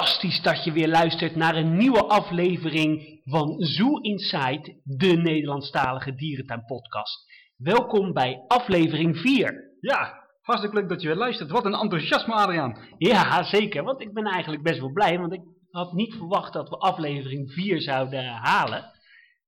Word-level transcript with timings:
fantastisch 0.00 0.42
dat 0.42 0.64
je 0.64 0.72
weer 0.72 0.88
luistert 0.88 1.36
naar 1.36 1.56
een 1.56 1.76
nieuwe 1.76 2.04
aflevering 2.04 3.20
van 3.24 3.54
Zoo 3.58 3.96
Inside, 3.96 4.80
de 4.84 5.06
Nederlandstalige 5.06 6.14
dierentuin-podcast. 6.14 7.24
Welkom 7.56 8.12
bij 8.12 8.44
aflevering 8.46 9.16
4. 9.16 9.76
Ja, 9.80 10.14
hartstikke 10.42 10.76
leuk 10.76 10.88
dat 10.88 11.02
je 11.02 11.08
weer 11.08 11.16
luistert. 11.16 11.50
Wat 11.50 11.64
een 11.64 11.74
enthousiasme, 11.74 12.34
Adriaan. 12.34 12.78
Ja, 12.98 13.42
zeker, 13.42 13.84
want 13.84 14.00
ik 14.00 14.12
ben 14.12 14.24
eigenlijk 14.24 14.62
best 14.62 14.80
wel 14.80 14.92
blij, 14.92 15.18
want 15.18 15.32
ik 15.32 15.42
had 15.70 15.92
niet 15.92 16.14
verwacht 16.14 16.52
dat 16.52 16.68
we 16.68 16.76
aflevering 16.76 17.52
4 17.52 17.80
zouden 17.80 18.24
halen. 18.24 18.84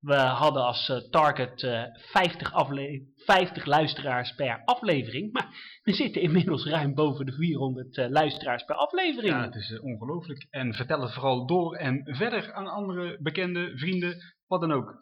We 0.03 0.15
hadden 0.15 0.63
als 0.63 0.89
uh, 0.89 0.97
target 0.97 1.63
uh, 1.63 1.83
50, 1.93 2.53
50, 3.17 3.65
luisteraars 3.65 4.35
per 4.35 4.63
aflevering. 4.65 5.33
Maar 5.33 5.49
we 5.83 5.93
zitten 5.93 6.23
inmiddels 6.23 6.67
ruim 6.67 6.95
boven 6.95 7.27
de 7.27 7.33
400 7.33 7.97
uh, 7.97 8.09
luisteraars 8.09 8.65
per 8.65 8.75
aflevering. 8.75 9.33
Ja, 9.33 9.43
het 9.45 9.55
is 9.55 9.81
ongelooflijk. 9.81 10.47
En 10.51 10.75
vertel 10.75 11.01
het 11.01 11.13
vooral 11.13 11.47
door 11.47 11.77
en 11.77 12.01
verder 12.05 12.53
aan 12.53 12.67
andere 12.67 13.19
bekende, 13.21 13.73
vrienden, 13.79 14.35
wat 14.47 14.61
dan 14.61 14.73
ook. 14.73 14.95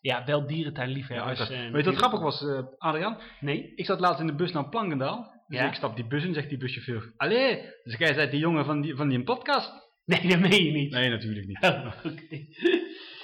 Ja, 0.00 0.24
wel 0.24 0.46
dierentuinliefhebbers. 0.46 1.48
Ja, 1.48 1.70
Weet 1.70 1.84
je 1.84 1.90
wat 1.90 1.98
grappig 1.98 2.20
was, 2.20 2.44
Adriaan? 2.78 3.18
Nee. 3.40 3.72
Ik 3.74 3.86
zat 3.86 4.00
laatst 4.00 4.20
in 4.20 4.26
de 4.26 4.34
bus 4.34 4.52
naar 4.52 4.68
Plankendaal. 4.68 5.34
Dus 5.46 5.58
Ja? 5.58 5.68
ik 5.68 5.74
stap 5.74 5.96
die 5.96 6.06
bus 6.06 6.24
in, 6.24 6.34
zegt 6.34 6.48
die 6.48 6.58
buschauffeur. 6.58 7.12
Allee, 7.16 7.62
dus 7.82 7.96
jij 7.96 8.14
bent 8.14 8.30
die 8.30 8.40
jongen 8.40 8.64
van 8.64 8.80
die, 8.80 8.96
van 8.96 9.08
die 9.08 9.22
podcast? 9.22 9.72
Nee, 10.04 10.28
dat 10.28 10.38
meen 10.38 10.64
je 10.64 10.72
niet. 10.72 10.92
Nee, 10.92 11.08
natuurlijk 11.08 11.46
niet. 11.46 11.58
Oh, 11.64 11.86
oké. 12.04 12.46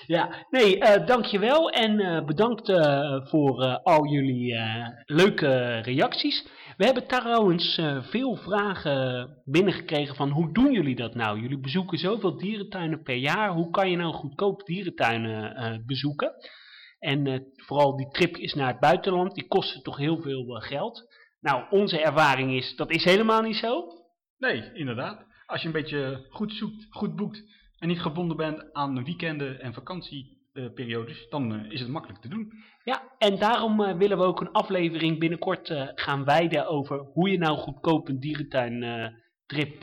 Ja, 0.06 0.46
nee, 0.50 0.76
uh, 0.76 1.06
dankjewel 1.06 1.70
en 1.70 2.00
uh, 2.00 2.24
bedankt 2.24 2.68
uh, 2.68 3.26
voor 3.26 3.80
al 3.82 4.06
jullie 4.06 4.56
leuke 5.04 5.78
reacties. 5.78 6.46
We 6.76 6.84
hebben 6.84 7.06
trouwens 7.06 7.80
veel 8.00 8.36
vragen 8.36 9.28
binnengekregen 9.44 10.14
van 10.14 10.30
hoe 10.30 10.52
doen 10.52 10.72
jullie 10.72 10.96
dat 10.96 11.14
nou? 11.14 11.40
Jullie 11.40 11.60
bezoeken 11.60 11.98
zoveel 11.98 12.36
dierentuinen 12.36 13.02
per 13.02 13.16
jaar, 13.16 13.50
hoe 13.50 13.70
kan 13.70 13.90
je 13.90 13.96
nou 13.96 14.12
goedkoop 14.12 14.66
dierentuinen 14.66 15.82
bezoeken? 15.86 16.32
En 16.98 17.46
vooral 17.56 17.96
die 17.96 18.08
tripjes 18.08 18.54
naar 18.54 18.68
het 18.68 18.80
buitenland, 18.80 19.34
die 19.34 19.48
kosten 19.48 19.82
toch 19.82 19.96
heel 19.96 20.20
veel 20.20 20.44
geld. 20.44 21.14
Nou, 21.40 21.64
onze 21.70 22.00
ervaring 22.00 22.52
is, 22.52 22.76
dat 22.76 22.90
is 22.90 23.04
helemaal 23.04 23.42
niet 23.42 23.56
zo. 23.56 23.84
Nee, 24.38 24.72
inderdaad. 24.72 25.24
Als 25.46 25.60
je 25.60 25.66
een 25.66 25.72
beetje 25.72 26.26
goed 26.30 26.52
zoekt, 26.52 26.86
goed 26.90 27.16
boekt 27.16 27.42
en 27.82 27.88
niet 27.88 28.00
gebonden 28.00 28.36
bent 28.36 28.72
aan 28.72 29.04
weekenden 29.04 29.60
en 29.60 29.74
vakantieperiodes, 29.74 31.28
dan 31.28 31.52
uh, 31.52 31.70
is 31.70 31.80
het 31.80 31.88
makkelijk 31.88 32.20
te 32.20 32.28
doen. 32.28 32.52
Ja, 32.84 33.02
en 33.18 33.38
daarom 33.38 33.80
uh, 33.80 33.96
willen 33.96 34.18
we 34.18 34.24
ook 34.24 34.40
een 34.40 34.52
aflevering 34.52 35.18
binnenkort 35.18 35.70
uh, 35.70 35.88
gaan 35.94 36.24
wijden 36.24 36.66
over 36.66 36.98
hoe 36.98 37.30
je 37.30 37.38
nou 37.38 37.58
goedkoop 37.58 38.08
een 38.08 38.20
dierentuintrip 38.20 39.80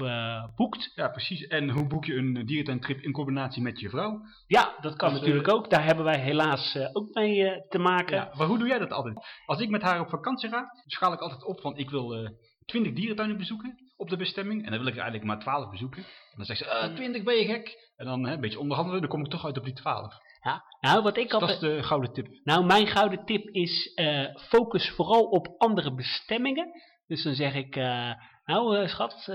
boekt. 0.56 0.92
Ja, 0.96 1.08
precies. 1.08 1.48
En 1.48 1.70
hoe 1.70 1.88
boek 1.88 2.06
je 2.06 2.16
een 2.16 2.46
dierentuintrip 2.46 3.02
in 3.02 3.12
combinatie 3.12 3.62
met 3.62 3.80
je 3.80 3.90
vrouw? 3.90 4.22
Ja, 4.48 4.78
dat 4.82 4.96
kan 4.96 5.10
dus, 5.10 5.20
natuurlijk 5.20 5.54
ook. 5.54 5.70
Daar 5.70 5.86
hebben 5.86 6.06
wij 6.06 6.20
helaas 6.20 6.78
ook 6.94 7.14
mee 7.14 7.66
te 7.70 7.80
maken. 7.80 8.16
Ja, 8.16 8.32
maar 8.38 8.48
hoe 8.48 8.58
doe 8.58 8.68
jij 8.68 8.80
dat 8.80 8.92
altijd? 8.92 9.26
Als 9.46 9.60
ik 9.60 9.70
met 9.70 9.82
haar 9.82 10.00
op 10.00 10.10
vakantie 10.10 10.50
ga, 10.50 10.66
schaal 10.86 11.14
ik 11.14 11.20
altijd 11.20 11.46
op 11.46 11.62
van 11.62 11.78
ik 11.78 11.90
wil 11.90 12.38
20 12.66 12.94
dierentuinen 12.94 13.38
bezoeken 13.38 13.89
op 14.00 14.10
de 14.10 14.18
bestemming. 14.18 14.66
En 14.66 14.70
dan 14.70 14.80
wil 14.80 14.88
ik 14.88 14.96
er 14.96 15.02
eigenlijk 15.02 15.32
maar 15.32 15.40
12 15.40 15.70
bezoeken. 15.70 16.04
En 16.04 16.36
dan 16.36 16.46
zegt 16.46 16.60
ze, 16.60 16.88
uh, 16.90 16.96
20 16.96 17.24
ben 17.24 17.36
je 17.36 17.46
gek. 17.46 17.92
En 17.96 18.06
dan 18.06 18.26
hè, 18.26 18.34
een 18.34 18.42
beetje 18.42 18.60
onderhandelen, 18.60 19.02
dan 19.02 19.10
kom 19.10 19.24
ik 19.24 19.32
toch 19.32 19.46
uit 19.46 19.58
op 19.58 19.64
die 19.64 19.74
12. 19.74 20.14
Ja, 20.42 20.64
nou 20.82 21.04
wat 21.04 21.18
ik 21.18 21.24
dus 21.24 21.34
altijd... 21.34 21.62
dat 21.62 21.70
is 21.70 21.78
de 21.78 21.84
gouden 21.84 22.14
tip. 22.14 22.28
Nou, 22.44 22.66
mijn 22.66 22.88
gouden 22.88 23.26
tip 23.26 23.50
is 23.50 23.92
uh, 23.96 24.36
focus 24.36 24.90
vooral 24.90 25.24
op 25.24 25.56
andere 25.58 25.94
bestemmingen. 25.94 26.72
Dus 27.08 27.24
dan 27.24 27.34
zeg 27.34 27.54
ik, 27.54 27.76
uh, 27.76 28.14
nou 28.46 28.78
uh, 28.78 28.88
schat, 28.88 29.26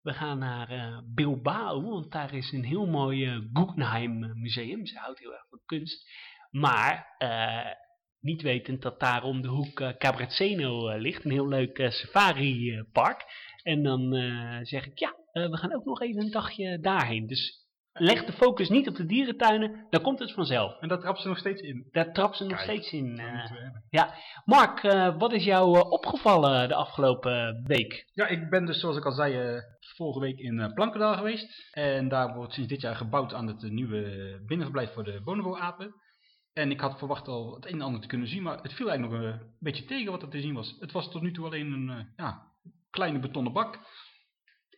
we 0.00 0.12
gaan 0.12 0.38
naar 0.38 1.02
Bilbao, 1.14 1.82
want 1.82 2.12
daar 2.12 2.34
is 2.34 2.52
een 2.52 2.64
heel 2.64 2.86
mooi 2.86 3.48
Guggenheim 3.52 4.40
museum. 4.40 4.86
Ze 4.86 4.98
houdt 4.98 5.18
heel 5.18 5.32
erg 5.32 5.46
van 5.48 5.60
kunst. 5.66 6.10
Maar 6.50 7.06
niet 8.20 8.42
wetend 8.42 8.82
dat 8.82 9.00
daar 9.00 9.22
om 9.22 9.42
de 9.42 9.48
hoek 9.48 9.94
Cabrezzeno 9.98 10.90
uh, 10.90 11.00
ligt, 11.00 11.24
een 11.24 11.30
heel 11.30 11.48
leuk 11.48 11.86
safari 11.92 12.82
park. 12.92 13.24
En 13.64 13.82
dan 13.82 14.12
zeg 14.62 14.86
ik, 14.86 14.98
ja, 14.98 15.14
we 15.32 15.56
gaan 15.56 15.74
ook 15.74 15.84
nog 15.84 16.00
even 16.00 16.22
een 16.22 16.30
dagje 16.30 16.80
daarheen. 16.80 17.26
Dus 17.26 17.66
leg 17.92 18.24
de 18.24 18.32
focus 18.32 18.68
niet 18.68 18.88
op 18.88 18.96
de 18.96 19.06
dierentuinen, 19.06 19.86
dan 19.90 20.02
komt 20.02 20.18
het 20.18 20.32
vanzelf. 20.32 20.80
En 20.80 20.88
dat 20.88 21.00
trapt 21.00 21.20
ze 21.20 21.28
nog 21.28 21.38
steeds 21.38 21.60
in? 21.60 21.88
Daar 21.90 22.12
trapt 22.12 22.36
ze 22.36 22.44
nog 22.44 22.60
steeds 22.60 22.92
in. 22.92 23.20
ja. 23.90 24.14
Mark, 24.44 24.82
wat 25.18 25.32
is 25.32 25.44
jou 25.44 25.90
opgevallen 25.90 26.68
de 26.68 26.74
afgelopen 26.74 27.62
week? 27.66 28.10
Ja, 28.12 28.26
ik 28.26 28.50
ben 28.50 28.66
dus 28.66 28.80
zoals 28.80 28.96
ik 28.96 29.04
al 29.04 29.12
zei, 29.12 29.60
vorige 29.96 30.20
week 30.20 30.38
in 30.38 30.72
Plankendaal 30.74 31.16
geweest. 31.16 31.68
En 31.72 32.08
daar 32.08 32.34
wordt 32.34 32.52
sinds 32.52 32.68
dit 32.68 32.80
jaar 32.80 32.96
gebouwd 32.96 33.34
aan 33.34 33.46
het 33.46 33.62
nieuwe 33.62 34.42
binnenverblijf 34.46 34.92
voor 34.92 35.04
de 35.04 35.20
bonobo-apen. 35.24 35.94
En 36.52 36.70
ik 36.70 36.80
had 36.80 36.98
verwacht 36.98 37.28
al 37.28 37.54
het 37.54 37.66
een 37.66 37.72
en 37.72 37.80
ander 37.80 38.00
te 38.00 38.06
kunnen 38.06 38.28
zien, 38.28 38.42
maar 38.42 38.62
het 38.62 38.72
viel 38.72 38.88
eigenlijk 38.88 39.22
nog 39.22 39.32
een 39.32 39.56
beetje 39.60 39.84
tegen 39.84 40.12
wat 40.12 40.22
er 40.22 40.28
te 40.28 40.40
zien 40.40 40.54
was. 40.54 40.76
Het 40.78 40.92
was 40.92 41.10
tot 41.10 41.22
nu 41.22 41.32
toe 41.32 41.44
alleen 41.44 41.72
een 41.72 41.88
uh, 41.88 42.04
ja, 42.16 42.52
kleine 42.90 43.18
betonnen 43.18 43.52
bak 43.52 43.78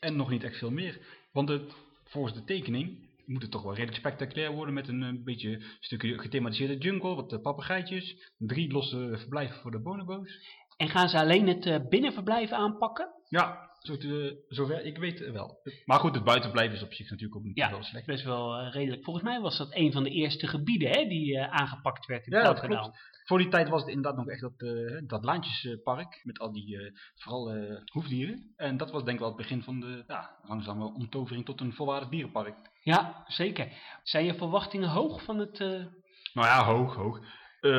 en 0.00 0.16
nog 0.16 0.30
niet 0.30 0.44
echt 0.44 0.58
veel 0.58 0.70
meer. 0.70 1.00
Want 1.32 1.60
volgens 2.04 2.34
de 2.34 2.44
tekening 2.44 3.08
moet 3.26 3.42
het 3.42 3.50
toch 3.50 3.62
wel 3.62 3.74
redelijk 3.74 3.98
spectaculair 3.98 4.52
worden 4.52 4.74
met 4.74 4.88
een, 4.88 5.02
een 5.02 5.24
beetje 5.24 5.62
stukje 5.80 6.18
gethematiseerde 6.18 6.78
jungle, 6.78 7.14
wat 7.14 7.32
uh, 7.32 7.40
papegaaitjes, 7.40 8.32
drie 8.38 8.72
losse 8.72 9.14
verblijven 9.18 9.60
voor 9.60 9.70
de 9.70 9.80
bonobo's. 9.80 10.38
En 10.76 10.88
gaan 10.88 11.08
ze 11.08 11.18
alleen 11.18 11.48
het 11.48 11.66
uh, 11.66 11.76
binnenverblijf 11.88 12.50
aanpakken? 12.50 13.08
Ja, 13.28 13.70
zo 13.78 13.96
te, 13.96 14.44
zover 14.48 14.84
ik 14.84 14.98
weet 14.98 15.30
wel. 15.30 15.60
Maar 15.84 15.98
goed, 15.98 16.14
het 16.14 16.24
buitenverblijf 16.24 16.72
is 16.72 16.82
op 16.82 16.92
zich 16.92 17.10
natuurlijk 17.10 17.36
ook 17.36 17.44
niet 17.44 17.56
ja, 17.56 17.82
slecht. 17.82 18.06
best 18.06 18.24
wel 18.24 18.60
uh, 18.60 18.72
redelijk. 18.72 19.04
Volgens 19.04 19.24
mij 19.24 19.40
was 19.40 19.58
dat 19.58 19.74
een 19.74 19.92
van 19.92 20.02
de 20.02 20.10
eerste 20.10 20.46
gebieden 20.46 20.88
hè, 20.88 21.08
die 21.08 21.34
uh, 21.34 21.48
aangepakt 21.48 22.06
werd 22.06 22.26
in 22.26 22.32
ja, 22.32 22.42
dat 22.42 22.60
klopt. 22.60 23.14
Voor 23.24 23.38
die 23.38 23.48
tijd 23.48 23.68
was 23.68 23.80
het 23.80 23.90
inderdaad 23.90 24.16
nog 24.16 24.28
echt 24.28 24.40
dat, 24.40 24.62
uh, 24.62 25.00
dat 25.06 25.24
Laantjespark 25.24 26.20
met 26.24 26.38
al 26.38 26.52
die, 26.52 26.92
vooral 27.14 27.54
hoefdieren. 27.92 28.52
En 28.56 28.76
dat 28.76 28.90
was 28.90 29.02
denk 29.02 29.14
ik 29.14 29.18
wel 29.20 29.28
het 29.28 29.36
begin 29.36 29.62
van 29.62 29.80
de 29.80 30.04
ja, 30.06 30.30
langzame 30.42 30.84
omtovering 30.84 31.44
tot 31.44 31.60
een 31.60 31.72
volwaardig 31.72 32.08
dierenpark. 32.08 32.56
Ja, 32.82 33.24
zeker. 33.26 33.72
Zijn 34.02 34.24
je 34.24 34.34
verwachtingen 34.34 34.88
hoog 34.88 35.22
van 35.22 35.38
het... 35.38 35.58
Nou 35.58 36.46
ja, 36.46 36.64
hoog, 36.64 36.94
hoog. 36.94 37.20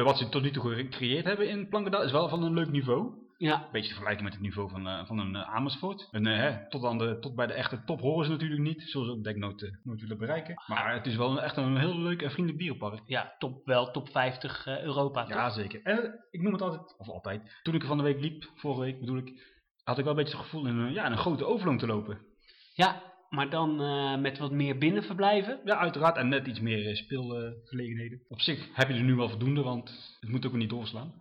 Wat 0.04 0.18
ze 0.18 0.30
tot 0.30 0.42
nu 0.42 0.52
toe 0.52 0.76
gecreëerd 0.76 1.26
hebben 1.26 1.50
in 1.50 1.68
Plankendaal 1.68 2.04
is 2.04 2.12
wel 2.12 2.30
van 2.30 2.44
een 2.44 2.54
leuk 2.54 2.72
niveau. 2.72 3.26
Ja. 3.38 3.54
Een 3.54 3.72
beetje 3.72 3.88
te 3.88 3.94
vergelijken 3.94 4.24
met 4.24 4.34
het 4.34 4.42
niveau 4.42 4.70
van, 4.70 4.88
uh, 4.88 5.06
van 5.06 5.20
een 5.20 5.36
uh, 5.36 5.56
Amersfoort. 5.56 6.08
En, 6.12 6.26
uh, 6.28 6.38
hè, 6.38 6.70
tot, 6.70 6.86
aan 6.86 6.98
de, 6.98 7.18
tot 7.20 7.36
bij 7.36 7.48
de 7.48 7.54
echte 7.54 7.84
top 7.84 8.00
horen 8.00 8.26
ze 8.26 8.32
natuurlijk 8.32 8.62
niet. 8.62 8.82
Zullen 8.82 9.08
ze 9.08 9.14
ook 9.14 9.24
denk 9.24 9.36
ik 9.36 9.42
nooit, 9.42 9.80
nooit 9.84 10.02
willen 10.02 10.18
bereiken. 10.18 10.64
Maar 10.68 10.94
het 10.94 11.06
is 11.06 11.16
wel 11.16 11.32
een, 11.32 11.40
echt 11.40 11.58
een 11.58 11.78
heel 11.78 12.00
leuk 12.00 12.22
en 12.22 12.32
vriendelijk 12.32 12.60
dierenpark. 12.60 13.02
Ja, 13.06 13.36
top, 13.38 13.66
wel 13.66 13.92
top 13.92 14.10
50 14.10 14.68
Europa 14.68 15.24
toch? 15.24 15.34
Ja, 15.34 15.50
zeker. 15.50 15.82
En 15.84 16.26
ik 16.32 16.42
noem 16.42 16.54
het 16.54 16.62
altijd, 16.62 16.98
of 16.98 17.10
altijd, 17.10 17.60
toen 17.64 17.76
ik 17.76 17.82
er 17.82 17.88
van 17.88 17.98
de 17.98 18.04
week 18.04 18.22
liep, 18.22 18.52
vorige 18.56 18.82
week 18.82 19.00
bedoel 19.00 19.18
ik, 19.18 19.42
had 19.84 19.98
ik 19.98 20.04
wel 20.04 20.14
een 20.14 20.24
beetje 20.24 20.38
het 20.38 20.46
gevoel 20.46 20.68
in 20.68 20.78
een, 20.78 20.94
ja, 20.94 21.06
in 21.06 21.12
een 21.12 21.18
grote 21.18 21.46
overloon 21.46 21.78
te 21.78 21.88
lopen. 21.88 22.26
Ja, 22.74 23.07
maar 23.30 23.50
dan 23.50 23.76
met 24.22 24.38
wat 24.38 24.52
meer 24.52 24.78
binnenverblijven? 24.78 25.60
Ja, 25.64 25.78
uiteraard. 25.78 26.18
En 26.18 26.28
net 26.28 26.48
iets 26.48 26.60
meer 26.60 26.96
speelgelegenheden. 26.96 28.22
Op 28.28 28.42
zich 28.42 28.68
heb 28.74 28.88
je 28.88 28.94
er 28.94 29.04
nu 29.04 29.16
wel 29.16 29.30
voldoende, 29.30 29.62
want 29.62 30.18
het 30.20 30.30
moet 30.30 30.46
ook 30.46 30.54
niet 30.54 30.70
doorslaan. 30.70 31.14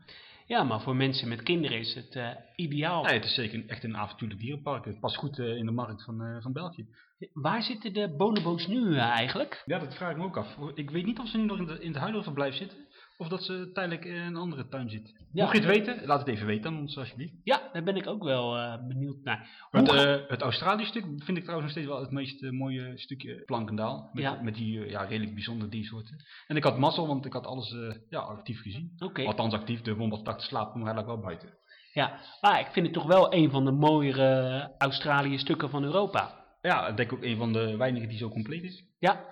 Ja, 0.47 0.63
maar 0.63 0.81
voor 0.81 0.97
mensen 0.97 1.29
met 1.29 1.43
kinderen 1.43 1.79
is 1.79 1.95
het 1.95 2.15
uh, 2.15 2.31
ideaal. 2.57 3.07
Ja, 3.07 3.13
het 3.13 3.25
is 3.25 3.35
zeker 3.35 3.65
echt 3.67 3.85
een 3.85 3.97
avontuurlijk 3.97 4.41
dierenpark. 4.41 4.85
Het 4.85 5.01
past 5.01 5.17
goed 5.17 5.39
uh, 5.39 5.57
in 5.57 5.67
de 5.67 5.73
markt 5.73 6.05
van, 6.05 6.23
uh, 6.23 6.43
van 6.43 6.53
België. 6.53 6.87
Waar 7.33 7.63
zitten 7.63 7.93
de 7.93 8.15
bonobo's 8.17 8.67
nu 8.67 8.97
eigenlijk? 8.97 9.63
Ja, 9.65 9.79
dat 9.79 9.95
vraag 9.95 10.11
ik 10.11 10.17
me 10.17 10.25
ook 10.25 10.37
af. 10.37 10.57
Ik 10.75 10.91
weet 10.91 11.05
niet 11.07 11.19
of 11.19 11.29
ze 11.29 11.37
nu 11.37 11.45
nog 11.45 11.59
in, 11.59 11.67
de, 11.67 11.81
in 11.81 11.89
het 11.89 11.97
huidige 11.97 12.25
verblijf 12.25 12.55
zitten. 12.55 12.79
Of 13.19 13.29
dat 13.29 13.43
ze 13.43 13.71
tijdelijk 13.73 14.05
in 14.05 14.15
een 14.15 14.37
andere 14.37 14.69
tuin. 14.69 14.89
Ja. 14.89 15.43
Mocht 15.43 15.57
je 15.57 15.63
het 15.63 15.77
weten, 15.77 16.07
laat 16.07 16.19
het 16.19 16.29
even 16.29 16.47
weten 16.47 16.71
aan 16.71 16.79
ons 16.79 16.99
alsjeblieft. 16.99 17.33
Ja, 17.45 17.69
daar 17.73 17.83
ben 17.83 17.97
ik 17.97 18.07
ook 18.07 18.23
wel 18.23 18.57
uh, 18.57 18.87
benieuwd 18.87 19.25
naar. 19.25 19.67
Het, 19.71 19.93
uh, 19.93 20.17
het 20.29 20.43
Australië 20.43 20.85
stuk 20.85 21.05
vind 21.17 21.37
ik 21.37 21.43
trouwens 21.43 21.61
nog 21.63 21.71
steeds 21.71 21.87
wel 21.87 22.01
het 22.01 22.11
meest 22.11 22.43
uh, 22.43 22.51
mooie 22.51 22.99
stukje 22.99 23.43
Plankendaal. 23.45 24.11
Met, 24.13 24.23
ja. 24.23 24.43
met 24.43 24.55
die 24.55 24.89
ja, 24.89 25.03
redelijk 25.03 25.35
bijzondere 25.35 25.71
diersoorten. 25.71 26.25
En 26.47 26.57
ik 26.57 26.65
had 26.65 26.79
mazzel, 26.79 27.07
want 27.07 27.27
ik 27.27 27.33
had 27.33 27.47
alles 27.47 27.77
ja, 28.09 28.19
actief 28.19 28.61
gezien. 28.63 28.93
Okay. 28.99 29.27
Althans 29.27 29.55
actief, 29.55 29.81
de 29.81 29.95
wombattak 29.95 30.41
slapen 30.41 30.81
maar 30.81 30.95
eigenlijk 30.95 31.17
wel 31.17 31.27
buiten. 31.27 31.59
Ja, 31.93 32.21
maar 32.41 32.61
ik 32.61 32.67
vind 32.73 32.87
het 32.87 32.95
toch 32.95 33.07
wel 33.07 33.35
een 33.35 33.51
van 33.51 33.65
de 33.65 33.71
mooiere 33.71 34.75
Australië 34.79 35.39
stukken 35.39 35.71
van 35.71 35.85
Europa. 35.85 36.45
Ja, 36.61 36.89
ik 36.89 36.97
denk 36.97 37.13
ook 37.13 37.23
een 37.23 37.37
van 37.37 37.53
de 37.53 37.77
weinigen 37.77 38.09
die 38.09 38.19
zo 38.19 38.29
compleet 38.29 38.63
is. 38.63 38.85
Ja, 38.99 39.25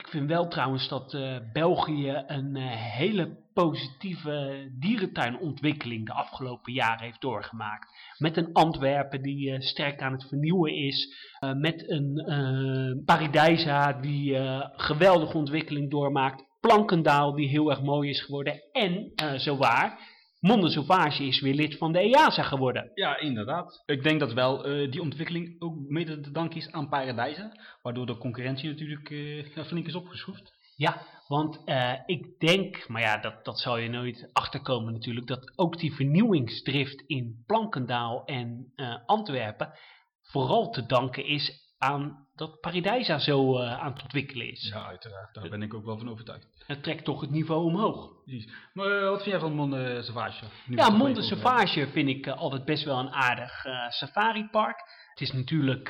ik 0.00 0.08
vind 0.08 0.28
wel 0.28 0.48
trouwens 0.48 0.88
dat 0.88 1.14
uh, 1.14 1.36
België 1.52 2.22
een 2.26 2.56
uh, 2.56 2.70
hele 2.70 3.36
positieve 3.54 4.68
dierentuinontwikkeling 4.78 6.06
de 6.06 6.12
afgelopen 6.12 6.72
jaren 6.72 7.04
heeft 7.04 7.20
doorgemaakt. 7.20 7.88
Met 8.18 8.36
een 8.36 8.52
Antwerpen 8.52 9.22
die 9.22 9.50
uh, 9.50 9.60
sterk 9.60 10.02
aan 10.02 10.12
het 10.12 10.28
vernieuwen 10.28 10.74
is. 10.74 11.14
met 11.56 11.90
een 11.90 13.02
Paradijsa 13.04 13.92
die 13.92 14.36
geweldige 14.76 15.36
ontwikkeling 15.36 15.90
doormaakt. 15.90 16.44
Plankendaal 16.60 17.34
die 17.34 17.48
heel 17.48 17.70
erg 17.70 17.82
mooi 17.82 18.10
is 18.10 18.22
geworden. 18.22 18.62
En, 18.72 19.12
zowaar, 19.36 19.88
Monde 19.88 20.09
Sauvage 20.40 21.24
is 21.24 21.40
weer 21.40 21.54
lid 21.54 21.78
van 21.78 21.92
de 21.92 21.98
EASA 21.98 22.42
geworden. 22.42 22.90
Ja, 22.94 23.18
inderdaad. 23.18 23.82
Ik 23.86 24.02
denk 24.02 24.20
dat 24.20 24.32
wel 24.32 24.64
eh, 24.64 24.90
die 24.90 25.00
ontwikkeling 25.00 25.60
ook 25.60 25.76
mede 25.88 26.20
te 26.20 26.30
danken 26.30 26.56
is 26.56 26.72
aan 26.72 26.88
Paradijzen. 26.88 27.60
Waardoor 27.82 28.06
de 28.06 28.18
concurrentie 28.18 28.68
natuurlijk 28.68 29.10
eh, 29.10 29.64
flink 29.64 29.86
is 29.86 29.94
opgeschroefd. 29.94 30.52
Ja, 30.76 31.06
want 31.28 31.64
eh, 31.64 31.92
ik 32.06 32.38
denk, 32.38 32.88
maar 32.88 33.02
ja, 33.02 33.16
dat, 33.16 33.44
dat 33.44 33.58
zal 33.58 33.78
je 33.78 33.88
nooit 33.88 34.30
achterkomen 34.32 34.92
natuurlijk, 34.92 35.26
dat 35.26 35.52
ook 35.58 35.78
die 35.78 35.94
vernieuwingsdrift 35.94 37.02
in 37.06 37.42
Plankendaal 37.46 38.24
en 38.24 38.72
Antwerpen 39.06 39.72
vooral 40.22 40.70
te 40.70 40.86
danken 40.86 41.24
is 41.26 41.69
aan 41.80 42.28
dat 42.34 42.60
Paradijsa 42.60 43.18
zo 43.18 43.58
eh, 43.58 43.80
aan 43.80 43.92
het 43.92 44.02
ontwikkelen 44.02 44.50
is. 44.50 44.70
Ja, 44.72 44.86
uiteraard. 44.86 45.34
Daar 45.34 45.48
ben 45.48 45.62
ik 45.62 45.74
ook 45.74 45.84
wel 45.84 45.98
van 45.98 46.10
overtuigd. 46.10 46.46
Het 46.66 46.82
trekt 46.82 47.04
toch 47.04 47.20
het 47.20 47.30
niveau 47.30 47.64
omhoog. 47.64 48.22
Precies. 48.24 48.52
Maar 48.72 48.86
eh, 48.86 49.08
wat 49.08 49.22
vind 49.22 49.30
jij 49.30 49.40
van 49.40 49.54
Monde 49.54 50.02
Sauvage? 50.02 50.44
Nu 50.44 50.74
we 50.74 50.80
Ja, 50.80 50.86
toch 50.86 50.96
Monde 50.96 51.22
Sauvage 51.22 51.88
vind 51.88 52.08
ik 52.08 52.26
eh, 52.26 52.36
altijd 52.36 52.64
best 52.64 52.84
wel 52.84 52.98
een 52.98 53.12
aardig 53.12 53.64
safaripark. 53.88 54.98
Het 55.10 55.28
is 55.28 55.32
natuurlijk 55.32 55.88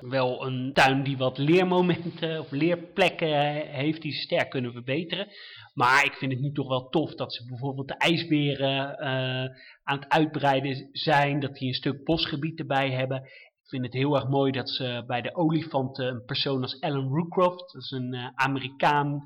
wel 0.00 0.46
een 0.46 0.72
tuin 0.72 1.02
die 1.02 1.16
wat 1.16 1.38
leermomenten 1.38 2.40
of 2.40 2.50
leerplekken 2.50 3.28
heeft 3.66 4.02
die 4.02 4.12
ze 4.12 4.20
sterk 4.20 4.50
kunnen 4.50 4.72
verbeteren. 4.72 5.28
Maar 5.74 6.04
ik 6.04 6.12
vind 6.12 6.32
het 6.32 6.40
nu 6.40 6.52
toch 6.52 6.68
wel 6.68 6.88
tof 6.88 7.14
dat 7.14 7.34
ze 7.34 7.46
bijvoorbeeld 7.46 7.88
de 7.88 7.96
ijsberen 7.96 8.98
aan 9.84 9.98
het 9.98 10.08
uitbreiden 10.08 10.88
zijn. 10.92 11.40
Dat 11.40 11.54
die 11.54 11.68
een 11.68 11.74
stuk 11.74 12.04
bosgebied 12.04 12.58
erbij 12.58 12.90
hebben. 12.90 13.28
Vind 13.72 13.84
het 13.84 13.92
heel 13.92 14.14
erg 14.14 14.28
mooi 14.28 14.52
dat 14.52 14.70
ze 14.70 15.04
bij 15.06 15.22
de 15.22 15.34
olifanten 15.34 16.06
een 16.06 16.24
persoon 16.24 16.62
als 16.62 16.80
Alan 16.80 17.08
Rookcroft, 17.08 17.72
dat 17.72 17.82
is 17.82 17.90
een 17.90 18.14
eh, 18.14 18.28
Amerikaan 18.34 19.24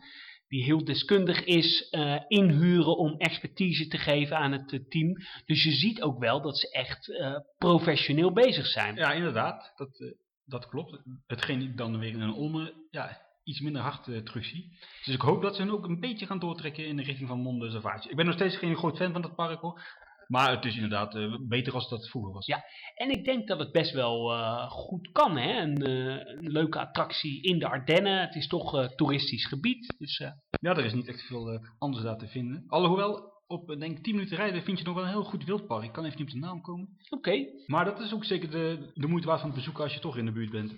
die 0.48 0.64
heel 0.64 0.84
deskundig 0.84 1.44
is, 1.44 1.88
eh, 1.90 2.20
inhuren 2.28 2.96
om 2.96 3.16
expertise 3.16 3.88
te 3.88 3.98
geven 3.98 4.36
aan 4.36 4.52
het 4.52 4.72
eh, 4.72 4.80
team. 4.88 5.12
Dus 5.44 5.64
je 5.64 5.70
ziet 5.70 6.02
ook 6.02 6.18
wel 6.18 6.42
dat 6.42 6.58
ze 6.58 6.70
echt 6.70 7.08
eh, 7.08 7.36
professioneel 7.58 8.32
bezig 8.32 8.66
zijn. 8.66 8.94
Ja, 8.94 9.12
inderdaad. 9.12 9.72
Dat, 9.76 10.00
eh, 10.00 10.08
dat 10.44 10.68
klopt. 10.68 10.98
Hetgeen 11.26 11.62
ik 11.62 11.76
dan 11.76 11.98
weer 11.98 12.12
in 12.12 12.20
een 12.20 12.72
ja, 12.90 13.26
iets 13.46 13.60
minder 13.60 13.82
hard 13.82 14.08
eh, 14.08 14.18
terugzie. 14.18 14.78
Dus 15.04 15.14
ik 15.14 15.20
hoop 15.20 15.42
dat 15.42 15.56
ze 15.56 15.62
hun 15.62 15.70
ook 15.70 15.84
een 15.84 16.00
beetje 16.00 16.26
gaan 16.26 16.38
doortrekken 16.38 16.86
in 16.86 16.96
de 16.96 17.02
richting 17.02 17.28
van 17.28 17.40
Monde 17.40 17.70
Sauvage. 17.70 18.08
Ik 18.08 18.16
ben 18.16 18.26
nog 18.26 18.34
steeds 18.34 18.56
geen 18.56 18.76
groot 18.76 18.96
fan 18.96 19.12
van 19.12 19.22
dat 19.22 19.34
park 19.34 19.60
hoor. 19.60 19.82
Maar 20.26 20.50
het 20.50 20.64
is 20.64 20.74
inderdaad 20.74 21.14
eh, 21.14 21.34
beter 21.48 21.72
als 21.72 21.88
dat 21.88 22.08
vroeger 22.08 22.32
was. 22.32 22.46
Ja. 22.46 22.64
En 22.94 23.10
ik 23.10 23.24
denk 23.24 23.48
dat 23.48 23.58
het 23.58 23.72
best 23.72 23.92
wel 23.92 24.32
eh, 24.32 24.70
goed 24.70 25.12
kan. 25.12 25.36
Hè? 25.36 25.60
Een, 25.60 25.76
eh, 25.76 26.36
een 26.36 26.50
leuke 26.50 26.78
attractie 26.78 27.42
in 27.42 27.58
de 27.58 27.68
Ardennen. 27.68 28.20
Het 28.20 28.34
is 28.34 28.48
toch 28.48 28.94
toeristisch 28.94 29.46
gebied. 29.46 29.94
Dus 29.98 30.18
Ja, 30.60 30.76
er 30.76 30.84
is 30.84 30.92
niet 30.92 31.08
echt 31.08 31.22
veel 31.22 31.60
anders 31.78 32.04
daar 32.04 32.18
te 32.18 32.26
vinden. 32.28 32.64
Alhoewel, 32.66 33.34
op 33.46 33.66
denk 33.66 33.96
ik 33.96 34.04
10 34.04 34.14
minuten 34.14 34.36
rijden 34.36 34.62
vind 34.62 34.78
je 34.78 34.84
nog 34.84 34.94
wel 34.94 35.04
een 35.04 35.10
heel 35.10 35.24
goed 35.24 35.44
wildpark. 35.44 35.84
Ik 35.84 35.92
kan 35.92 36.04
even 36.04 36.18
niet 36.18 36.26
op 36.26 36.40
de 36.40 36.46
naam 36.46 36.60
komen. 36.60 36.88
oké. 37.10 37.46
Maar 37.66 37.84
dat 37.84 38.00
is 38.00 38.14
ook 38.14 38.24
zeker 38.24 38.50
de, 38.50 38.90
de 38.94 39.06
moeite 39.06 39.26
waard 39.26 39.40
van 39.40 39.48
het 39.48 39.58
bezoeken 39.58 39.82
als 39.82 39.94
je 39.94 40.00
toch 40.00 40.16
in 40.16 40.24
de 40.24 40.32
buurt 40.32 40.50
bent. 40.50 40.74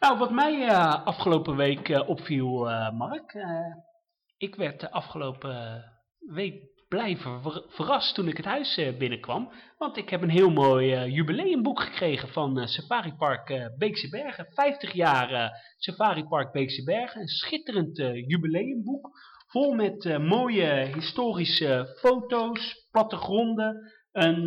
Nou, 0.00 0.18
wat 0.18 0.30
mij 0.30 0.70
afgelopen 1.04 1.56
week 1.56 2.04
opviel, 2.06 2.64
Mark. 2.92 3.34
ik 4.36 4.54
werd 4.54 4.80
de 4.80 4.90
afgelopen 4.90 5.84
week 6.18 6.69
blij 6.90 7.16
ver- 7.16 7.64
verrast 7.68 8.14
toen 8.14 8.28
ik 8.28 8.36
het 8.36 8.46
huis 8.46 8.76
eh, 8.76 8.96
binnenkwam. 8.98 9.52
Want 9.78 9.96
ik 9.96 10.08
heb 10.10 10.22
een 10.22 10.30
heel 10.30 10.50
mooi 10.50 10.92
eh, 10.92 11.14
jubileumboek 11.14 11.80
gekregen 11.80 12.28
van 12.28 12.58
eh, 12.58 12.66
Safari 12.66 13.12
Park 13.14 13.70
Beekse 13.78 14.08
Bergen. 14.08 14.46
50 14.50 14.92
jaar 14.92 15.52
Safari 15.78 16.24
Park 16.24 16.52
Beekse 16.52 16.82
Bergen. 16.84 17.20
Een 17.20 17.28
schitterend 17.28 17.96
jubileumboek. 18.26 19.08
Vol 19.46 19.72
met 19.74 20.18
mooie 20.18 20.90
historische 20.94 21.96
foto's, 21.98 22.86
plattegronden. 22.90 23.92
Een, 24.12 24.44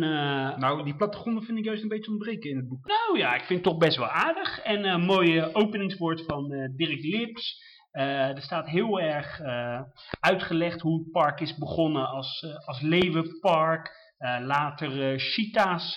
Nou, 0.58 0.84
die 0.84 0.96
plattegronden 0.96 1.42
vind 1.42 1.58
ik 1.58 1.64
juist 1.64 1.82
een 1.82 1.88
beetje 1.88 2.10
ontbreken 2.10 2.50
in 2.50 2.56
het 2.56 2.68
boek. 2.68 2.86
nou 2.86 3.18
ja, 3.18 3.34
ik 3.34 3.42
vind 3.44 3.64
het 3.64 3.68
toch 3.72 3.78
best 3.78 3.96
wel 3.96 4.08
aardig. 4.08 4.60
En 4.60 4.84
een 4.84 5.00
mooie 5.04 5.54
openingswoord 5.54 6.22
van 6.26 6.48
Dirk 6.76 7.02
Lips. 7.02 7.62
Eh, 7.94 8.28
er 8.28 8.42
staat 8.42 8.68
heel 8.68 9.00
erg 9.00 9.40
eh, 9.40 9.80
uitgelegd 10.20 10.80
hoe 10.80 10.98
het 10.98 11.10
park 11.10 11.40
is 11.40 11.58
begonnen 11.58 12.06
als, 12.08 12.42
eh, 12.42 12.66
als 12.66 12.80
leeuwenpark. 12.80 14.02
Later 14.40 15.18
cheetahs 15.18 15.94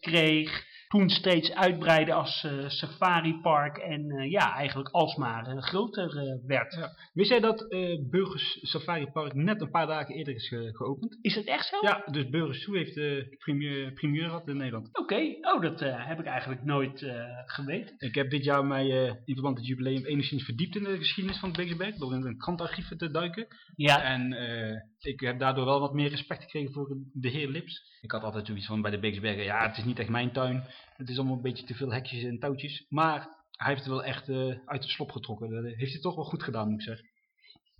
kreeg. 0.00 0.64
Toen 0.88 1.08
steeds 1.08 1.52
uitbreidde 1.54 2.12
als 2.12 2.44
eh, 2.44 2.68
safaripark. 2.68 3.76
En 3.76 4.10
eh, 4.10 4.30
ja, 4.30 4.54
eigenlijk 4.54 4.88
alsmaar 4.88 5.46
eh, 5.46 5.62
groter 5.62 6.38
werd. 6.46 6.74
Ja. 6.74 6.90
Wist 7.12 7.30
jij 7.30 7.40
dat 7.40 7.66
Burgers 8.10 8.58
Safari 8.62 9.06
Park 9.06 9.34
net 9.34 9.60
een 9.60 9.70
paar 9.70 9.86
dagen 9.86 10.14
eerder 10.14 10.34
is 10.34 10.48
ge- 10.48 10.70
geopend? 10.72 11.18
Is 11.20 11.34
dat 11.34 11.44
echt 11.44 11.66
zo? 11.66 11.76
Ja, 11.80 12.02
dus 12.10 12.28
Burgers 12.28 12.62
Zoo 12.62 12.74
heeft 12.74 12.94
de 12.94 13.36
primeur, 13.38 13.92
primeur 13.92 14.24
gehad 14.24 14.48
in 14.48 14.56
Nederland. 14.56 14.98
Oké, 14.98 15.20
oh, 15.40 15.62
dat 15.62 15.80
heb 15.80 16.18
ik 16.18 16.26
eigenlijk 16.26 16.64
nooit 16.64 17.06
geweten. 17.46 17.94
Ik 17.98 18.14
heb 18.14 18.30
dit 18.30 18.44
jaar 18.44 18.64
mij 18.64 18.86
in 19.24 19.34
verband 19.34 19.54
met 19.54 19.66
het 19.66 19.66
jubileum 19.66 20.04
enigszins 20.04 20.44
verdiept 20.44 20.76
in 20.76 20.84
de 20.84 20.96
geschiedenis 20.96 21.38
van 21.40 21.48
het 21.48 21.58
Beeksberg. 21.58 21.94
Door 21.94 22.14
in 22.14 22.24
een 22.26 22.38
krantarchief 22.38 22.88
te 22.88 23.10
duiken. 23.10 23.46
Ja, 23.76 24.02
En 24.02 24.32
ik 25.00 25.20
heb 25.20 25.38
daardoor 25.38 25.64
wel 25.64 25.80
wat 25.80 25.94
meer 25.94 26.08
respect 26.10 26.42
gekregen 26.42 26.72
voor 26.72 26.96
de 27.12 27.28
heer 27.28 27.48
Lips. 27.48 27.98
Ik 28.00 28.10
had 28.10 28.22
altijd 28.22 28.46
zoiets 28.46 28.66
van 28.66 28.82
bij 28.82 28.90
de 28.90 28.98
Beeksbergen, 28.98 29.44
ja 29.44 29.66
het 29.68 29.76
is 29.76 29.84
niet 29.84 29.98
echt 29.98 30.08
mijn 30.08 30.32
tuin. 30.32 30.64
Het 30.96 31.08
is 31.08 31.16
allemaal 31.16 31.36
een 31.36 31.42
beetje 31.42 31.66
te 31.66 31.74
veel 31.74 31.92
hekjes 31.92 32.22
en 32.22 32.38
touwtjes. 32.38 32.86
Maar 32.88 33.28
hij 33.50 33.68
heeft 33.68 33.80
het 33.80 33.92
wel 33.92 34.04
echt 34.04 34.28
eh, 34.28 34.54
uit 34.64 34.82
de 34.82 34.88
slop 34.88 35.10
getrokken. 35.10 35.50
Dat 35.50 35.64
heeft 35.64 35.92
hij 35.92 36.00
toch 36.00 36.14
wel 36.14 36.24
goed 36.24 36.42
gedaan 36.42 36.68
moet 36.68 36.80
ik 36.80 36.86
zeggen. 36.86 37.06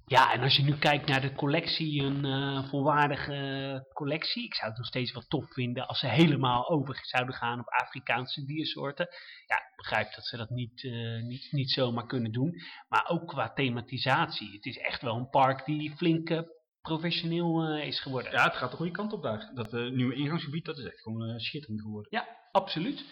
Ja, 0.08 0.32
en 0.32 0.42
als 0.42 0.56
je 0.56 0.62
nu 0.62 0.78
kijkt 0.78 1.06
naar 1.06 1.20
de 1.20 1.32
collectie, 1.32 2.02
een 2.02 2.24
eh, 2.24 2.68
volwaardige 2.68 3.88
collectie. 3.92 4.44
Ik 4.44 4.54
zou 4.54 4.68
het 4.68 4.78
nog 4.78 4.86
steeds 4.86 5.12
wel 5.12 5.22
tof 5.28 5.52
vinden 5.52 5.86
als 5.86 5.98
ze 5.98 6.08
helemaal 6.08 6.68
over 6.68 6.98
zouden 7.02 7.34
gaan 7.34 7.60
op 7.60 7.68
Afrikaanse 7.68 8.44
diersoorten. 8.44 9.08
Ja, 9.46 9.56
ik 9.56 9.76
begrijp 9.76 10.14
dat 10.14 10.26
ze 10.26 10.36
dat 10.36 10.50
niet, 10.50 10.84
eh, 10.84 11.22
niet, 11.22 11.48
niet 11.50 11.70
zomaar 11.70 12.06
kunnen 12.06 12.32
doen. 12.32 12.54
Maar 12.88 13.08
ook 13.08 13.26
qua 13.26 13.52
thematisatie. 13.52 14.52
Het 14.52 14.64
is 14.64 14.78
echt 14.78 15.02
wel 15.02 15.16
een 15.16 15.28
park 15.28 15.64
die 15.64 15.96
flink 15.96 16.42
professioneel 16.88 17.62
eh, 17.62 17.86
is 17.86 18.00
geworden. 18.00 18.32
Ja, 18.32 18.44
het 18.44 18.56
gaat 18.56 18.70
de 18.70 18.76
goede 18.76 18.92
kant 18.92 19.12
op 19.12 19.22
daar. 19.22 19.50
Dat 19.54 19.72
eh, 19.72 19.90
nieuwe 19.90 20.14
ingangsgebied, 20.14 20.64
dat 20.64 20.78
is 20.78 20.84
echt 20.84 21.00
gewoon 21.00 21.28
eh, 21.28 21.38
schitterend 21.38 21.80
geworden. 21.80 22.10
Ja, 22.10 22.26
absoluut. 22.52 23.04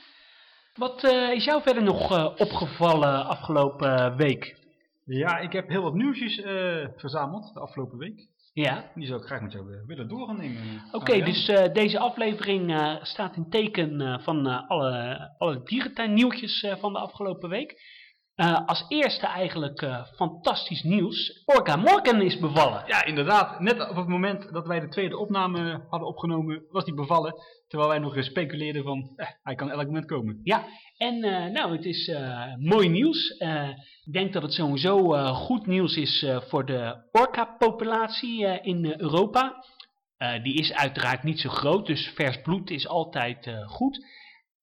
Wat 0.75 1.05
is 1.32 1.44
jou 1.44 1.62
verder 1.62 1.82
nog 1.82 2.37
opgevallen 2.38 3.26
afgelopen 3.26 4.17
week? 4.17 4.56
Ja, 5.05 5.38
ik 5.38 5.52
heb 5.52 5.69
heel 5.69 5.82
wat 5.82 5.94
nieuwsjes 5.94 6.34
verzameld 6.96 7.55
de 7.55 7.60
afgelopen 7.60 7.98
week. 7.98 8.29
Ja, 8.53 8.91
Die 8.94 9.06
zou 9.06 9.20
ik 9.20 9.27
graag 9.27 9.41
met 9.41 9.53
jou 9.53 9.84
willen 9.86 10.08
door 10.08 10.27
gaan 10.27 10.36
nemen. 10.36 10.82
Oké, 10.93 11.24
dus 11.24 11.46
deze 11.72 11.98
aflevering 11.98 12.72
staat 13.03 13.36
in 13.36 13.48
teken 13.51 14.20
van 14.22 14.67
alle, 14.69 15.34
alle 15.39 15.62
dierentuinnieuwtjes 15.65 16.67
van 16.79 16.93
de 16.93 16.98
afgelopen 16.98 17.48
week. 17.48 17.81
Eh, 18.36 18.66
als 18.66 18.84
eerste 18.88 19.26
eigenlijk 19.26 19.82
eh, 19.82 20.05
fantastisch 20.14 20.82
nieuws. 20.82 21.43
Orca 21.44 21.76
Morgan 21.76 22.22
is 22.22 22.38
bevallen. 22.38 22.82
Ja, 22.86 23.05
inderdaad. 23.05 23.60
Net 23.60 23.88
op 23.88 23.96
het 23.96 24.08
moment 24.08 24.52
dat 24.52 24.66
wij 24.66 24.81
de 24.81 24.88
tweede 24.88 25.19
opname 25.19 25.84
hadden 25.88 26.08
opgenomen, 26.08 26.62
was 26.70 26.84
die 26.84 26.94
bevallen. 26.94 27.34
Terwijl 27.69 27.90
wij 27.90 27.98
nog 27.98 28.24
speculeerden 28.24 28.82
van, 28.82 29.12
eh, 29.16 29.26
hij 29.43 29.55
kan 29.55 29.70
elk 29.70 29.86
moment 29.86 30.06
komen. 30.06 30.40
Ja, 30.43 30.64
en 30.96 31.20
nou, 31.52 31.72
het 31.72 31.84
is 31.84 32.12
mooi 32.58 32.88
nieuws. 32.88 33.31
Ik 34.05 34.12
denk 34.12 34.32
dat 34.32 34.43
het 34.43 34.52
sowieso 34.52 35.32
goed 35.32 35.66
nieuws 35.66 35.96
is 35.96 36.26
voor 36.48 36.64
de 36.64 37.08
orca-populatie 37.12 38.60
in 38.62 38.94
Europa. 39.00 39.64
Die 40.43 40.55
is 40.55 40.72
uiteraard 40.72 41.22
niet 41.22 41.40
zo 41.40 41.48
groot, 41.48 41.86
dus 41.86 42.12
vers 42.14 42.40
bloed 42.40 42.70
is 42.70 42.88
altijd 42.88 43.50
goed. 43.66 44.05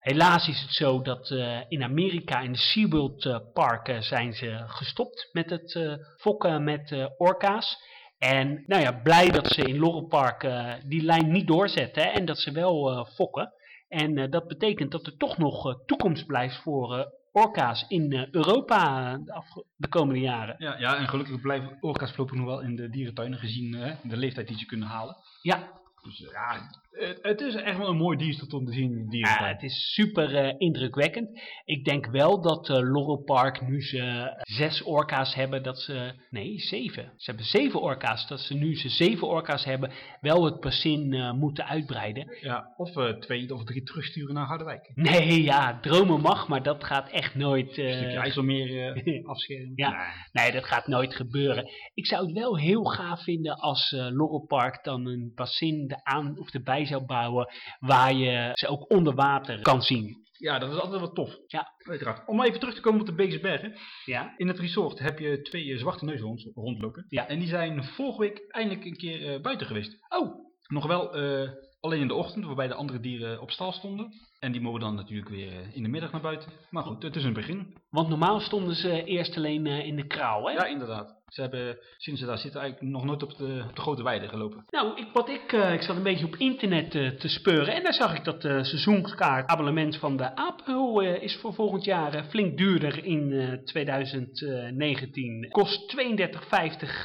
Helaas 0.04 0.48
is 0.48 0.62
het 0.62 0.72
zo 0.72 1.02
dat 1.02 1.32
eh, 1.32 1.60
in 1.68 1.84
Amerika 1.84 2.40
in 2.40 2.52
de 2.52 2.58
SeaWorld 2.58 3.26
eh, 3.26 3.40
parken 3.54 4.04
zijn 4.04 4.34
ze 4.34 4.64
gestopt 4.68 5.30
met 5.32 5.50
het 5.50 5.76
eh, 5.76 5.94
fokken 6.18 6.64
met 6.64 6.92
eh, 6.92 7.06
orka's. 7.18 7.78
En 8.18 8.64
nou 8.68 8.82
ja, 8.82 8.92
blij 8.92 9.30
dat 9.30 9.48
ze 9.48 9.62
in 9.62 9.78
Lorre 9.78 10.08
Park 10.08 10.44
eh, 10.44 10.74
die 10.86 11.02
lijn 11.04 11.32
niet 11.32 11.48
doorzetten 11.48 12.04
hè, 12.04 12.10
en 12.10 12.26
dat 12.26 12.38
ze 12.38 12.52
wel 12.52 12.92
eh, 12.92 13.06
fokken. 13.16 13.54
En 13.88 14.18
eh, 14.18 14.32
dat 14.32 14.48
betekent 14.48 14.92
dat 14.92 15.06
er 15.06 15.18
toch 15.18 15.38
nog 15.38 15.68
eh, 15.68 15.76
toekomst 15.86 16.26
blijft 16.26 16.56
voor 16.56 16.98
eh, 16.98 17.06
orka's 17.32 17.86
in 17.88 18.12
eh, 18.12 18.28
Europa 18.32 19.12
eh, 19.14 19.46
de, 19.76 19.88
komende 19.88 20.20
jaren. 20.20 20.56
Ja, 20.58 20.80
ja, 20.80 20.96
en 20.96 21.08
gelukkig 21.08 21.42
blijven 21.42 21.78
orka's 21.82 22.10
voorlopig 22.10 22.38
nog 22.38 22.46
wel 22.46 22.62
in 22.62 22.76
de 22.76 22.90
dierentuinen 22.90 23.40
gezien 23.40 23.76
eh, 23.76 23.96
de 24.04 24.18
leeftijd 24.18 24.48
die 24.48 24.58
ze 24.58 24.66
kunnen 24.66 24.88
halen. 24.88 25.16
Ja, 25.42 25.82
Dus 26.04 26.24
eh, 26.24 26.32
ja, 26.32 26.70
het, 26.92 27.20
het 27.22 27.42
is 27.42 27.56
echt 27.56 27.78
wel 27.78 27.88
een 27.90 27.96
mooi 27.98 28.18
diersoort 28.18 28.54
om 28.54 28.66
te 28.66 28.72
zien 28.74 28.98
Ja, 29.04 29.10
dierentuin. 29.10 29.54
het 29.54 29.64
is 29.64 29.94
super 29.94 30.36
eh, 30.36 30.54
indrukwekkend. 30.58 31.40
Ik 31.66 31.86
denk 31.86 32.06
wel 32.06 32.42
dat 32.42 32.70
uh, 32.70 32.76
Laurel 32.76 33.24
Park, 33.26 33.68
nu 33.68 33.82
ze 33.82 34.32
zes 34.42 34.82
orka's 34.84 35.36
hebben, 35.36 35.64
dat 35.64 35.80
ze... 35.80 36.14
Nee, 36.30 36.60
zeven. 36.60 37.04
Ze 37.18 37.26
hebben 37.30 37.46
zeven 37.46 37.82
orka's. 37.82 38.28
Dat 38.28 38.40
ze 38.40 38.54
nu 38.54 38.76
ze 38.76 38.90
zeven 38.90 39.28
orka's 39.28 39.64
hebben, 39.66 39.92
wel 40.22 40.46
het 40.46 40.60
bassin 40.60 41.14
eh, 41.14 41.32
moeten 41.32 41.66
uitbreiden. 41.66 42.38
Ja, 42.42 42.74
of 42.78 42.96
eh, 42.98 43.10
twee 43.10 43.54
of 43.54 43.64
drie 43.64 43.84
terugsturen 43.84 44.34
naar 44.34 44.46
Harderwijk. 44.46 44.92
Nee, 44.96 45.44
ja, 45.44 45.80
dromen 45.80 46.22
mag, 46.22 46.48
maar 46.48 46.64
dat 46.64 46.84
gaat 46.84 47.10
echt 47.10 47.36
nooit... 47.36 47.78
eh, 47.78 47.86
Een 47.88 47.94
stukje 47.98 48.18
IJsselmeer 48.20 48.94
eh, 49.06 49.26
afschermen. 49.34 49.72
Ja. 49.76 49.90
Nee. 49.90 50.44
Nee, 50.44 50.52
dat 50.52 50.66
gaat 50.66 50.88
nooit 50.88 51.16
gebeuren. 51.16 51.70
Ik 51.94 52.06
zou 52.06 52.26
het 52.26 52.34
wel 52.34 52.58
heel 52.58 52.84
gaaf 52.84 53.24
vinden 53.24 53.56
als 53.56 53.92
uh, 53.92 54.00
Laurel 54.00 54.46
Park 54.48 54.84
dan 54.84 55.06
een 55.06 55.32
bassin 55.36 55.93
aan 56.04 56.40
of 56.40 56.54
erbij 56.54 56.86
zou 56.86 57.06
bouwen 57.06 57.54
waar 57.80 58.14
je 58.14 58.52
ze 58.54 58.68
ook 58.68 58.92
onder 58.92 59.16
water 59.16 59.62
kan 59.62 59.82
zien. 59.82 60.24
Ja, 60.44 60.60
dat 60.60 60.72
is 60.72 60.80
altijd 60.80 61.00
wel 61.00 61.12
tof. 61.12 61.38
Ja. 61.48 61.74
Uiteraard. 61.78 62.28
Om 62.28 62.44
even 62.44 62.60
terug 62.60 62.76
te 62.76 62.82
komen 62.82 63.00
op 63.00 63.06
de 63.06 63.14
Beekse 63.14 63.40
Bergen. 63.40 63.76
Ja, 64.06 64.34
In 64.38 64.48
het 64.48 64.60
resort 64.60 65.00
heb 65.00 65.20
je 65.20 65.42
twee 65.42 65.72
eh, 65.72 65.80
zwarte 65.80 66.06
neushoorns 66.06 66.50
rondlopen. 66.54 67.06
Ja. 67.10 67.28
En 67.28 67.40
die 67.40 67.48
zijn 67.48 67.84
vorige 67.84 68.20
week 68.20 68.46
eindelijk 68.48 68.86
een 68.86 68.98
keer 68.98 69.34
eh, 69.34 69.42
buiten 69.42 69.68
geweest. 69.68 69.98
Oh! 70.10 70.52
Nog 70.68 70.86
wel 70.86 71.16
eh, 71.16 71.50
alleen 71.80 72.02
in 72.02 72.08
de 72.08 72.14
ochtend, 72.14 72.46
waarbij 72.46 72.68
de 72.68 72.74
andere 72.74 73.00
dieren 73.00 73.42
op 73.42 73.52
stal 73.52 73.72
stonden. 73.72 74.10
En 74.40 74.52
die 74.52 74.62
mogen 74.62 74.80
dan 74.80 74.96
natuurlijk 74.96 75.30
weer 75.30 75.70
in 75.74 75.84
de 75.84 75.90
middag 75.90 76.12
naar 76.12 76.22
buiten. 76.22 76.52
Maar 76.70 76.84
goed, 76.84 77.04
het 77.04 77.16
is 77.16 77.24
een 77.24 77.34
begin. 77.34 77.78
want 77.90 78.10
normaal 78.10 78.40
stonden 78.40 78.76
ze 78.76 79.04
eerst 79.04 79.38
alleen 79.38 79.66
in 79.68 79.96
de 79.96 80.08
kraal, 80.08 80.46
hè? 80.48 80.52
Ja, 80.54 80.66
inderdaad. 80.66 81.23
Ze 81.34 81.42
hebben 81.42 81.78
sinds 81.98 82.20
ze 82.20 82.26
daar 82.26 82.38
zitten 82.38 82.62
eigenlijk 82.62 82.92
nog 82.92 83.04
nooit 83.04 83.24
op 83.24 83.38
de, 83.38 83.66
op 83.70 83.76
de 83.76 83.82
grote 83.82 84.04
weide 84.04 84.28
gelopen. 84.28 84.66
Nou, 84.70 84.98
ik, 84.98 85.08
wat 85.14 85.30
ik, 85.30 85.54
eh, 85.54 85.74
ik 85.74 85.82
zat 85.82 85.96
een 85.96 86.04
beetje 86.04 86.26
op 86.26 86.36
internet 86.36 86.96
eh, 86.96 87.10
te 87.10 87.28
speuren 87.28 87.74
en 87.74 87.84
daar 87.84 87.94
zag 87.94 88.16
ik 88.16 88.24
dat 88.24 88.42
de 88.42 88.64
seizoenskaart 88.64 89.50
abonnement 89.50 89.98
van 89.98 90.18
de 90.18 90.36
Apel 90.36 91.02
eh, 91.02 91.22
is 91.22 91.36
voor 91.36 91.54
volgend 91.54 91.84
jaar 91.84 92.24
flink 92.24 92.58
duurder 92.58 93.06
in 93.06 93.32
eh, 93.32 93.54
2019. 93.54 95.48
Kost 95.50 95.96
32,50 95.98 96.06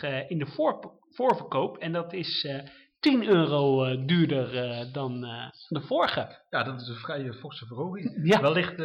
eh, 0.01 0.31
in 0.31 0.39
de 0.39 0.47
voor, 0.47 0.93
voorverkoop 1.11 1.77
en 1.77 1.93
dat 1.93 2.13
is 2.13 2.47
10 3.01 3.27
euro 3.27 3.85
eh, 3.85 4.07
duurder 4.07 4.57
eh, 4.57 4.93
dan 4.93 5.25
eh, 5.25 5.47
de 5.69 5.81
vorige. 5.81 6.37
Ja, 6.51 6.63
dat 6.63 6.81
is 6.81 6.89
een 6.89 6.95
vrij 6.95 7.33
forse 7.33 7.67
verhoging. 7.67 8.21
Ja. 8.23 8.41
Wellicht 8.41 8.77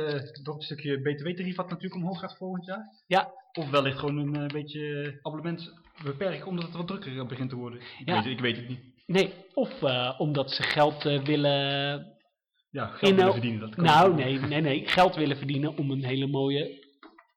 door 0.44 0.54
het 0.54 0.64
stukje 0.64 1.02
btw-tarief 1.02 1.56
wat 1.56 1.70
natuurlijk 1.70 2.02
omhoog 2.02 2.20
gaat 2.20 2.38
volgend 2.38 2.66
jaar. 2.66 3.04
Ja. 3.08 3.32
Of 3.54 3.70
wellicht 3.70 4.00
gewoon 4.00 4.18
een 4.18 4.48
beetje 4.48 5.14
abonnement 5.22 5.74
beperken 6.04 6.48
omdat 6.48 6.66
het 6.66 6.76
wat 6.76 6.88
drukker 6.88 7.26
begint 7.26 7.50
te 7.50 7.56
worden. 7.56 7.80
Ik, 7.80 8.08
Ja. 8.08 8.16
weet, 8.16 8.32
ik 8.32 8.40
weet 8.40 8.56
het 8.58 8.68
niet. 8.68 8.80
Nee, 9.06 9.34
of 9.54 9.84
omdat 10.18 10.52
ze 10.52 10.64
geld 10.64 11.04
willen 11.04 12.06
Ja, 12.70 12.86
geld 12.88 13.16
willen 13.16 13.32
verdienen. 13.32 13.60
Dat 13.60 13.76
kan 13.76 13.84
Nou, 13.84 14.16
nee, 14.16 14.40
nee, 14.40 14.62
nee. 14.62 14.88
Geld 14.88 15.16
willen 15.16 15.38
verdienen 15.38 15.78
om 15.78 15.92
een 15.92 16.04
hele 16.04 16.28
mooie 16.28 16.83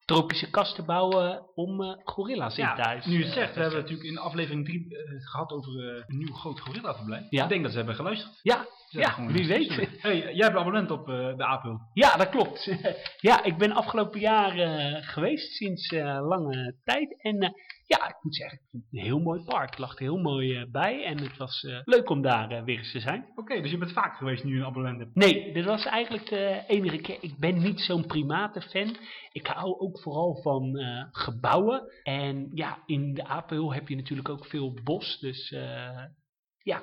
tropische 0.06 0.50
kast 0.50 0.74
te 0.74 0.82
bouwen 0.82 1.42
om 1.54 1.82
eh, 1.82 1.96
gorilla's 2.04 2.58
in 2.58 2.74
thuis. 2.76 3.04
nu 3.04 3.18
je 3.18 3.24
het 3.24 3.28
eh, 3.28 3.34
zegt, 3.34 3.54
we 3.54 3.60
hebben 3.60 3.80
natuurlijk 3.80 4.08
in 4.08 4.18
aflevering 4.18 4.64
3 4.64 4.86
gehad 5.18 5.50
over 5.50 5.72
eh, 5.72 6.04
een 6.06 6.18
nieuw 6.18 6.34
groot 6.34 6.60
gorillaverblijf. 6.60 7.26
Ja. 7.30 7.42
Ik 7.42 7.48
denk 7.48 7.62
dat 7.62 7.70
ze 7.70 7.76
hebben 7.76 7.94
geluisterd. 7.94 8.40
Ja, 8.42 8.66
ja 8.88 9.26
wie 9.26 9.46
weet. 9.46 9.88
Hey, 10.00 10.16
jij 10.16 10.46
hebt 10.46 10.56
abonnement 10.56 10.90
op 10.90 11.08
eh, 11.08 11.36
de 11.36 11.44
Apel. 11.44 11.80
Ja, 11.92 12.16
dat 12.16 12.28
klopt. 12.28 12.70
ja, 13.20 13.44
ik 13.44 13.56
ben 13.56 13.72
afgelopen 13.72 14.20
jaar 14.20 14.58
eh, 14.58 15.08
geweest, 15.08 15.52
sinds 15.52 15.88
eh, 15.88 16.26
lange 16.28 16.74
tijd. 16.84 17.22
En 17.22 17.54
ja, 17.86 18.08
ik 18.08 18.16
moet 18.20 18.36
zeggen, 18.36 18.60
een 18.72 18.84
heel 18.90 19.18
mooi 19.18 19.44
park. 19.44 19.70
Het 19.70 19.78
lag 19.78 19.94
er 19.94 19.98
heel 19.98 20.18
mooi 20.18 20.66
bij 20.70 21.04
en 21.04 21.18
het 21.18 21.36
was 21.36 21.66
leuk 21.84 22.10
om 22.10 22.22
daar 22.22 22.64
weer 22.64 22.78
eens 22.78 22.92
te 22.92 23.00
zijn. 23.00 23.26
Oké, 23.34 23.60
dus 23.60 23.70
je 23.70 23.78
bent 23.78 23.92
vaak 23.92 24.16
geweest 24.16 24.44
nu 24.44 24.58
een 24.58 24.64
abonnement 24.64 24.98
hebt. 24.98 25.14
Nee, 25.14 25.52
dit 25.52 25.64
was 25.64 25.84
eigenlijk 25.84 26.28
de 26.28 26.64
enige 26.66 26.96
keer. 26.98 27.18
Ik 27.20 27.38
ben 27.38 27.62
niet 27.62 27.80
zo'n 27.80 28.06
primatenfan. 28.06 28.96
Ik 29.32 29.46
hou 29.46 29.78
ook 29.78 30.00
vooral 30.00 30.40
van 30.42 30.78
gebouwen. 31.10 31.82
En 32.02 32.50
ja, 32.52 32.82
in 32.86 33.14
de 33.14 33.24
Apel 33.24 33.72
heb 33.72 33.88
je 33.88 33.96
natuurlijk 33.96 34.28
ook 34.28 34.46
veel 34.46 34.78
bos. 34.84 35.18
Dus 35.20 35.54
ja, 36.62 36.82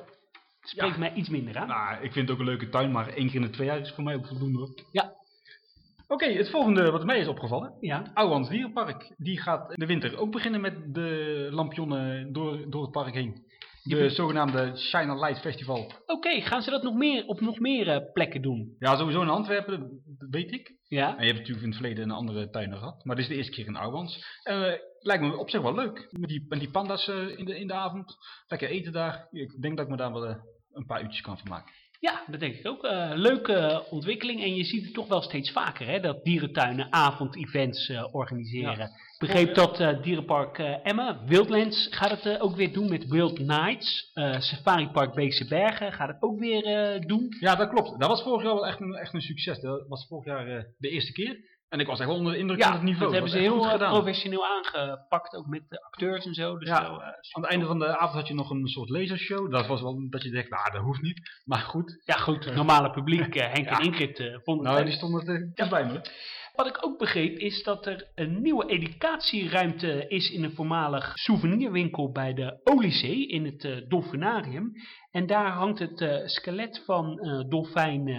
spreekt 0.64 0.94
Ja. 0.94 1.00
mij 1.00 1.14
iets 1.14 1.30
minder 1.30 1.58
aan. 1.58 1.68
Nou, 1.68 1.94
ik 2.04 2.12
vind 2.12 2.28
het 2.28 2.32
ook 2.32 2.40
een 2.40 2.46
leuke 2.52 2.70
tuin, 2.70 2.92
maar 2.92 3.08
één 3.08 3.26
keer 3.28 3.36
in 3.36 3.42
de 3.42 3.50
twee 3.50 3.68
jaar 3.68 3.80
is 3.80 3.92
voor 3.92 4.04
mij 4.04 4.16
ook 4.16 4.28
voldoende 4.28 4.58
hoor. 4.60 4.74
Ja. 4.92 5.14
Oké, 6.08 6.26
het 6.26 6.50
volgende 6.50 6.92
wat 6.92 7.06
mij 7.06 7.20
is 7.20 7.28
opgevallen. 7.28 7.74
Ja, 7.80 8.12
Ouwans 8.14 8.50
Dierenpark. 8.50 9.14
Die 9.18 9.42
gaat 9.42 9.70
in 9.70 9.80
de 9.80 9.86
winter 9.86 10.18
ook 10.18 10.32
beginnen 10.32 10.62
met 10.62 10.94
de 10.94 11.48
lampionnen 11.52 12.34
door, 12.34 12.70
door 12.70 12.82
het 12.82 12.92
park 12.92 13.14
heen. 13.14 13.52
De 13.84 14.10
zogenaamde 14.10 14.78
Shine 14.78 15.12
a 15.12 15.16
Light 15.16 15.40
Festival. 15.42 15.92
oké. 16.06 16.42
gaan 16.42 16.62
ze 16.62 16.70
dat 16.70 16.84
nog 16.84 16.94
meer, 16.96 17.26
op 17.26 17.42
nog 17.42 17.60
meer 17.60 17.90
eh, 17.90 18.12
plekken 18.14 18.42
doen? 18.42 18.76
Ja, 18.80 18.98
sowieso 18.98 19.22
in 19.22 19.30
Antwerpen, 19.30 20.02
dat 20.18 20.30
weet 20.30 20.52
ik. 20.52 20.72
Ja, 20.88 21.08
En 21.18 21.26
je 21.26 21.32
hebt 21.34 21.38
natuurlijk 21.38 21.62
in 21.66 21.70
het 21.72 21.80
verleden 21.80 22.04
een 22.04 22.12
andere 22.16 22.50
tuin 22.50 22.74
gehad. 22.78 23.06
Maar 23.06 23.16
dit 23.16 23.24
is 23.26 23.30
de 23.32 23.38
eerste 23.38 23.52
keer 23.52 23.66
in 23.66 23.76
Ouwans. 23.76 24.40
En 24.44 24.80
lijkt 25.00 25.24
me 25.24 25.38
op 25.38 25.50
zich 25.50 25.62
wel 25.62 25.76
leuk. 25.76 26.08
Met 26.12 26.30
die, 26.30 26.46
met 26.48 26.60
die 26.60 26.72
panda's 26.72 27.08
eh, 27.08 27.38
in, 27.38 27.46
de, 27.46 27.60
in 27.60 27.68
de 27.68 27.74
avond. 27.74 28.16
Lekker 28.48 28.70
eten 28.70 28.92
daar. 28.92 29.28
Ik 29.32 29.62
denk 29.62 29.76
dat 29.78 29.86
ik 29.86 29.92
me 29.92 29.98
daar 29.98 30.14
wel 30.14 30.26
eh, 30.28 30.36
een 30.74 30.86
paar 30.86 31.02
uurtjes 31.02 31.22
kan 31.22 31.38
van 31.38 31.50
maken. 31.50 31.74
ja 32.00 32.24
dat 32.28 32.40
denk 32.40 32.56
ik 32.56 32.68
ook. 32.68 32.84
Eh, 32.84 33.12
leuke 33.14 33.86
ontwikkeling. 33.90 34.42
En 34.42 34.56
je 34.56 34.64
ziet 34.64 34.84
het 34.84 34.94
toch 34.94 35.08
wel 35.08 35.22
steeds 35.22 35.52
vaker, 35.52 35.88
hè, 35.88 36.00
dat 36.00 36.24
dierentuinen 36.24 36.94
avondevents 36.94 37.90
eh 37.90 38.08
organiseren. 38.12 38.86
Ik 38.86 39.30
begreep 39.30 39.56
dat 39.56 39.80
eh, 39.80 40.02
dierenpark 40.02 40.58
Emmen, 40.84 41.28
Wildlands, 41.28 41.88
gaat 41.92 42.24
het 42.24 42.40
ook 42.40 42.56
weer 42.56 42.74
doen 42.74 42.90
met 42.90 43.08
Wild 43.08 43.40
Nights. 43.40 44.12
Safari 44.38 44.90
Park 44.90 45.14
Beekse 45.14 45.48
Bergen 45.48 45.94
gaat 45.94 46.08
het 46.08 46.22
ook 46.22 46.40
weer 46.40 46.64
doen. 47.08 47.36
Ja, 47.40 47.56
dat 47.56 47.70
klopt. 47.70 48.00
Dat 48.00 48.10
was 48.10 48.24
vorig 48.24 48.44
jaar 48.44 48.54
wel 48.54 48.68
echt 48.68 48.80
een, 48.80 48.94
echt 48.94 49.14
een 49.14 49.22
succes. 49.22 49.60
Dat 49.60 49.88
was 49.88 50.08
vorig 50.08 50.26
jaar 50.26 50.66
de 50.78 50.90
eerste 50.90 51.12
keer. 51.12 51.52
En 51.74 51.80
ik 51.80 51.88
was 51.88 52.00
echt 52.00 52.08
wel 52.08 52.18
onder 52.18 52.34
de 52.34 52.40
indruk 52.40 52.62
van 52.62 52.72
Ja, 52.72 52.76
het 52.78 52.84
niveau. 52.86 53.04
dat 53.04 53.14
hebben 53.14 53.32
ze 53.32 53.38
heel 53.38 53.70
eh, 53.72 53.90
professioneel 53.90 54.46
aangepakt, 54.46 55.36
ook 55.36 55.46
met 55.46 55.62
de 55.70 55.82
acteurs 55.84 56.26
en 56.26 56.34
zo. 56.34 56.58
Dus 56.58 56.68
Ja, 56.70 56.86
zo, 56.86 56.92
eh, 56.94 57.08
Aan 57.08 57.42
het 57.42 57.46
einde 57.46 57.66
van 57.66 57.80
de 57.80 57.98
avond 57.98 58.14
had 58.14 58.28
je 58.28 58.34
nog 58.34 58.50
een 58.50 58.68
soort 58.68 58.90
lasershow. 58.90 59.52
Dat 59.52 59.68
was 59.68 59.82
wel 59.82 60.10
dat 60.10 60.24
je 60.24 60.30
denkt, 60.30 60.50
nou 60.50 60.72
dat 60.72 60.82
hoeft 60.82 61.02
niet. 61.02 61.42
Maar 61.46 61.60
goed, 61.60 62.02
ja 62.06 62.16
goed, 62.16 62.46
het 62.46 62.56
normale 62.56 62.90
publiek, 62.92 63.36
eh, 63.36 63.52
Henk 63.52 63.66
Ja. 63.70 63.80
en 63.80 63.86
Ingrid, 63.86 64.20
eh, 64.20 64.26
vonden 64.44 64.66
het 64.66 64.74
nou 64.74 64.86
die 64.86 64.94
stonden 64.94 65.28
er 65.28 65.52
ja. 65.54 66.02
Wat 66.54 66.68
ik 66.68 66.86
ook 66.86 67.00
begreep 67.00 67.38
is 67.38 67.64
dat 67.64 67.86
er 67.86 68.12
een 68.16 68.42
nieuwe 68.42 68.66
educatieruimte 68.70 70.08
is 70.08 70.32
in 70.32 70.44
een 70.44 70.56
voormalig 70.56 71.12
souvenirwinkel 71.18 72.12
bij 72.12 72.34
de 72.34 72.60
Olysee 72.64 73.28
in 73.28 73.46
het 73.46 73.64
eh, 73.64 73.78
Dolfinarium. 73.88 74.72
En 75.12 75.26
daar 75.26 75.52
hangt 75.52 75.80
het 75.80 76.02
eh, 76.02 76.26
skelet 76.26 76.84
van 76.86 77.20
eh, 77.20 77.50
dolfijn 77.50 78.10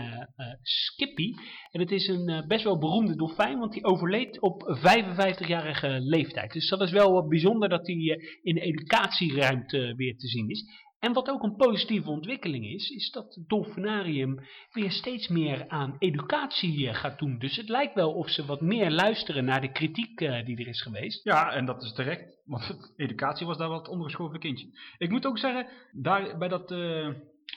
Skippy. 0.62 1.32
En 1.70 1.80
het 1.80 1.90
is 1.90 2.08
een 2.08 2.44
best 2.48 2.64
wel 2.64 2.78
beroemde 2.78 3.16
dolfijn, 3.16 3.58
want 3.58 3.72
die 3.72 3.84
overleed 3.84 4.40
op 4.40 4.78
55-jarige 4.78 6.00
leeftijd. 6.00 6.52
Dus 6.52 6.68
dat 6.68 6.80
is 6.80 6.92
wel 6.92 7.12
wat 7.12 7.28
bijzonder 7.28 7.68
dat 7.68 7.84
die 7.84 8.38
in 8.42 8.54
de 8.54 8.60
educatieruimte 8.60 9.94
weer 9.96 10.16
te 10.16 10.28
zien 10.28 10.48
is. 10.48 10.64
En 11.04 11.12
wat 11.12 11.28
ook 11.28 11.42
een 11.42 11.56
positieve 11.56 12.10
ontwikkeling 12.10 12.66
is, 12.66 12.90
is 12.90 13.10
dat 13.10 13.34
het 13.34 13.48
Dolfinarium 13.48 14.40
weer 14.72 14.90
steeds 14.90 15.28
meer 15.28 15.68
aan 15.68 15.96
educatie 15.98 16.94
gaat 16.94 17.18
doen. 17.18 17.38
Dus 17.38 17.56
het 17.56 17.68
lijkt 17.68 17.94
wel 17.94 18.12
of 18.12 18.30
ze 18.30 18.44
wat 18.44 18.60
meer 18.60 18.90
luisteren 18.90 19.44
naar 19.44 19.60
de 19.60 19.72
kritiek 19.72 20.20
eh, 20.20 20.44
die 20.44 20.58
er 20.58 20.68
is 20.68 20.82
geweest. 20.82 21.24
Ja, 21.24 21.52
en 21.52 21.64
dat 21.64 21.82
is 21.82 21.92
terecht. 21.92 22.42
Want 22.44 22.92
educatie 22.96 23.46
was 23.46 23.56
daar 23.56 23.70
het 23.70 23.88
ondergeschoven 23.88 24.38
kindje. 24.38 24.68
Ik 24.98 25.10
moet 25.10 25.26
ook 25.26 25.38
zeggen, 25.38 25.66
daar 25.92 26.38
bij 26.38 26.48
dat 26.48 26.70
eh 26.70 27.08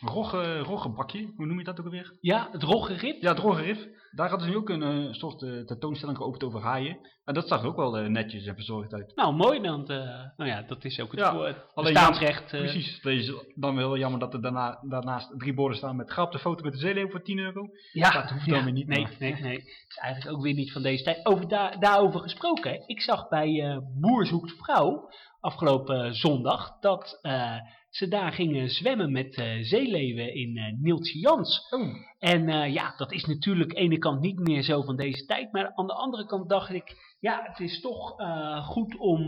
rogge, 0.05 0.57
roggebakje, 0.59 1.33
hoe 1.35 1.45
noem 1.45 1.57
je 1.57 1.63
dat 1.63 1.79
ook 1.79 1.85
alweer? 1.85 2.13
Ja, 2.21 2.47
het 2.51 2.63
roggerip. 2.63 3.21
Ja, 3.21 3.29
het 3.29 3.39
roggerif. 3.39 3.87
Daar 4.11 4.29
hadden 4.29 4.47
ze 4.47 4.53
nu 4.53 4.59
ook 4.59 4.69
een 4.69 4.81
eh, 4.83 5.13
soort 5.13 5.41
eh, 5.43 5.59
tentoonstelling 5.65 6.17
geopend 6.17 6.43
over 6.43 6.61
haaien. 6.61 6.97
En 7.25 7.33
dat 7.33 7.47
zag 7.47 7.61
er 7.61 7.67
ook 7.67 7.75
wel 7.75 7.97
eh, 7.97 8.07
netjes 8.07 8.45
en 8.45 8.55
verzorgd 8.55 8.93
uit. 8.93 9.15
Nou, 9.15 9.35
mooi 9.35 9.61
dan. 9.61 9.87
eh, 9.87 9.97
nou 10.37 10.49
ja, 10.49 10.61
dat 10.61 10.83
is 10.85 10.99
ook 10.99 11.11
het, 11.11 11.19
Ja, 11.19 11.33
het 11.35 12.53
eh, 12.53 12.59
Precies. 12.59 13.01
Dat 13.01 13.11
is 13.13 13.33
dan 13.55 13.75
wel 13.75 13.97
jammer 13.97 14.19
dat 14.19 14.33
er 14.33 14.41
daarna, 14.41 14.79
daarnaast 14.89 15.33
drie 15.39 15.53
borden 15.53 15.77
staan 15.77 15.95
met 15.95 16.09
grap 16.09 16.31
de 16.31 16.39
foto 16.39 16.63
met 16.63 16.73
de 16.73 16.79
zeeleeuw 16.79 17.09
voor 17.09 17.21
10 17.23 17.39
euro. 17.39 17.67
Ja, 17.91 18.11
Dat 18.11 18.29
hoeft 18.29 18.45
ja, 18.45 18.53
dan 18.53 18.63
weer 18.63 18.73
niet, 18.73 18.87
Nee, 18.87 19.01
maar- 19.01 19.15
nee, 19.19 19.33
nee. 19.41 19.55
Het 19.57 19.85
is 19.89 19.97
eigenlijk 20.01 20.35
ook 20.37 20.43
weer 20.43 20.53
niet 20.53 20.71
van 20.71 20.81
deze 20.81 21.03
tijd. 21.03 21.25
Over 21.25 21.47
daar 21.47 21.79
daarover 21.79 22.19
gesproken. 22.19 22.71
hè. 22.71 22.77
Ik 22.85 23.01
zag 23.01 23.27
bij 23.29 23.81
Boer 23.99 24.25
zoekt 24.25 24.51
vrouw 24.57 25.09
afgelopen 25.39 26.05
eh, 26.05 26.11
zondag 26.11 26.79
dat 26.79 27.19
eh, 27.21 27.55
ze 27.89 28.07
daar 28.07 28.31
gingen 28.31 28.69
zwemmen 28.69 29.11
met 29.11 29.35
eh, 29.35 29.61
zeeleeuwen 29.61 30.33
in 30.33 30.57
eh 30.57 30.73
Nieltje 30.79 31.19
Jans. 31.19 31.67
Oh. 31.69 31.95
En 32.19 32.71
ja, 32.71 32.93
dat 32.97 33.11
is 33.11 33.25
natuurlijk 33.25 33.69
aan 33.69 33.75
de 33.75 33.81
ene 33.81 33.97
kant 33.97 34.21
niet 34.21 34.39
meer 34.39 34.63
zo 34.63 34.81
van 34.81 34.95
deze 34.95 35.25
tijd. 35.25 35.51
Maar 35.51 35.71
aan 35.75 35.87
de 35.87 35.93
andere 35.93 36.25
kant 36.25 36.49
dacht 36.49 36.69
ik, 36.69 37.15
ja, 37.19 37.43
het 37.43 37.59
is 37.59 37.81
toch 37.81 38.15
goed 38.65 38.97
om 38.97 39.27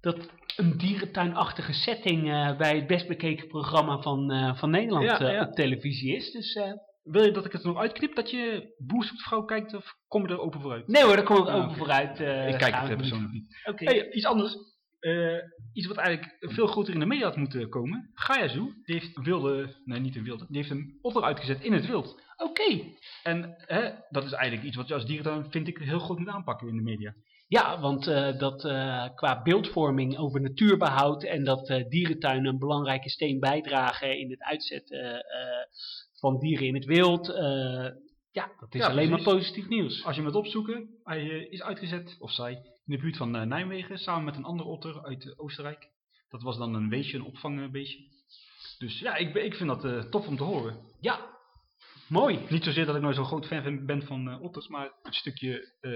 dat 0.00 0.30
een 0.56 0.78
dierentuinachtige 0.78 1.72
setting 1.72 2.24
bij 2.56 2.76
het 2.76 2.86
best 2.86 3.08
bekeken 3.08 3.48
programma 3.48 4.00
van, 4.00 4.54
van 4.56 4.70
Nederland 4.70 5.04
Ja, 5.04 5.30
ja. 5.30 5.46
op 5.46 5.52
televisie 5.52 6.16
is. 6.16 6.30
Dus 6.30 6.58
Wil 7.06 7.24
je 7.24 7.30
dat 7.32 7.44
ik 7.44 7.52
het 7.52 7.62
er 7.62 7.68
nog 7.68 7.78
uitknip 7.78 8.14
dat 8.14 8.30
je 8.30 8.74
Boer 8.78 9.04
zoekt 9.04 9.22
vrouw 9.22 9.44
kijkt 9.44 9.74
of 9.74 9.94
kom 10.08 10.22
je 10.26 10.28
er 10.32 10.40
open 10.40 10.60
vooruit? 10.60 10.86
nee 10.88 11.02
hoor, 11.04 11.16
daar 11.16 11.24
kom 11.24 11.36
ik 11.36 11.46
Ah, 11.48 11.54
open 11.64 11.76
vooruit. 11.76 12.20
eh, 12.20 12.48
ik 12.48 12.58
kijk 12.58 12.74
het 12.74 12.96
persoonlijk 12.96 13.32
niet. 13.32 13.56
Oké. 13.64 13.84
Hey, 13.84 14.10
iets 14.12 14.24
anders. 14.26 14.56
Eh, 15.00 15.36
iets 15.72 15.86
wat 15.86 15.96
eigenlijk 15.96 16.36
veel 16.40 16.66
groter 16.66 16.94
in 16.94 17.00
de 17.00 17.06
media 17.06 17.24
had 17.24 17.36
moeten 17.36 17.68
komen. 17.68 18.10
Gaia 18.14 18.48
Zoo, 18.48 18.64
die 18.84 18.94
heeft 18.94 19.16
een 19.16 19.22
wilde, 19.24 19.74
nee 19.84 20.00
niet 20.00 20.16
een 20.16 20.24
wilde, 20.24 20.46
die 20.48 20.56
heeft 20.56 20.70
een 20.70 20.98
otter 21.02 21.22
uitgezet 21.22 21.60
in 21.64 21.72
het 21.72 21.86
wild. 21.86 22.20
Oké. 22.36 22.82
En 23.22 23.54
hè, 23.66 23.90
dat 24.10 24.24
is 24.24 24.32
eigenlijk 24.32 24.66
iets 24.66 24.76
wat 24.76 24.88
je 24.88 24.94
als 24.94 25.06
dierentuin, 25.06 25.50
vind 25.50 25.68
ik, 25.68 25.78
heel 25.78 25.98
goed 25.98 26.18
moet 26.18 26.28
aanpakken 26.28 26.68
in 26.68 26.76
de 26.76 26.82
media. 26.82 27.14
Ja, 27.48 27.80
want 27.80 28.06
eh, 28.06 28.38
dat 28.38 28.64
eh, 28.64 29.04
qua 29.14 29.42
beeldvorming 29.42 30.18
over 30.18 30.40
natuurbehoud 30.40 31.24
en 31.24 31.44
dat 31.44 31.68
eh, 31.68 31.88
dierentuinen 31.88 32.52
een 32.52 32.58
belangrijke 32.58 33.10
steen 33.10 33.40
bijdragen 33.40 34.18
in 34.18 34.30
het 34.30 34.42
uitzetten 34.42 34.98
eh, 34.98 35.14
eh, 35.14 35.66
van 36.30 36.38
dieren 36.38 36.66
in 36.66 36.74
het 36.74 36.84
wild. 36.84 37.28
eh, 37.28 37.88
ja, 38.30 38.50
dat 38.60 38.74
is 38.74 38.80
Ja, 38.80 38.88
alleen 38.88 39.10
maar 39.10 39.22
positief 39.22 39.68
nieuws. 39.68 40.04
Als 40.04 40.16
je 40.16 40.22
hem 40.22 40.30
wilt 40.32 40.44
opzoeken, 40.44 40.88
hij 41.04 41.20
eh, 41.30 41.52
is 41.52 41.62
uitgezet, 41.62 42.16
of 42.18 42.30
zij, 42.32 42.52
in 42.52 42.94
de 42.94 42.98
buurt 42.98 43.16
van 43.16 43.36
eh, 43.36 43.42
Nijmegen, 43.42 43.98
samen 43.98 44.24
met 44.24 44.36
een 44.36 44.44
andere 44.44 44.68
otter 44.68 45.02
uit 45.04 45.34
Oostenrijk. 45.38 45.88
Dat 46.28 46.42
was 46.42 46.58
dan 46.58 46.74
een 46.74 46.88
weesje, 46.88 47.16
een 47.16 47.24
opvangbeestje. 47.24 48.04
Dus 48.78 48.98
ja, 49.00 49.16
ik, 49.16 49.34
ik 49.34 49.54
vind 49.54 49.80
dat 49.82 50.10
tof 50.10 50.26
om 50.26 50.36
te 50.36 50.42
horen. 50.42 50.76
Ja, 51.00 51.20
mooi. 52.08 52.38
Niet 52.48 52.64
zozeer 52.64 52.86
dat 52.86 52.94
ik 52.96 53.02
nou 53.02 53.14
zo'n 53.14 53.24
groot 53.24 53.46
fan 53.46 53.86
ben 53.86 54.02
van 54.02 54.40
otters, 54.40 54.68
maar 54.68 54.92
het 55.02 55.14
stukje 55.14 55.74
eh, 55.80 55.92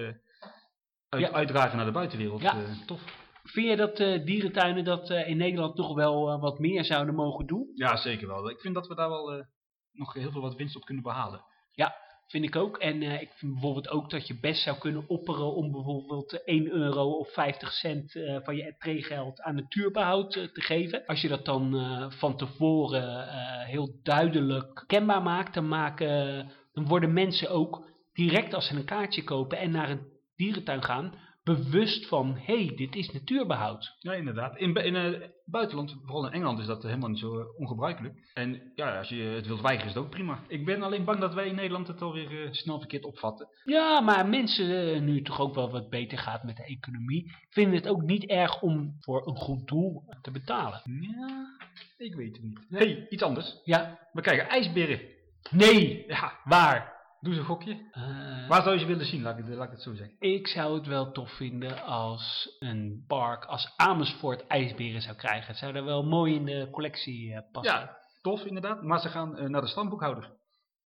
uit, 1.08 1.22
Ja. 1.22 1.30
uitdragen 1.30 1.76
naar 1.76 1.86
de 1.86 1.92
buitenwereld. 1.92 2.40
Ja. 2.42 2.56
tof. 2.86 3.28
Vind 3.42 3.68
je 3.68 3.76
dat 3.76 3.96
dierentuinen 4.26 4.84
dat 4.84 5.10
in 5.10 5.36
Nederland 5.36 5.76
toch 5.76 5.94
wel 5.94 6.40
wat 6.40 6.58
meer 6.58 6.84
zouden 6.84 7.14
mogen 7.14 7.46
doen? 7.46 7.70
Ja, 7.74 7.96
zeker 7.96 8.26
wel. 8.26 8.50
Ik 8.50 8.60
vind 8.60 8.74
dat 8.74 8.86
we 8.86 8.94
daar 8.94 9.08
wel 9.08 9.44
nog 10.00 10.14
heel 10.14 10.30
veel 10.30 10.40
wat 10.40 10.56
winst 10.56 10.76
op 10.76 10.84
kunnen 10.84 11.04
behalen. 11.04 11.44
Vind 12.30 12.44
ik 12.44 12.56
ook. 12.56 12.78
En 12.78 13.02
eh, 13.02 13.20
ik 13.20 13.32
vind 13.34 13.52
bijvoorbeeld 13.52 13.88
ook 13.88 14.10
dat 14.10 14.26
je 14.26 14.38
best 14.40 14.62
zou 14.62 14.78
kunnen 14.78 15.08
opperen 15.08 15.54
om 15.54 15.72
bijvoorbeeld 15.72 16.32
eh, 16.32 16.40
1 16.44 16.70
euro 16.70 17.10
of 17.10 17.32
50 17.32 17.72
cent 17.72 18.16
eh, 18.16 18.36
van 18.42 18.56
je 18.56 18.64
entreegeld 18.64 19.40
aan 19.40 19.54
natuurbehoud 19.54 20.36
eh, 20.36 20.44
te 20.44 20.60
geven. 20.60 21.06
Als 21.06 21.20
je 21.20 21.28
dat 21.28 21.44
dan 21.44 22.12
van 22.12 22.36
tevoren 22.36 23.28
heel 23.66 23.98
duidelijk 24.02 24.84
kenbaar 24.86 25.22
maakt, 25.22 25.54
dan, 25.54 25.68
maken, 25.68 26.50
dan 26.72 26.86
worden 26.86 27.12
mensen 27.12 27.50
ook 27.50 27.86
direct 28.12 28.54
als 28.54 28.66
ze 28.66 28.76
een 28.76 28.84
kaartje 28.84 29.24
kopen 29.24 29.58
en 29.58 29.70
naar 29.70 29.90
een 29.90 30.06
dierentuin 30.36 30.82
gaan, 30.82 31.14
bewust 31.54 32.06
van, 32.06 32.36
hé, 32.44 32.64
hey, 32.64 32.72
dit 32.76 32.96
is 32.96 33.10
natuurbehoud. 33.10 33.96
Ja, 33.98 34.12
inderdaad. 34.12 34.56
In, 34.56 34.74
in 34.74 34.94
het 34.94 35.32
buitenland, 35.44 35.96
vooral 36.02 36.26
in 36.26 36.32
Engeland, 36.32 36.58
is 36.58 36.66
dat 36.66 36.82
helemaal 36.82 37.08
niet 37.08 37.18
zo 37.18 37.38
eh, 37.40 37.46
ongebruikelijk. 37.58 38.30
En 38.34 38.72
ja, 38.74 38.98
als 38.98 39.08
je 39.08 39.22
het 39.22 39.46
wilt 39.46 39.60
weigeren, 39.60 39.88
is 39.88 39.94
het 39.94 40.04
ook 40.04 40.10
prima. 40.10 40.42
Ik 40.48 40.64
ben 40.64 40.82
alleen 40.82 41.04
bang 41.04 41.18
dat 41.20 41.34
wij 41.34 41.46
in 41.46 41.54
Nederland 41.54 41.86
het 41.86 42.02
alweer 42.02 42.44
eh, 42.44 42.52
snel 42.52 42.78
verkeerd 42.78 43.04
opvatten. 43.04 43.48
Ja, 43.64 44.00
maar 44.00 44.28
mensen, 44.28 44.94
eh, 44.94 45.00
nu 45.00 45.14
het 45.14 45.24
toch 45.24 45.40
ook 45.40 45.54
wel 45.54 45.70
wat 45.70 45.90
beter 45.90 46.18
gaat 46.18 46.42
met 46.44 46.56
de 46.56 46.64
economie, 46.64 47.32
vinden 47.48 47.74
het 47.74 47.88
ook 47.88 48.02
niet 48.02 48.24
erg 48.24 48.62
om 48.62 48.96
voor 49.00 49.26
een 49.26 49.36
goed 49.36 49.68
doel 49.68 50.02
te 50.22 50.30
betalen. 50.30 50.82
Ja, 51.00 51.56
ik 51.98 52.14
weet 52.14 52.32
het 52.36 52.42
niet. 52.44 52.60
hey, 52.68 53.06
iets 53.08 53.22
anders. 53.22 53.60
Ja, 53.64 54.08
We 54.12 54.20
krijgen 54.20 54.48
ijsberen. 54.48 55.00
nee, 55.50 56.04
Ja, 56.06 56.32
waar? 56.44 56.98
Doe 57.20 57.32
eens 57.32 57.38
een 57.38 57.44
gokje. 57.48 57.88
Eh, 57.92 58.48
Waar 58.48 58.62
zou 58.62 58.74
je 58.74 58.80
ze 58.80 58.86
willen 58.86 59.06
zien, 59.06 59.22
laat 59.22 59.38
ik, 59.38 59.44
het, 59.44 59.54
laat 59.54 59.66
ik 59.66 59.72
het 59.72 59.82
zo 59.82 59.94
zeggen. 59.94 60.16
ik 60.18 60.46
zou 60.46 60.74
het 60.78 60.86
wel 60.86 61.12
tof 61.12 61.36
vinden 61.36 61.82
als 61.84 62.56
een 62.58 63.04
park 63.06 63.44
als 63.44 63.72
Amersfoort 63.76 64.46
ijsberen 64.46 65.00
zou 65.02 65.16
krijgen. 65.16 65.46
Het 65.46 65.56
zou 65.56 65.74
er 65.74 65.84
wel 65.84 66.02
mooi 66.02 66.34
in 66.34 66.44
de 66.44 66.68
collectie 66.70 67.34
eh, 67.34 67.42
passen. 67.52 67.74
Ja, 67.74 67.96
tof 68.22 68.44
inderdaad. 68.44 68.82
Maar 68.82 69.00
ze 69.00 69.08
gaan 69.08 69.36
eh, 69.36 69.48
naar 69.48 69.60
de 69.60 69.66
stamboekhouder. 69.66 70.30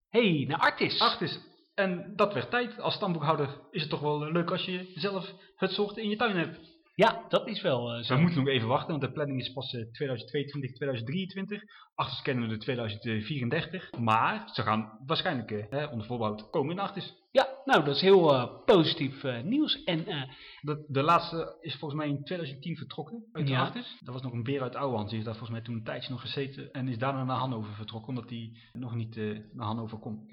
hey, 0.09 0.45
naar 0.49 0.59
Artis. 0.59 1.01
Artis. 1.01 1.41
En 1.75 2.13
dat 2.17 2.33
werd 2.35 2.51
tijd. 2.51 2.81
Als 2.81 2.95
stamboekhouder 2.95 3.49
is 3.71 3.81
het 3.81 3.91
toch 3.91 4.01
wel 4.01 4.33
leuk 4.33 4.51
als 4.51 4.65
je 4.65 4.93
zelf 4.95 5.33
het 5.57 5.71
soort 5.71 5.97
in 5.97 6.09
je 6.09 6.17
tuin 6.17 6.37
hebt. 6.37 6.59
Ja, 6.97 7.25
dat 7.29 7.49
is 7.49 7.63
wel 7.63 7.93
eh, 7.93 8.03
zo. 8.03 8.15
We 8.15 8.21
moeten 8.21 8.39
nog 8.39 8.49
even 8.49 8.69
wachten, 8.69 8.91
want 8.91 9.01
de 9.01 9.13
planning 9.13 9.41
is 9.41 9.53
pas 9.53 9.75
eh, 9.75 9.81
2022, 9.93 10.73
2023. 10.73 11.63
Achter 11.95 12.23
kennen 12.23 12.49
we 12.49 12.55
de 12.55 12.61
2034. 12.61 13.93
Maar 13.99 14.49
ze 14.53 14.63
gaan 14.63 14.99
waarschijnlijk 15.07 15.51
eh, 15.51 15.91
onder 15.93 16.07
voorbouw 16.07 16.35
komen 16.35 16.73
in 16.73 16.79
Artis. 16.79 17.24
Ja, 17.35 17.49
nou, 17.65 17.85
dat 17.85 17.95
is 17.95 18.01
heel 18.01 18.35
eh, 18.35 18.65
positief 18.65 19.25
eh, 19.25 19.43
nieuws. 19.43 19.85
En 19.85 20.07
eh, 20.07 20.23
De, 20.61 20.85
de 20.89 21.03
laatste 21.03 21.57
is 21.61 21.75
volgens 21.77 22.01
mij 22.01 22.09
in 22.11 22.25
2010 22.25 22.77
vertrokken 22.77 23.25
uit 23.33 23.49
Ja. 23.49 23.73
Dat 23.73 24.15
was 24.15 24.23
nog 24.23 24.33
een 24.33 24.43
beer 24.43 24.63
uit 24.63 24.75
Ouwehand. 24.77 25.09
Die 25.09 25.19
is 25.19 25.25
daar 25.25 25.35
volgens 25.37 25.53
mij 25.57 25.63
toen 25.67 25.75
een 25.75 25.85
tijdje 25.85 26.11
nog 26.11 26.21
gezeten. 26.21 26.71
En 26.71 26.89
is 26.89 26.99
daarna 26.99 27.25
naar 27.25 27.37
Hannover 27.37 27.75
vertrokken, 27.75 28.09
omdat 28.09 28.31
hij 28.31 28.51
nog 28.73 28.95
niet 28.95 29.17
naar 29.53 29.67
Hannover 29.67 29.99
kon. 29.99 30.27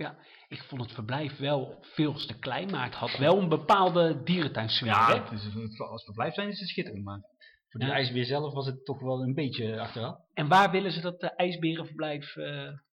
ik 0.47 0.61
vond 0.67 0.81
het 0.81 0.91
verblijf 0.91 1.37
wel 1.37 1.77
veel 1.81 2.13
te 2.13 2.39
klein, 2.39 2.71
maar 2.71 2.85
het 2.85 2.95
had 2.95 3.17
wel 3.17 3.39
een 3.41 3.49
bepaalde 3.49 4.21
dierentuinsfeer. 4.23 5.31
is, 5.31 5.43
het- 5.43 5.79
als 5.79 6.03
verblijf 6.03 6.33
zijn 6.33 6.49
is 6.49 6.59
het 6.59 6.69
schitterend. 6.69 7.03
Maar 7.03 7.19
voor 7.69 7.79
de 7.79 7.85
Ja. 7.85 7.91
ijsbeer 7.93 8.25
zelf 8.25 8.53
was 8.53 8.65
het 8.65 8.85
toch 8.85 8.99
wel 9.01 9.21
een 9.21 9.33
beetje 9.33 9.79
achteraan. 9.79 10.17
En 10.33 10.47
waar 10.47 10.71
willen 10.71 10.91
ze 10.91 11.01
dat 11.01 11.23
ijsberenverblijf... 11.23 12.35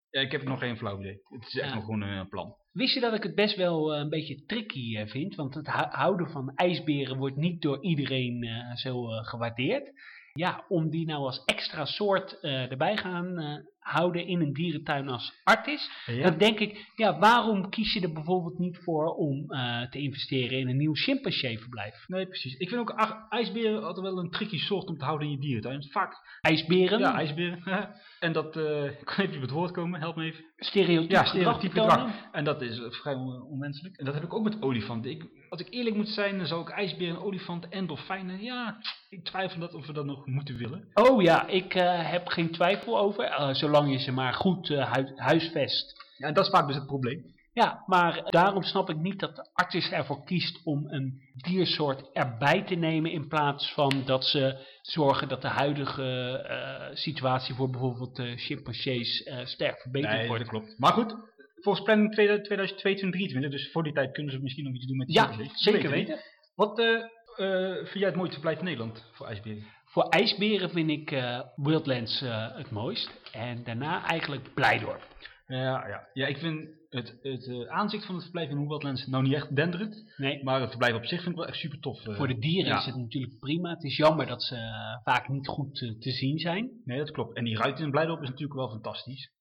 Ja, 0.09 0.21
ik 0.21 0.31
heb 0.31 0.43
nog 0.43 0.59
geen 0.59 0.77
flauw 0.77 0.99
idee. 0.99 1.19
Het 1.23 1.47
is 1.47 1.55
echt 1.57 1.69
Ja. 1.69 1.75
nog 1.75 1.83
gewoon 1.85 2.01
een 2.01 2.27
plan. 2.29 2.55
Wist 2.77 2.93
je 2.93 2.99
dat 2.99 3.13
ik 3.13 3.23
het 3.23 3.35
best 3.35 3.55
wel 3.55 3.93
eh, 3.93 3.99
een 3.99 4.09
beetje 4.09 4.45
tricky 4.45 4.97
eh, 4.97 5.07
vind? 5.07 5.35
Want 5.35 5.53
het 5.53 5.67
hou- 5.67 5.89
houden 5.89 6.29
van 6.29 6.51
ijsberen 6.55 7.17
wordt 7.17 7.35
niet 7.35 7.61
door 7.61 7.83
iedereen 7.83 8.43
eh, 8.43 8.75
zo 8.75 9.03
gewaardeerd. 9.05 9.91
Ja, 10.33 10.65
om 10.67 10.89
die 10.89 11.05
nou 11.05 11.23
als 11.23 11.43
extra 11.45 11.85
soort 11.85 12.39
erbij 12.41 12.97
gaan 12.97 13.63
houden 13.87 14.27
in 14.27 14.41
een 14.41 14.53
dierentuin 14.53 15.09
als 15.09 15.33
Artis. 15.43 15.89
Dan 16.21 16.37
denk 16.37 16.59
ik, 16.59 16.91
ja, 16.95 17.19
waarom 17.19 17.69
kies 17.69 17.93
je 17.93 18.01
er 18.01 18.13
bijvoorbeeld 18.13 18.59
niet 18.59 18.77
voor 18.83 19.05
om 19.15 19.51
eh, 19.51 19.81
te 19.89 19.99
investeren 19.99 20.59
in 20.59 20.69
een 20.69 20.77
nieuw 20.77 20.95
chimpansee-verblijf? 20.95 22.07
Nee, 22.07 22.27
precies. 22.27 22.53
Ik 22.57 22.69
vind 22.69 22.81
ook 22.81 22.95
ijsberen 23.29 23.83
altijd 23.83 24.05
wel 24.05 24.17
een 24.19 24.29
tricky 24.29 24.57
soort 24.57 24.87
om 24.87 24.97
te 24.97 25.05
houden 25.05 25.27
in 25.27 25.33
je 25.33 25.39
dierentuin. 25.39 25.83
Vaak, 25.91 26.13
IJsberen, 26.41 26.99
ja, 26.99 27.13
ijsberen. 27.15 27.63
en 28.19 28.31
dat, 28.33 28.55
eh 28.57 28.85
ik 29.01 29.05
kan 29.05 29.25
even 29.25 29.35
op 29.35 29.41
het 29.41 29.51
woord 29.51 29.71
komen, 29.71 29.99
help 29.99 30.15
me 30.15 30.23
even. 30.25 30.43
stereotyp 30.57 31.11
Ja, 31.11 31.25
stereotype 31.25 31.79
gedrag. 31.79 32.11
En 32.31 32.43
dat 32.43 32.61
is 32.61 32.79
eh, 32.79 32.91
vrij 32.91 33.13
on- 33.13 33.41
onmenselijk. 33.41 33.97
En 33.97 34.05
dat 34.05 34.13
heb 34.13 34.23
ik 34.23 34.33
ook 34.33 34.43
met 34.43 34.61
olifanten. 34.61 35.11
Ik, 35.11 35.25
als 35.49 35.61
ik 35.61 35.67
eerlijk 35.73 35.95
moet 35.95 36.09
zijn, 36.09 36.37
dan 36.37 36.47
zou 36.47 36.61
ik 36.61 36.69
ijsberen, 36.69 37.21
olifanten 37.21 37.71
en 37.71 37.87
dolfijnen, 37.87 38.41
ja, 38.43 38.77
ik 39.09 39.23
twijfel 39.23 39.59
dat 39.59 39.73
of 39.73 39.85
we 39.87 39.93
dat 39.93 40.05
nog 40.05 40.25
moeten 40.25 40.57
willen. 40.57 40.87
Oh 40.93 41.21
ja, 41.21 41.47
ik 41.47 41.73
heb 41.73 42.27
geen 42.27 42.51
twijfel 42.51 42.99
over, 42.99 43.23
eh, 43.23 43.53
zolang 43.77 43.97
je 43.97 44.03
ze 44.05 44.11
maar 44.11 44.33
goed 44.33 44.69
eh, 44.69 44.91
hui- 44.93 45.13
huisvest. 45.15 46.05
Ja, 46.17 46.27
en 46.27 46.33
dat 46.33 46.45
is 46.45 46.51
vaak 46.51 46.67
dus 46.67 46.75
het 46.75 46.85
probleem. 46.85 47.35
Ja, 47.53 47.83
maar 47.85 48.23
daarom 48.29 48.63
snap 48.63 48.89
ik 48.89 48.97
niet 48.97 49.19
dat 49.19 49.35
de 49.35 49.49
arts 49.53 49.91
ervoor 49.91 50.23
kiest 50.23 50.61
om 50.63 50.85
een 50.89 51.21
diersoort 51.35 52.09
erbij 52.13 52.63
te 52.63 52.75
nemen 52.75 53.11
in 53.11 53.27
plaats 53.27 53.73
van 53.73 54.03
dat 54.05 54.25
ze 54.25 54.65
zorgen 54.81 55.27
dat 55.27 55.41
de 55.41 55.47
huidige 55.47 56.37
eh, 56.37 56.95
situatie 56.95 57.55
voor 57.55 57.69
bijvoorbeeld 57.69 58.15
de 58.15 58.37
chimpansees 58.37 59.23
eh, 59.23 59.45
sterk 59.45 59.81
verbeterd 59.81 60.13
Nee, 60.13 60.27
wordt. 60.27 60.41
dat 60.41 60.51
klopt. 60.51 60.75
Maar 60.79 60.91
goed, 60.93 61.15
volgens 61.61 61.85
planning 61.85 62.13
2022, 62.13 63.51
dus 63.51 63.71
voor 63.71 63.83
die 63.83 63.93
tijd 63.93 64.11
kunnen 64.11 64.33
ze 64.33 64.39
misschien 64.41 64.63
nog 64.63 64.73
iets 64.73 64.85
doen 64.87 64.97
met 64.97 65.07
die 65.07 65.15
Ja, 65.15 65.31
zeker 65.53 65.89
weten. 65.89 66.19
Wat 66.55 66.79
eh, 66.79 66.93
eh, 67.37 67.75
vind 67.77 67.93
jij 67.99 68.07
het 68.07 68.15
mooiste 68.15 68.33
verblijf 68.39 68.57
in 68.59 68.65
Nederland 68.65 69.05
voor 69.13 69.27
ijsberen? 69.27 69.63
Voor 69.97 70.09
ijsberen 70.09 70.69
vind 70.69 70.89
ik 70.89 71.11
eh, 71.11 71.41
Wildlands 71.55 72.21
eh, 72.21 72.55
het 72.55 72.71
mooist 72.71 73.11
en 73.31 73.63
daarna 73.63 74.05
eigenlijk 74.05 74.53
Blijdorp. 74.53 75.07
Ja, 75.47 75.87
ja. 75.87 76.07
ja 76.13 76.27
ik 76.27 76.37
vind 76.37 76.69
het, 76.89 77.17
het 77.21 77.47
eh, 77.47 77.67
aanzicht 77.67 78.05
van 78.05 78.15
het 78.15 78.23
verblijf 78.23 78.49
in 78.49 78.57
Hoeweltlands 78.57 79.07
nou 79.07 79.23
niet 79.23 79.33
echt 79.33 79.55
denderend. 79.55 80.13
Nee, 80.17 80.43
Maar 80.43 80.59
het 80.59 80.69
verblijf 80.69 80.95
op 80.95 81.05
zich 81.05 81.21
vind 81.21 81.31
ik 81.31 81.37
wel 81.37 81.47
echt 81.47 81.57
super 81.57 81.79
tof. 81.79 82.01
voor 82.03 82.27
de 82.27 82.39
dieren 82.39 82.71
ja. 82.71 82.77
is 82.77 82.85
het 82.85 82.95
natuurlijk 82.95 83.39
prima. 83.39 83.69
Het 83.69 83.83
is 83.83 83.97
jammer 83.97 84.25
dat 84.25 84.43
ze 84.43 84.57
vaak 85.03 85.27
niet 85.27 85.47
goed 85.47 85.75
te 85.75 86.11
zien 86.11 86.39
zijn. 86.39 86.69
Nee, 86.85 86.97
dat 86.97 87.11
klopt. 87.11 87.35
En 87.35 87.43
die 87.43 87.57
ruit 87.57 87.79
in 87.79 87.91
Blijdorp 87.91 88.21
is 88.21 88.29
natuurlijk 88.29 88.59
wel 88.59 88.69
fantastisch. 88.69 89.31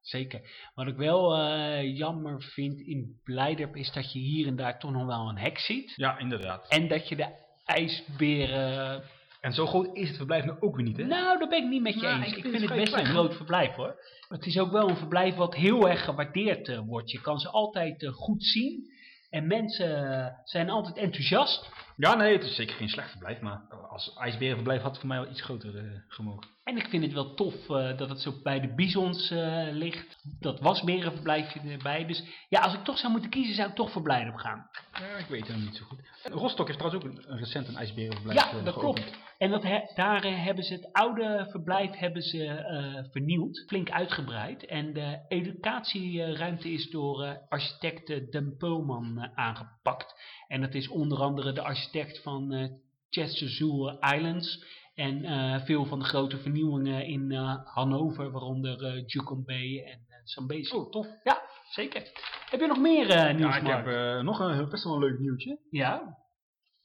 Zeker. 0.00 0.70
Wat 0.74 0.86
ik 0.86 0.96
wel 0.96 1.36
jammer 1.82 2.42
vind 2.42 2.80
in 2.80 3.20
Blijdorp 3.24 3.76
is 3.76 3.92
dat 3.92 4.12
je 4.12 4.18
hier 4.18 4.46
en 4.46 4.56
daar 4.56 4.78
toch 4.78 4.90
nog 4.90 5.06
wel 5.06 5.28
een 5.28 5.38
hek 5.38 5.58
ziet. 5.58 5.92
Ja, 5.96 6.18
inderdaad. 6.18 6.68
En 6.68 6.88
dat 6.88 7.08
je 7.08 7.16
de 7.16 7.28
ijsberen... 7.64 9.02
En 9.42 9.52
zo 9.52 9.66
groot 9.66 9.96
is 9.96 10.08
het 10.08 10.16
verblijf 10.16 10.44
nou 10.44 10.56
ook 10.60 10.76
weer 10.76 10.84
niet, 10.84 10.96
hè? 10.96 11.04
Nou, 11.04 11.38
daar 11.38 11.48
ben 11.48 11.62
ik 11.62 11.68
niet 11.68 11.82
met 11.82 11.94
je 11.94 12.00
Nou, 12.00 12.16
eens. 12.22 12.30
ik 12.30 12.36
Ik, 12.36 12.42
vind 12.42 12.56
vind 12.56 12.68
het 12.70 12.78
het 12.78 12.90
best 12.90 12.94
een 12.96 13.12
groot 13.12 13.34
verblijf 13.36 13.74
hoor. 13.74 13.94
Het 14.28 14.46
is 14.46 14.58
ook 14.58 14.70
wel 14.70 14.88
een 14.88 14.96
verblijf 14.96 15.34
wat 15.34 15.54
heel 15.54 15.88
erg 15.88 16.04
gewaardeerd 16.04 16.68
eh, 16.68 16.78
wordt. 16.86 17.10
Je 17.10 17.20
kan 17.20 17.38
ze 17.40 17.48
altijd 17.48 18.02
eh, 18.02 18.12
goed 18.12 18.44
zien. 18.44 18.90
En 19.30 19.46
mensen 19.46 20.12
eh, 20.20 20.26
zijn 20.44 20.70
altijd 20.70 20.96
enthousiast. 20.96 21.70
Ja, 21.96 22.14
nee, 22.14 22.32
het 22.32 22.44
is 22.44 22.54
zeker 22.54 22.74
geen 22.76 22.88
slecht 22.88 23.10
verblijf. 23.10 23.40
Maar 23.40 23.60
als 23.90 24.16
ijsberenverblijf 24.16 24.80
had 24.82 24.90
het 24.90 24.98
voor 25.00 25.08
mij 25.08 25.20
wel 25.20 25.30
iets 25.30 25.42
groter 25.42 26.04
gemogen. 26.08 26.46
En 26.64 26.76
ik 26.76 26.86
vind 26.88 27.02
het 27.04 27.12
wel 27.12 27.34
tof 27.34 27.54
eh, 27.70 27.96
dat 27.98 28.08
het 28.08 28.20
zo 28.20 28.32
bij 28.42 28.60
de 28.60 28.74
bisons 28.74 29.30
eh, 29.30 29.66
ligt. 29.70 30.16
Dat 30.40 30.60
wasberenverblijfje 30.60 31.60
erbij. 31.60 32.06
Dus 32.06 32.22
ja, 32.48 32.60
als 32.60 32.74
ik 32.74 32.84
toch 32.84 32.98
zou 32.98 33.12
moeten 33.12 33.30
kiezen, 33.30 33.54
zou 33.54 33.68
ik 33.68 33.74
toch 33.74 33.90
voor 33.90 34.02
Blijdorp 34.02 34.36
gaan. 34.36 34.68
Ja, 34.92 35.16
ik 35.18 35.26
weet 35.26 35.46
het 35.46 35.56
nog 35.56 35.64
niet 35.64 35.76
zo 35.76 35.84
goed. 35.84 36.00
Rostock 36.22 36.66
heeft 36.66 36.78
trouwens 36.78 37.04
ook 37.04 37.10
een, 37.12 37.24
een 37.32 37.38
recent 37.38 37.68
een 37.68 37.76
ijsberenverblijf 37.76 38.38
Ja, 38.38 38.62
dat 38.62 38.74
geopend. 38.74 39.04
klopt. 39.04 39.18
En 39.42 39.50
dat 39.50 39.62
he- 39.62 39.82
daar 39.94 40.24
eh, 40.24 40.44
hebben 40.44 40.64
ze 40.64 40.72
het 40.74 40.92
oude 40.92 41.46
verblijf 41.50 41.90
hebben 41.90 42.22
ze, 42.22 42.44
eh, 42.46 43.04
vernieuwd, 43.10 43.64
flink 43.66 43.90
uitgebreid. 43.90 44.64
En 44.66 44.92
de 44.92 45.18
educatieruimte 45.28 46.70
is 46.72 46.90
door 46.90 47.22
eh, 47.22 47.32
architect 47.48 48.06
Den 48.32 48.56
Peulman 48.56 49.30
aangepakt. 49.34 50.14
En 50.48 50.60
dat 50.60 50.74
is 50.74 50.88
onder 50.88 51.18
andere 51.18 51.52
de 51.52 51.62
architect 51.62 52.22
van 52.22 52.52
eh 52.52 52.70
Chesterfield 53.10 53.98
Islands. 54.14 54.64
En 54.94 55.24
veel 55.64 55.84
van 55.84 55.98
de 55.98 56.04
grote 56.04 56.36
vernieuwingen 56.38 57.06
in 57.06 57.32
eh, 57.32 57.56
Hannover, 57.64 58.30
waaronder 58.30 58.98
Jucom 59.06 59.44
Bay 59.44 59.82
en 59.86 59.98
uh, 60.08 60.16
Zambezi. 60.24 60.74
Oh, 60.76 60.90
tof. 60.90 61.06
Ja, 61.24 61.42
zeker. 61.70 62.02
Heb 62.50 62.60
je 62.60 62.66
nog 62.66 62.78
meer 62.80 63.06
nieuws, 63.34 63.50
Ja, 63.54 63.56
ik 63.56 63.62
Mark? 63.62 63.86
heb 63.86 64.22
nog 64.22 64.38
een 64.38 64.68
best 64.68 64.84
wel 64.84 64.94
een 64.94 65.00
leuk 65.00 65.18
nieuwtje. 65.18 65.58
Ja? 65.70 66.16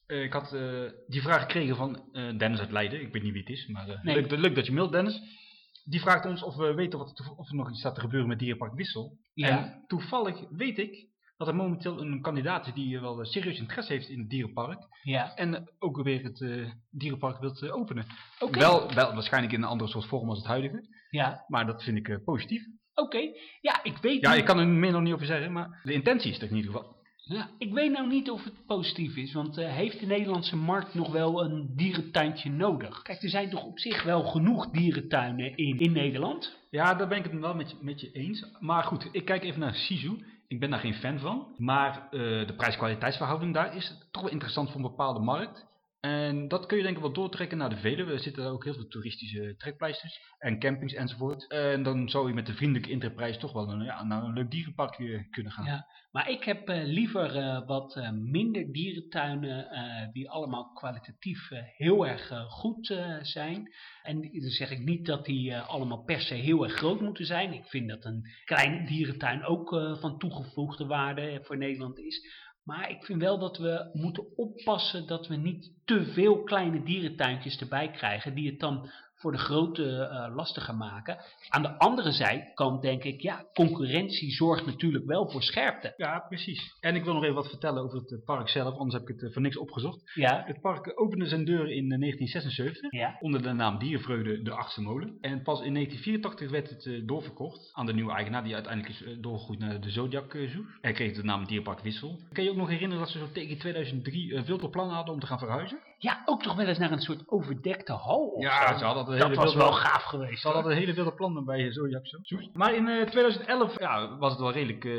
Eh, 0.07 0.23
ik 0.23 0.33
had 0.33 0.53
eh, 0.53 0.83
die 1.07 1.21
vraag 1.21 1.41
gekregen 1.41 1.75
van 1.75 2.09
eh, 2.11 2.37
Dennis 2.37 2.59
uit 2.59 2.71
Leiden. 2.71 3.01
Ik 3.01 3.13
weet 3.13 3.23
niet 3.23 3.31
wie 3.31 3.41
het 3.41 3.49
is, 3.51 3.67
maar 3.67 3.99
Nee. 4.03 4.15
leuk, 4.15 4.31
leuk 4.31 4.55
dat 4.55 4.65
je 4.65 4.71
mailt, 4.71 4.91
Dennis. 4.91 5.21
Die 5.83 5.99
vraagt 6.01 6.25
ons 6.25 6.43
of 6.43 6.55
we 6.55 6.73
weten 6.73 6.99
wat, 6.99 7.19
er- 7.19 7.31
of 7.35 7.49
er 7.49 7.55
nog 7.55 7.69
iets 7.69 7.79
staat 7.79 7.95
te 7.95 8.01
gebeuren 8.01 8.27
met 8.29 8.39
Dierenpark 8.39 8.73
Wissel. 8.73 9.17
Ja. 9.33 9.47
En 9.47 9.83
toevallig 9.87 10.39
weet 10.49 10.77
ik 10.77 11.07
dat 11.37 11.47
er 11.47 11.55
momenteel 11.55 12.01
een 12.01 12.21
kandidaat 12.21 12.67
is 12.67 12.73
die 12.73 12.99
wel 12.99 13.25
serieus 13.25 13.59
interesse 13.59 13.93
heeft 13.93 14.09
in 14.09 14.19
het 14.19 14.29
dierenpark. 14.29 14.79
Ja. 15.03 15.35
En 15.35 15.71
ook 15.79 16.03
weer 16.03 16.23
het 16.23 16.67
dierenpark 16.89 17.39
wilt 17.39 17.71
openen. 17.71 18.05
Wel, 18.51 18.93
wel 18.93 19.13
waarschijnlijk 19.13 19.53
in 19.53 19.61
een 19.61 19.67
andere 19.69 19.89
soort 19.89 20.05
vorm 20.05 20.29
als 20.29 20.37
het 20.37 20.47
huidige. 20.47 20.87
Ja. 21.09 21.43
Maar 21.47 21.65
dat 21.65 21.83
vind 21.83 21.97
ik 22.07 22.23
positief. 22.23 22.63
Oké. 22.93 23.19
Ja, 23.61 23.83
ik 23.83 23.97
weet 23.97 24.21
Ja, 24.21 24.29
niet. 24.29 24.39
ik 24.39 24.45
kan 24.45 24.59
er 24.59 24.67
meer 24.67 24.91
nog 24.91 25.01
niet 25.01 25.13
over 25.13 25.25
zeggen, 25.25 25.51
maar 25.51 25.79
de 25.83 25.93
intentie 25.93 26.31
is 26.31 26.37
er 26.41 26.49
in 26.49 26.55
ieder 26.55 26.71
geval. 26.71 26.95
Ja, 27.29 27.49
ik 27.57 27.73
weet 27.73 27.91
nou 27.91 28.07
niet 28.07 28.29
of 28.29 28.43
het 28.43 28.65
positief 28.65 29.15
is, 29.15 29.33
want 29.33 29.57
eh, 29.57 29.73
heeft 29.73 29.99
de 29.99 30.05
Nederlandse 30.05 30.55
markt 30.55 30.93
nog 30.93 31.11
wel 31.11 31.43
een 31.43 31.73
dierentuintje 31.75 32.49
nodig? 32.49 33.01
Kijk, 33.01 33.23
er 33.23 33.29
zijn 33.29 33.49
toch 33.49 33.63
op 33.63 33.79
zich 33.79 34.03
wel 34.03 34.23
genoeg 34.23 34.69
dierentuinen 34.69 35.57
in, 35.57 35.79
in 35.79 35.91
Nederland? 35.91 36.57
Ja, 36.69 36.93
daar 36.93 37.07
ben 37.07 37.17
ik 37.17 37.23
het 37.23 37.39
wel 37.39 37.55
met 37.55 37.71
je, 37.71 37.77
met 37.81 38.01
je 38.01 38.11
eens. 38.11 38.45
Maar 38.59 38.83
goed, 38.83 39.09
ik 39.11 39.25
kijk 39.25 39.43
even 39.43 39.59
naar 39.59 39.75
Sisu. 39.75 40.25
Ik 40.47 40.59
ben 40.59 40.69
daar 40.69 40.79
geen 40.79 40.93
fan 40.93 41.19
van. 41.19 41.47
Maar 41.57 42.07
eh, 42.11 42.19
de 42.47 42.53
prijs-kwaliteitsverhouding 42.57 43.53
daar 43.53 43.75
is 43.75 43.97
toch 44.11 44.21
wel 44.21 44.31
interessant 44.31 44.71
voor 44.71 44.81
een 44.81 44.89
bepaalde 44.89 45.19
markt. 45.19 45.66
En 45.99 46.47
dat 46.47 46.65
kun 46.65 46.77
je 46.77 46.83
denk 46.83 46.95
ik 46.95 47.01
wel 47.01 47.13
doortrekken 47.13 47.57
naar 47.57 47.69
de 47.69 47.77
Veluwe. 47.77 48.11
Er 48.11 48.19
zitten 48.19 48.45
ook 48.45 48.63
heel 48.63 48.73
veel 48.73 48.87
toeristische 48.87 49.55
trekpleisters 49.57 50.19
en 50.37 50.59
campings 50.59 50.93
enzovoort. 50.93 51.47
En 51.47 51.83
dan 51.83 52.09
zou 52.09 52.27
je 52.27 52.33
met 52.33 52.45
de 52.45 52.53
vriendelijke 52.53 52.89
intreprijs 52.91 53.37
toch 53.37 53.53
wel 53.53 53.69
een, 53.69 53.83
ja, 53.83 54.03
naar 54.03 54.23
een 54.23 54.33
leuk 54.33 54.51
dierenparkje 54.51 55.27
kunnen 55.29 55.51
gaan. 55.51 55.65
Ja. 55.65 55.85
Maar 56.11 56.29
ik 56.29 56.43
heb 56.43 56.69
eh, 56.69 56.83
liever 56.83 57.35
eh, 57.35 57.67
wat 57.67 57.95
eh, 57.95 58.11
minder 58.11 58.71
dierentuinen 58.71 59.69
eh, 59.69 60.11
die 60.11 60.29
allemaal 60.29 60.71
kwalitatief 60.73 61.51
eh, 61.51 61.59
heel 61.63 62.07
erg 62.07 62.31
eh, 62.31 62.41
goed 62.49 62.89
eh, 62.89 63.17
zijn. 63.21 63.73
En 64.03 64.21
dan 64.21 64.49
zeg 64.49 64.71
ik 64.71 64.79
niet 64.83 65.05
dat 65.05 65.25
die 65.25 65.51
eh, 65.53 65.69
allemaal 65.69 66.03
per 66.03 66.21
se 66.21 66.33
heel 66.33 66.63
erg 66.63 66.73
groot 66.73 67.01
moeten 67.01 67.25
zijn. 67.25 67.53
Ik 67.53 67.65
vind 67.65 67.89
dat 67.89 68.05
een 68.05 68.23
kleine 68.45 68.85
dierentuin 68.87 69.45
ook 69.45 69.73
eh, 69.73 69.95
van 69.97 70.17
toegevoegde 70.17 70.85
waarde 70.85 71.39
voor 71.43 71.57
Nederland 71.57 71.97
is. 71.99 72.45
Maar 72.67 72.89
ik 72.89 73.03
vind 73.03 73.21
wel 73.21 73.39
dat 73.39 73.57
we 73.57 73.89
moeten 73.93 74.37
oppassen 74.37 75.07
dat 75.07 75.27
we 75.27 75.35
niet 75.35 75.71
te 75.85 76.05
veel 76.05 76.43
kleine 76.43 76.83
dierentuintjes 76.83 77.59
erbij 77.59 77.91
krijgen. 77.91 78.35
Die 78.35 78.49
het 78.49 78.59
dan 78.59 78.89
voor 79.17 79.31
de 79.31 79.37
grote 79.37 79.83
eh, 80.01 80.35
lastiger 80.35 80.75
maken. 80.75 81.17
Aan 81.49 81.61
de 81.61 81.77
andere 81.77 82.11
zijkant 82.11 82.81
denk 82.81 83.03
ik, 83.03 83.21
ja, 83.21 83.45
concurrentie 83.53 84.31
zorgt 84.31 84.65
natuurlijk 84.65 85.05
wel 85.05 85.29
voor 85.31 85.43
scherpte. 85.43 85.93
Ja, 85.97 86.19
precies. 86.27 86.77
En 86.79 86.95
ik 86.95 87.03
wil 87.03 87.13
nog 87.13 87.23
even 87.23 87.35
wat 87.35 87.49
vertellen 87.49 87.83
over 87.83 87.97
het 87.99 88.11
eh, 88.11 88.25
park 88.25 88.49
zelf, 88.49 88.73
anders 88.75 88.93
heb 88.93 89.01
ik 89.01 89.07
het 89.07 89.23
eh, 89.23 89.33
voor 89.33 89.41
niks 89.41 89.57
opgezocht. 89.57 90.11
Ja, 90.13 90.43
Het 90.45 90.61
park 90.61 90.91
opende 91.01 91.25
zijn 91.27 91.45
deuren 91.45 91.75
in 91.75 91.91
eh, 91.91 91.99
1976 91.99 92.91
ja, 92.91 93.17
onder 93.19 93.41
de 93.41 93.53
naam 93.53 93.77
Dierenvreugde 93.79 94.41
de 94.41 94.51
Achtste 94.51 94.81
Molen. 94.81 95.17
En 95.21 95.41
pas 95.41 95.61
in 95.61 95.73
1984 95.73 96.49
werd 96.49 96.69
het 96.69 96.85
eh, 96.85 97.07
doorverkocht 97.07 97.69
aan 97.73 97.85
de 97.85 97.93
nieuwe 97.93 98.11
eigenaar, 98.11 98.43
die 98.43 98.53
uiteindelijk 98.53 98.93
is 98.93 99.03
eh, 99.03 99.13
doorgegroeid 99.19 99.59
naar 99.59 99.81
de 99.81 99.89
Zodiac 99.89 100.33
eh, 100.33 100.49
Zoo. 100.49 100.63
Hij 100.81 100.91
kreeg 100.93 101.15
de 101.15 101.23
naam 101.23 101.45
Dierpark 101.45 101.79
Wissel. 101.79 102.19
Kan 102.31 102.43
je 102.43 102.49
ook 102.49 102.55
nog 102.55 102.69
herinneren 102.69 103.03
dat 103.03 103.11
ze 103.11 103.17
zo 103.17 103.31
tegen 103.33 103.57
2003 103.57 104.33
eh, 104.35 104.43
veel 104.43 104.57
tot 104.57 104.71
plan 104.71 104.89
hadden 104.89 105.13
om 105.13 105.19
te 105.19 105.25
gaan 105.27 105.39
verhuizen? 105.39 105.79
Ja, 105.97 106.21
ook 106.25 106.41
toch 106.43 106.55
wel 106.55 106.65
eens 106.65 106.77
naar 106.77 106.91
een 106.91 106.99
soort 107.01 107.23
overdekte 107.27 107.93
hal 107.93 108.19
of 108.27 108.43
Ja, 108.43 108.71
zo. 108.71 108.77
ze 108.77 108.85
hadden 108.85 109.03
een 109.13 109.19
dat 109.19 109.27
hele 109.27 109.35
was 109.41 109.53
wilde- 109.53 109.69
wel 109.69 109.77
gaaf 109.79 110.03
geweest. 110.03 110.41
Ze 110.41 110.47
hadden 110.47 110.71
een 110.71 110.77
hele 110.77 110.93
wilde 110.93 111.13
plannen 111.13 111.45
bij 111.45 111.65
eh, 111.65 111.71
Zodiac 111.71 112.05
Zoo. 112.07 112.39
Maar 112.53 112.73
in 112.75 112.87
eh, 112.87 113.05
2011 113.07 113.79
ja, 113.79 114.17
was 114.17 114.31
het 114.31 114.39
wel 114.41 114.51
redelijk 114.51 114.85
eh, 114.85 114.93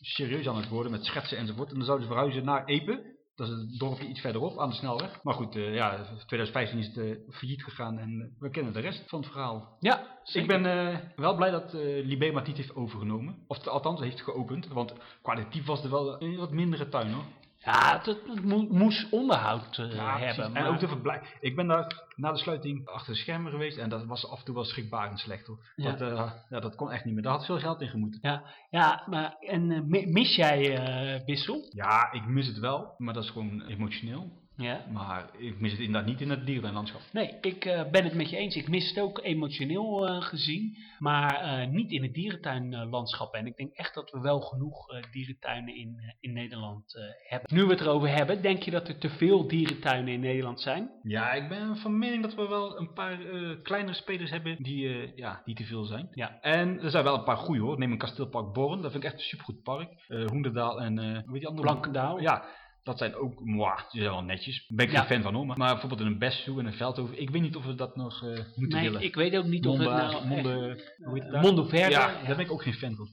serieus 0.00 0.48
aan 0.48 0.56
het 0.56 0.68
worden 0.68 0.92
met 0.92 1.04
schetsen 1.04 1.38
enzovoort. 1.38 1.68
En 1.70 1.74
dan 1.76 1.84
zouden 1.84 2.06
ze 2.06 2.12
verhuizen 2.12 2.44
naar 2.44 2.64
Epe. 2.64 3.16
Dat 3.34 3.48
is 3.48 3.54
het 3.54 3.78
dorpje 3.78 4.06
iets 4.06 4.20
verderop 4.20 4.58
aan 4.58 4.68
de 4.68 4.74
snelweg. 4.74 5.22
Maar 5.22 5.34
goed, 5.34 5.56
eh, 5.56 5.74
ja, 5.74 6.04
2015 6.26 6.78
is 6.78 6.86
het 6.86 6.96
eh, 6.96 7.34
failliet 7.34 7.62
gegaan 7.64 7.98
en 7.98 8.20
eh, 8.20 8.40
we 8.40 8.50
kennen 8.50 8.72
de 8.72 8.80
rest 8.80 9.02
van 9.08 9.20
het 9.20 9.28
verhaal. 9.30 9.76
Ja, 9.80 10.18
Ik 10.32 10.46
ben 10.46 10.66
eh, 10.66 10.96
wel 11.16 11.34
blij 11.34 11.50
dat 11.50 11.74
eh 11.74 11.80
Libema 12.06 12.38
het 12.38 12.46
niet 12.46 12.56
heeft 12.56 12.74
overgenomen. 12.74 13.44
Of 13.46 13.66
althans, 13.66 14.00
heeft 14.00 14.22
geopend. 14.22 14.66
Want 14.68 14.92
kwalitatief 15.22 15.66
was 15.66 15.84
er 15.84 15.90
wel 15.90 16.22
een 16.22 16.36
wat 16.36 16.50
mindere 16.50 16.88
tuin 16.88 17.12
hoor. 17.12 17.24
Ja, 17.64 17.96
het, 17.96 18.06
het 18.06 18.44
mo- 18.44 18.66
moest 18.70 19.10
onderhoud 19.12 19.78
eh, 19.78 19.94
Ja, 19.94 20.18
hebben. 20.18 20.44
En 20.44 20.52
maar- 20.52 20.68
ook 20.68 20.78
de 20.80 20.88
verblijf. 20.88 21.36
Ik 21.40 21.56
ben 21.56 21.66
daar 21.66 22.02
na 22.16 22.32
de 22.32 22.38
sluiting 22.38 22.86
achter 22.88 23.12
de 23.12 23.18
schermen 23.18 23.50
geweest. 23.52 23.78
En 23.78 23.88
dat 23.88 24.04
was 24.04 24.30
af 24.30 24.38
en 24.38 24.44
toe 24.44 24.54
wel 24.54 24.64
schrikbarend 24.64 25.18
slecht 25.18 25.46
hoor. 25.46 25.58
Ja. 25.76 25.90
Dat, 25.92 26.00
eh, 26.12 26.32
ja, 26.48 26.60
dat 26.60 26.74
kon 26.74 26.90
echt 26.92 27.04
niet 27.04 27.14
meer. 27.14 27.22
Daar 27.22 27.32
had 27.32 27.44
veel 27.46 27.58
geld 27.58 27.80
in 27.80 27.88
gemoeten. 27.88 28.18
ja, 28.22 28.42
ja, 28.70 29.02
maar 29.06 29.36
en 29.40 29.70
eh, 29.70 29.80
mi- 29.80 30.06
mis 30.06 30.36
jij 30.36 31.22
Wissel? 31.26 31.66
Ja, 31.70 32.12
ik 32.12 32.26
mis 32.26 32.46
het 32.46 32.58
wel. 32.58 32.94
Maar 32.98 33.14
dat 33.14 33.22
is 33.24 33.30
gewoon 33.30 33.62
emotioneel. 33.66 34.46
Ja. 34.58 34.84
Maar 34.92 35.30
ik 35.36 35.60
mis 35.60 35.70
het 35.70 35.80
inderdaad 35.80 36.10
niet 36.10 36.20
in 36.20 36.30
het 36.30 36.46
dierenlandschap. 36.46 37.00
Nee, 37.12 37.38
ik 37.40 37.64
eh, 37.64 37.90
ben 37.90 38.04
het 38.04 38.14
met 38.14 38.30
je 38.30 38.36
eens. 38.36 38.56
Ik 38.56 38.68
mis 38.68 38.88
het 38.88 39.00
ook 39.00 39.20
emotioneel 39.22 40.08
eh, 40.08 40.22
gezien, 40.22 40.76
maar 40.98 41.34
eh, 41.34 41.68
niet 41.68 41.90
in 41.90 42.02
het 42.02 42.14
dierentuinlandschap. 42.14 43.34
en 43.34 43.46
ik 43.46 43.56
denk 43.56 43.72
echt 43.72 43.94
dat 43.94 44.10
we 44.10 44.20
wel 44.20 44.40
genoeg 44.40 44.86
dierentuinen 45.10 45.76
in, 45.76 46.14
in 46.20 46.32
Nederland 46.32 46.94
hebben. 47.28 47.54
Nu 47.54 47.64
we 47.64 47.70
het 47.70 47.80
erover 47.80 48.08
hebben, 48.08 48.42
denk 48.42 48.62
je 48.62 48.70
dat 48.70 48.88
er 48.88 48.98
te 48.98 49.08
veel 49.08 49.48
dierentuinen 49.48 50.12
in 50.12 50.20
Nederland 50.20 50.60
zijn? 50.60 50.90
Ja, 51.02 51.32
ik 51.32 51.48
ben 51.48 51.76
van 51.76 51.98
mening 51.98 52.22
dat 52.22 52.34
we 52.34 52.48
wel 52.48 52.78
een 52.78 52.92
paar 52.92 53.18
kleinere 53.62 53.94
spelers 53.94 54.30
hebben 54.30 54.62
die, 54.62 55.12
ja, 55.16 55.42
die 55.44 55.54
te 55.54 55.64
veel 55.64 55.84
zijn. 55.84 56.08
Ja. 56.10 56.40
En 56.40 56.80
er 56.80 56.90
zijn 56.90 57.04
wel 57.04 57.14
een 57.14 57.24
paar 57.24 57.36
goede 57.36 57.60
hoor. 57.60 57.78
Neem 57.78 57.92
een 57.92 57.98
kasteelpark 57.98 58.52
Born. 58.52 58.82
Dat 58.82 58.90
vind 58.90 59.04
ik 59.04 59.10
echt 59.10 59.18
een 59.18 59.26
supergoed 59.26 59.62
park. 59.62 60.06
Hoenderdaal 60.26 60.80
en 60.80 60.94
die 61.32 61.46
andere? 61.46 61.66
Blankendaal? 61.66 62.20
Ja, 62.20 62.44
dat 62.82 62.98
zijn 62.98 63.14
ook, 63.14 63.40
mwah, 63.44 63.76
die 63.90 64.00
zijn 64.00 64.12
wel 64.12 64.22
netjes. 64.22 64.64
Daar 64.66 64.76
ben 64.76 64.86
ik 64.86 64.92
Ja. 64.92 64.98
geen 64.98 65.08
fan 65.08 65.22
van 65.22 65.34
hoor. 65.34 65.46
Maar, 65.46 65.58
maar 65.58 65.70
bijvoorbeeld 65.70 66.00
in 66.00 66.06
een 66.06 66.18
Bestzoo 66.18 66.58
en 66.58 66.66
een 66.66 66.72
Veldhoven. 66.72 67.20
Ik 67.20 67.30
weet 67.30 67.42
niet 67.42 67.56
of 67.56 67.64
we 67.64 67.74
dat 67.74 67.96
nog 67.96 68.22
eh, 68.22 68.28
moeten 68.54 68.78
Nee, 68.78 68.90
willen. 68.90 69.04
ik 69.06 69.14
weet 69.14 69.36
ook 69.36 69.44
niet 69.44 69.66
of 69.66 69.78
het 69.78 69.88
nou... 69.88 70.26
Monde, 70.26 70.68
echt- 70.76 70.94
hoe 71.04 71.14
heet 71.14 71.22
het 71.22 71.32
daar? 71.32 71.42
Mondoverde, 71.42 71.90
Ja, 71.90 72.08
ja. 72.10 72.26
daar 72.26 72.36
ben 72.36 72.44
ik 72.44 72.52
ook 72.52 72.62
geen 72.62 72.74
fan 72.74 72.94
van. 72.94 73.08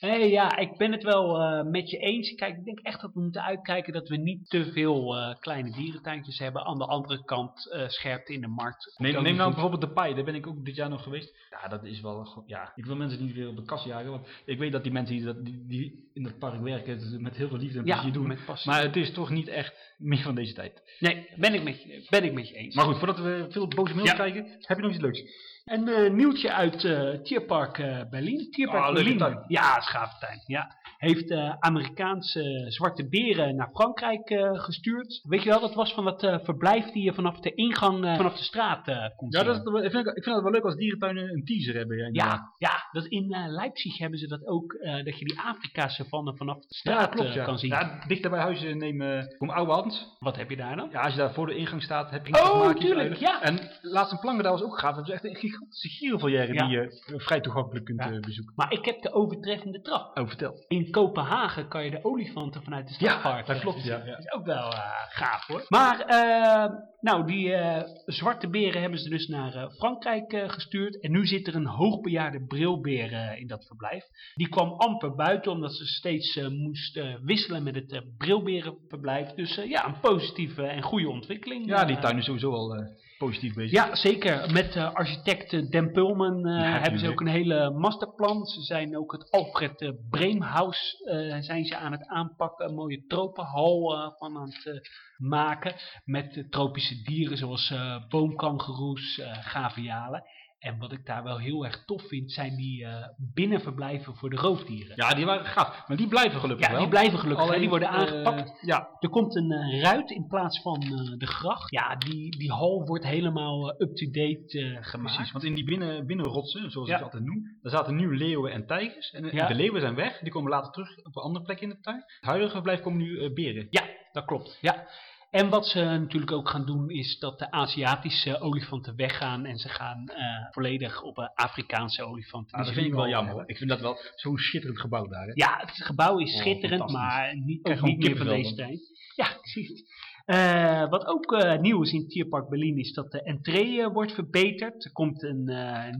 Nee, 0.00 0.30
ja, 0.30 0.56
ik 0.56 0.76
ben 0.76 0.92
het 0.92 1.02
wel 1.02 1.40
eh, 1.40 1.64
met 1.70 1.90
je 1.90 1.96
eens. 1.98 2.34
Kijk, 2.34 2.56
ik 2.56 2.64
denk 2.64 2.78
echt 2.78 3.00
dat 3.00 3.12
we 3.14 3.20
moeten 3.20 3.42
uitkijken 3.42 3.92
dat 3.92 4.08
we 4.08 4.16
niet 4.16 4.48
te 4.50 4.72
veel 4.72 5.16
eh, 5.16 5.34
kleine 5.40 5.70
dierentuintjes 5.72 6.38
hebben. 6.38 6.64
Aan 6.64 6.78
de 6.78 6.86
andere 6.86 7.24
kant 7.24 7.70
eh 7.72 7.88
scherpte 7.88 8.32
in 8.32 8.40
de 8.40 8.46
markt. 8.46 8.94
Neem, 8.96 9.12
neem 9.12 9.22
nou 9.22 9.36
goed. 9.36 9.50
bijvoorbeeld 9.52 9.80
de 9.80 9.88
paai, 9.90 10.14
daar 10.14 10.24
ben 10.24 10.34
ik 10.34 10.46
ook 10.46 10.64
dit 10.64 10.74
jaar 10.76 10.88
nog 10.88 11.02
geweest. 11.02 11.34
Ja, 11.50 11.68
dat 11.68 11.84
is 11.84 12.00
wel, 12.00 12.42
ja, 12.46 12.72
ik 12.76 12.84
wil 12.86 12.96
mensen 12.96 13.24
niet 13.24 13.34
weer 13.34 13.48
op 13.48 13.56
de 13.56 13.62
kast 13.64 13.84
jagen, 13.84 14.10
want 14.10 14.26
ik 14.44 14.58
weet 14.58 14.72
dat 14.72 14.82
die 14.82 14.92
mensen 14.92 15.16
die, 15.16 15.24
dat, 15.24 15.44
die, 15.44 15.64
die 15.66 16.08
in 16.14 16.22
dat 16.22 16.38
park 16.38 16.60
werken, 16.60 16.92
het 16.98 17.20
met 17.20 17.36
heel 17.36 17.48
veel 17.48 17.58
liefde 17.58 17.78
en 17.78 17.84
Ja, 17.86 17.94
plezier 17.94 18.12
doen. 18.12 18.26
met 18.26 18.44
passie. 18.44 18.70
Maar 18.70 18.82
het 18.82 18.96
is 18.96 19.09
toch 19.12 19.30
niet 19.30 19.48
echt 19.48 19.94
meer 19.98 20.22
van 20.22 20.34
deze 20.34 20.54
tijd. 20.54 20.82
Nee, 20.98 21.28
ben 21.36 21.54
ik 21.54 21.62
met 21.62 21.82
je, 21.82 22.06
ben 22.10 22.24
ik 22.24 22.32
met 22.32 22.48
je 22.48 22.54
eens. 22.54 22.74
Maar 22.74 22.84
goed, 22.84 22.98
voordat 22.98 23.18
we 23.18 23.46
veel 23.50 23.68
boze 23.68 23.94
mails 23.94 24.08
Ja. 24.08 24.14
krijgen, 24.14 24.46
heb 24.60 24.76
je 24.76 24.82
nog 24.82 24.92
iets 24.92 25.02
leuks? 25.02 25.22
Een 25.64 25.88
eh, 25.88 26.10
nieuwtje 26.10 26.52
uit 26.52 26.84
eh 26.84 27.10
Tierpark 27.22 27.78
eh, 27.78 28.00
Berlin. 28.10 28.50
Tierpark 28.50 28.94
leuke 28.94 29.14
Berlin. 29.16 29.44
Ja, 29.48 29.70
is 29.70 29.76
een 29.76 29.82
gave 29.82 30.18
tuin. 30.18 30.42
Ja. 30.46 30.78
Heeft 31.00 31.30
eh, 31.30 31.54
Amerikaanse 31.58 32.64
zwarte 32.68 33.08
beren 33.08 33.56
naar 33.56 33.70
Frankrijk 33.72 34.30
eh, 34.30 34.50
gestuurd. 34.52 35.20
Weet 35.22 35.42
je 35.42 35.48
wel, 35.48 35.60
dat 35.60 35.74
was 35.74 35.92
van 35.94 36.04
dat 36.04 36.22
eh, 36.22 36.38
verblijf 36.42 36.84
die 36.90 37.02
je 37.02 37.12
vanaf 37.14 37.40
de 37.40 37.54
ingang, 37.54 38.16
vanaf 38.16 38.36
de 38.36 38.42
straat 38.44 38.84
kon 39.16 39.28
Ja, 39.30 39.42
dat, 39.42 39.56
is- 39.56 39.84
ik, 39.84 39.90
vind, 39.90 40.06
ik 40.06 40.22
vind 40.22 40.34
het 40.34 40.42
wel 40.42 40.52
leuk 40.52 40.64
als 40.64 40.76
dierentuinen 40.76 41.32
een 41.32 41.44
teaser 41.44 41.74
hebben. 41.74 41.96
Ja. 41.96 42.08
Ja, 42.12 42.52
ja 42.58 42.88
dat 42.92 43.04
in 43.04 43.26
Leipzig 43.48 43.98
hebben 43.98 44.18
ze 44.18 44.26
dat 44.28 44.46
ook, 44.46 44.78
dat 45.04 45.18
je 45.18 45.24
die 45.24 45.40
Afrika-savanne 45.40 46.36
vanaf 46.36 46.56
de 46.58 46.66
ja, 46.68 46.76
straat 46.76 47.10
klopt. 47.14 47.34
Ja. 47.34 47.44
kan 47.44 47.58
zien. 47.58 47.70
Ja, 47.70 48.04
dichter 48.06 48.30
bij 48.30 48.40
huis 48.40 48.62
neem 48.62 49.00
uh, 49.00 49.22
kom 49.38 49.50
Ouwehand. 49.50 50.16
Wat 50.18 50.36
heb 50.36 50.50
je 50.50 50.56
daar 50.56 50.76
dan? 50.76 50.88
Ja, 50.92 51.00
als 51.00 51.12
je 51.12 51.18
daar 51.18 51.32
voor 51.34 51.46
de 51.46 51.54
ingang 51.56 51.82
staat, 51.82 52.10
heb 52.10 52.26
je 52.26 52.34
Oh, 52.34 52.60
smaakjes 52.62 52.84
tuurlijk, 52.84 53.08
uit. 53.08 53.18
ja. 53.20 53.42
En 53.42 53.58
laatst 53.80 54.12
een 54.12 54.18
Plankendaal 54.18 54.52
was 54.52 54.62
ook 54.62 54.78
gaaf. 54.78 54.96
Dat 54.96 55.06
is 55.08 55.12
echt 55.14 55.24
een 55.24 55.36
gigantische 55.36 55.88
gierenvolière 55.88 56.52
die 56.52 56.66
je 56.68 57.02
vrij 57.16 57.40
toegankelijk 57.40 57.84
kunt 57.84 58.20
bezoeken. 58.20 58.52
Maar 58.56 58.72
ik 58.72 58.84
heb 58.84 59.02
de 59.02 59.12
overtreffende 59.12 59.80
trap. 59.80 60.18
Oh, 60.18 60.28
vertel. 60.28 60.64
In 60.68 60.89
Kopenhagen 60.90 61.68
kan 61.68 61.84
je 61.84 61.90
de 61.90 62.04
olifanten 62.04 62.62
vanuit 62.62 62.88
de 62.88 62.94
stadpark 62.94 63.46
dat 63.46 63.56
eh, 63.56 63.62
klopt, 63.62 63.84
ja, 63.84 63.96
ja. 63.96 64.04
Dat 64.04 64.18
is 64.18 64.32
ook 64.32 64.44
wel 64.44 64.72
eh, 64.72 64.80
gaaf 65.08 65.46
hoor. 65.46 65.64
Maar 65.68 66.00
eh, 66.00 66.72
nou, 67.00 67.26
die 67.26 67.52
eh, 67.52 67.82
zwarte 68.06 68.48
beren 68.48 68.80
hebben 68.80 68.98
ze 68.98 69.08
dus 69.08 69.26
naar 69.26 69.70
Frankrijk 69.70 70.44
gestuurd. 70.46 71.00
En 71.00 71.10
nu 71.10 71.26
zit 71.26 71.46
er 71.46 71.54
een 71.54 71.66
hoogbejaarde 71.66 72.46
brilbeer 72.46 73.38
in 73.38 73.46
dat 73.46 73.66
verblijf. 73.66 74.04
Die 74.34 74.48
kwam 74.48 74.70
amper 74.70 75.14
buiten 75.14 75.52
omdat 75.52 75.72
ze 75.72 75.86
steeds 75.86 76.40
moest 76.48 77.00
wisselen 77.22 77.62
met 77.62 77.74
het 77.74 78.04
brilberenverblijf. 78.18 79.28
Dus 79.28 79.54
ja, 79.54 79.86
een 79.86 80.00
positieve 80.00 80.62
en 80.62 80.82
goede 80.82 81.08
ontwikkeling. 81.08 81.66
Ja, 81.66 81.84
die 81.84 81.98
tuin 81.98 82.18
is 82.18 82.24
sowieso 82.24 82.52
al 82.52 82.84
positief 83.20 83.54
bezig. 83.54 83.70
Ja, 83.70 83.94
zeker. 83.94 84.52
Met 84.52 84.76
eh, 84.76 84.92
architect 84.92 85.52
eh, 85.52 85.68
Den 85.70 85.92
Pulman 85.92 86.46
eh, 86.46 86.82
hebben 86.82 87.00
ze 87.00 87.08
ook 87.08 87.20
een 87.20 87.26
hele 87.26 87.70
masterplan. 87.70 88.46
Ze 88.46 88.60
zijn 88.60 88.96
ook 88.96 89.12
het 89.12 89.30
Alfred 89.30 89.80
eh, 89.80 89.90
Breemhaus 90.10 90.96
zijn 91.40 91.64
ze 91.64 91.76
aan 91.76 91.92
het 91.92 92.06
aanpakken. 92.06 92.68
Een 92.68 92.74
mooie 92.74 93.04
tropenhal 93.06 94.14
van 94.18 94.36
aan 94.36 94.50
het 94.50 94.88
maken. 95.16 95.74
Met 96.04 96.46
tropische 96.50 97.02
dieren 97.02 97.36
zoals 97.36 97.74
boomkangeroes, 98.08 99.20
gavialen. 99.40 100.22
En 100.60 100.78
wat 100.78 100.92
ik 100.92 101.06
daar 101.06 101.22
wel 101.22 101.38
heel 101.38 101.64
erg 101.64 101.84
tof 101.84 102.02
vind, 102.08 102.32
zijn 102.32 102.56
die 102.56 102.84
eh, 102.84 103.06
binnenverblijven 103.34 104.16
voor 104.16 104.30
de 104.30 104.36
roofdieren. 104.36 104.92
Ja, 104.96 105.14
die 105.14 105.24
waren 105.24 105.44
gaaf. 105.46 105.88
Maar 105.88 105.96
die 105.96 106.08
blijven 106.08 106.40
gelukkig 106.40 106.66
Ja, 106.66 106.72
wel. 106.72 106.80
die 106.80 106.90
blijven 106.90 107.18
gelukkig. 107.18 107.46
Alleen, 107.46 107.60
die 107.60 107.68
worden 107.68 107.88
eh, 107.88 107.94
aangepakt. 107.94 108.58
ja, 108.60 108.88
Er 108.98 109.08
komt 109.08 109.36
een 109.36 109.50
eh, 109.50 109.82
ruit 109.82 110.10
in 110.10 110.26
plaats 110.26 110.62
van 110.62 110.80
de 111.18 111.26
gracht. 111.26 111.70
Ja, 111.70 111.96
die, 111.96 112.38
die 112.38 112.50
hal 112.52 112.84
wordt 112.86 113.04
helemaal 113.04 113.68
up-to-date 113.82 114.78
gemaakt. 114.80 115.14
precies. 115.14 115.32
Want 115.32 115.44
in 115.44 115.54
die 115.54 115.64
binnen, 115.64 116.06
binnenrotsen, 116.06 116.70
zoals 116.70 116.88
Ja. 116.88 116.94
ik 116.96 117.02
het 117.04 117.12
altijd 117.12 117.30
noem, 117.30 117.58
daar 117.62 117.72
zaten 117.72 117.96
nu 117.96 118.16
leeuwen 118.16 118.52
en 118.52 118.66
tijgers. 118.66 119.10
En 119.10 119.28
Ja. 119.32 119.46
de 119.46 119.54
leeuwen 119.54 119.80
zijn 119.80 119.94
weg. 119.94 120.18
Die 120.18 120.32
komen 120.32 120.50
later 120.50 120.72
terug 120.72 120.98
op 120.98 121.16
een 121.16 121.22
andere 121.22 121.44
plek 121.44 121.60
in 121.60 121.68
de 121.68 121.80
tuin. 121.80 121.96
Het 122.06 122.24
huidige 122.30 122.52
verblijf 122.52 122.80
komen 122.80 122.98
nu 122.98 123.32
beren. 123.32 123.66
Ja, 123.70 123.82
dat 124.12 124.24
klopt. 124.24 124.58
Ja. 124.60 124.86
En 125.30 125.48
wat 125.48 125.66
ze 125.66 125.80
natuurlijk 125.84 126.32
ook 126.32 126.48
gaan 126.48 126.66
doen 126.66 126.90
is 126.90 127.18
dat 127.18 127.38
de 127.38 127.50
Aziatische 127.50 128.40
olifanten 128.40 128.96
weggaan 128.96 129.44
en 129.44 129.58
ze 129.58 129.68
gaan 129.68 130.08
eh, 130.08 130.24
volledig 130.50 131.02
op 131.02 131.18
een 131.18 131.30
Afrikaanse 131.34 132.02
olifanten. 132.02 132.52
Ah, 132.52 132.58
dat 132.58 132.68
ze 132.68 132.74
vind 132.74 132.86
ik 132.86 132.92
wel 132.94 133.08
jammer. 133.08 133.32
hoor. 133.32 133.42
Ik 133.46 133.56
vind 133.56 133.70
dat 133.70 133.80
wel 133.80 133.96
zo'n 134.14 134.36
schitterend 134.38 134.80
gebouw 134.80 135.06
daar. 135.06 135.26
Hè? 135.26 135.32
Ja, 135.34 135.58
het 135.60 135.70
gebouw 135.84 136.18
is 136.18 136.34
Oh, 136.34 136.40
schitterend, 136.40 136.90
maar 136.90 137.36
niet, 137.36 137.80
niet 137.82 137.98
meer 137.98 138.16
van 138.16 138.26
deze 138.26 138.54
tijd. 138.54 138.80
Ja, 139.16 139.28
precies. 139.40 139.82
Eh, 140.30 140.88
wat 140.88 141.06
ook 141.06 141.32
eh, 141.32 141.60
nieuw 141.60 141.82
is 141.82 141.92
in 141.92 142.08
Tierpark 142.08 142.48
Berlin 142.48 142.78
is 142.78 142.92
dat 142.92 143.10
de 143.10 143.22
entree 143.22 143.82
eh, 143.82 143.92
wordt 143.92 144.12
verbeterd. 144.12 144.84
Er 144.84 144.92
komt 144.92 145.22
een 145.22 145.50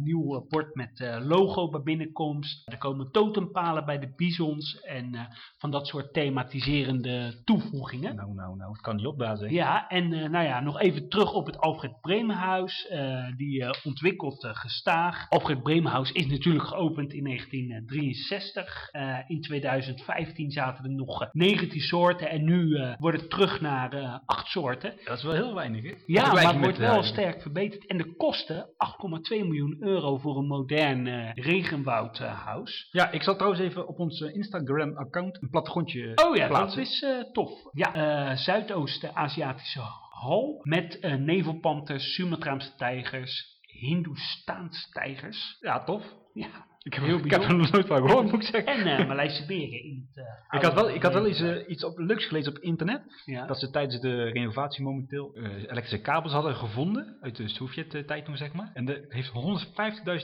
nieuw 0.05 0.47
bord 0.49 0.75
met 0.75 1.21
logo 1.23 1.71
bij 1.71 1.83
binnenkomst. 1.83 2.69
Er 2.69 2.79
komen 2.79 3.11
totempalen 3.11 3.85
bij 3.85 3.99
de 3.99 4.13
bisons 4.17 4.81
en 4.81 5.29
van 5.59 5.71
dat 5.71 5.87
soort 5.87 6.13
thematiserende 6.13 7.41
toevoegingen. 7.45 8.17
Nou, 8.17 8.35
nou, 8.35 8.57
nou. 8.57 8.73
Het 8.73 8.81
kan 8.81 8.97
niet 8.97 9.07
opblazen. 9.07 9.53
Ja, 9.53 9.89
en 9.89 10.09
nou 10.09 10.45
ja, 10.45 10.61
nog 10.61 10.81
even 10.81 11.09
terug 11.09 11.33
op 11.33 11.47
het 11.47 11.59
Alfred 11.59 12.01
Bremenhuis. 12.01 12.93
die 13.37 13.85
ontwikkelt 13.85 14.47
gestaag. 14.47 15.27
Alfred 15.29 15.63
Bremenhuis 15.63 16.13
is 16.13 16.27
natuurlijk 16.27 16.65
geopend 16.65 17.13
in 17.13 17.25
1963. 17.25 18.89
Eh, 18.91 19.19
in 19.27 19.41
2015 19.41 20.51
zaten 20.51 20.85
er 20.85 20.91
nog 20.91 21.23
eh, 21.23 21.29
19 21.33 21.81
soorten 21.81 22.31
en 22.31 22.45
nu 22.45 22.79
wordt 22.99 23.21
het 23.21 23.31
terug 23.31 23.61
naar 23.61 24.20
eh 24.27 24.37
8 24.37 24.47
soorten. 24.47 24.95
Dat 25.05 25.17
is 25.17 25.23
wel 25.25 25.33
heel 25.33 25.55
weinig, 25.55 25.83
hè? 25.83 25.95
Ja, 26.07 26.33
maar 26.33 26.47
het 26.47 26.59
wordt 26.59 26.79
wel 26.79 26.89
huidige. 26.89 27.13
sterk 27.13 27.43
verbeterd. 27.43 27.87
En 27.87 27.97
de 27.97 28.17
kosten 28.17 28.67
8,2 28.67 29.39
miljoen 29.39 29.77
euro 29.81 30.19
voor 30.19 30.37
een 30.39 30.47
modern 30.47 31.07
eh 31.07 31.31
regenwoudhuis. 31.35 32.89
Ja, 32.91 33.11
ik 33.11 33.23
zal 33.23 33.35
trouwens 33.37 33.63
even 33.63 33.89
op 33.89 33.99
ons 33.99 34.21
eh, 34.21 34.35
Instagram-account 34.35 35.43
een 35.43 35.51
plattegrondje 35.51 36.13
Oh 36.25 36.37
ja, 36.37 36.47
plaatsen. 36.47 36.79
dat 36.79 36.89
is 36.89 37.03
eh, 37.03 37.33
tof. 37.33 37.51
Ja, 37.73 37.95
eh 38.31 38.37
Zuidoost-Aziatische 38.37 39.81
hal 40.11 40.61
met 40.63 40.99
eh, 40.99 41.15
nevelpanters, 41.15 42.15
Sumatraanse 42.15 42.75
tijgers, 42.77 43.59
Hindoestaanse 43.61 44.91
tijgers. 44.91 45.57
Ja, 45.61 45.85
tof. 45.85 46.03
Ja, 46.33 46.67
Ik 46.83 46.95
heb, 46.95 47.05
Heel 47.05 47.19
ik 47.19 47.31
heb 47.31 47.43
er 47.43 47.55
nog 47.55 47.71
nooit 47.71 47.87
van 47.87 47.97
gehoord, 47.97 48.25
moet 48.31 48.43
ik 48.43 48.43
zeggen. 48.43 48.73
en 48.73 48.99
eh 48.99 49.07
Maleise 49.09 49.47
beren 49.47 49.83
in 49.85 50.09
het 50.13 50.25
eh, 50.27 50.59
Ik 50.59 50.65
had 50.65 50.75
wel, 50.75 50.91
ik 50.91 51.03
had 51.03 51.13
wel 51.13 51.27
eens 51.27 51.41
eh, 51.41 51.69
iets 51.69 51.85
op, 51.85 51.99
leuks 51.99 52.27
gelezen 52.27 52.53
op 52.57 52.59
internet. 52.59 53.03
ja. 53.25 53.47
Dat 53.47 53.59
ze 53.59 53.71
tijdens 53.71 54.01
de 54.01 54.25
renovatie 54.25 54.85
momenteel 54.85 55.37
elektrische 55.37 56.01
kabels 56.01 56.33
hadden 56.33 56.55
gevonden. 56.55 57.17
Uit 57.21 57.37
de 57.37 57.49
Sovjet-tijd 57.49 58.25
toen, 58.25 58.37
zeg 58.37 58.53
maar. 58.53 58.71
En 58.75 58.85
dat 58.85 58.99
heeft 59.09 59.31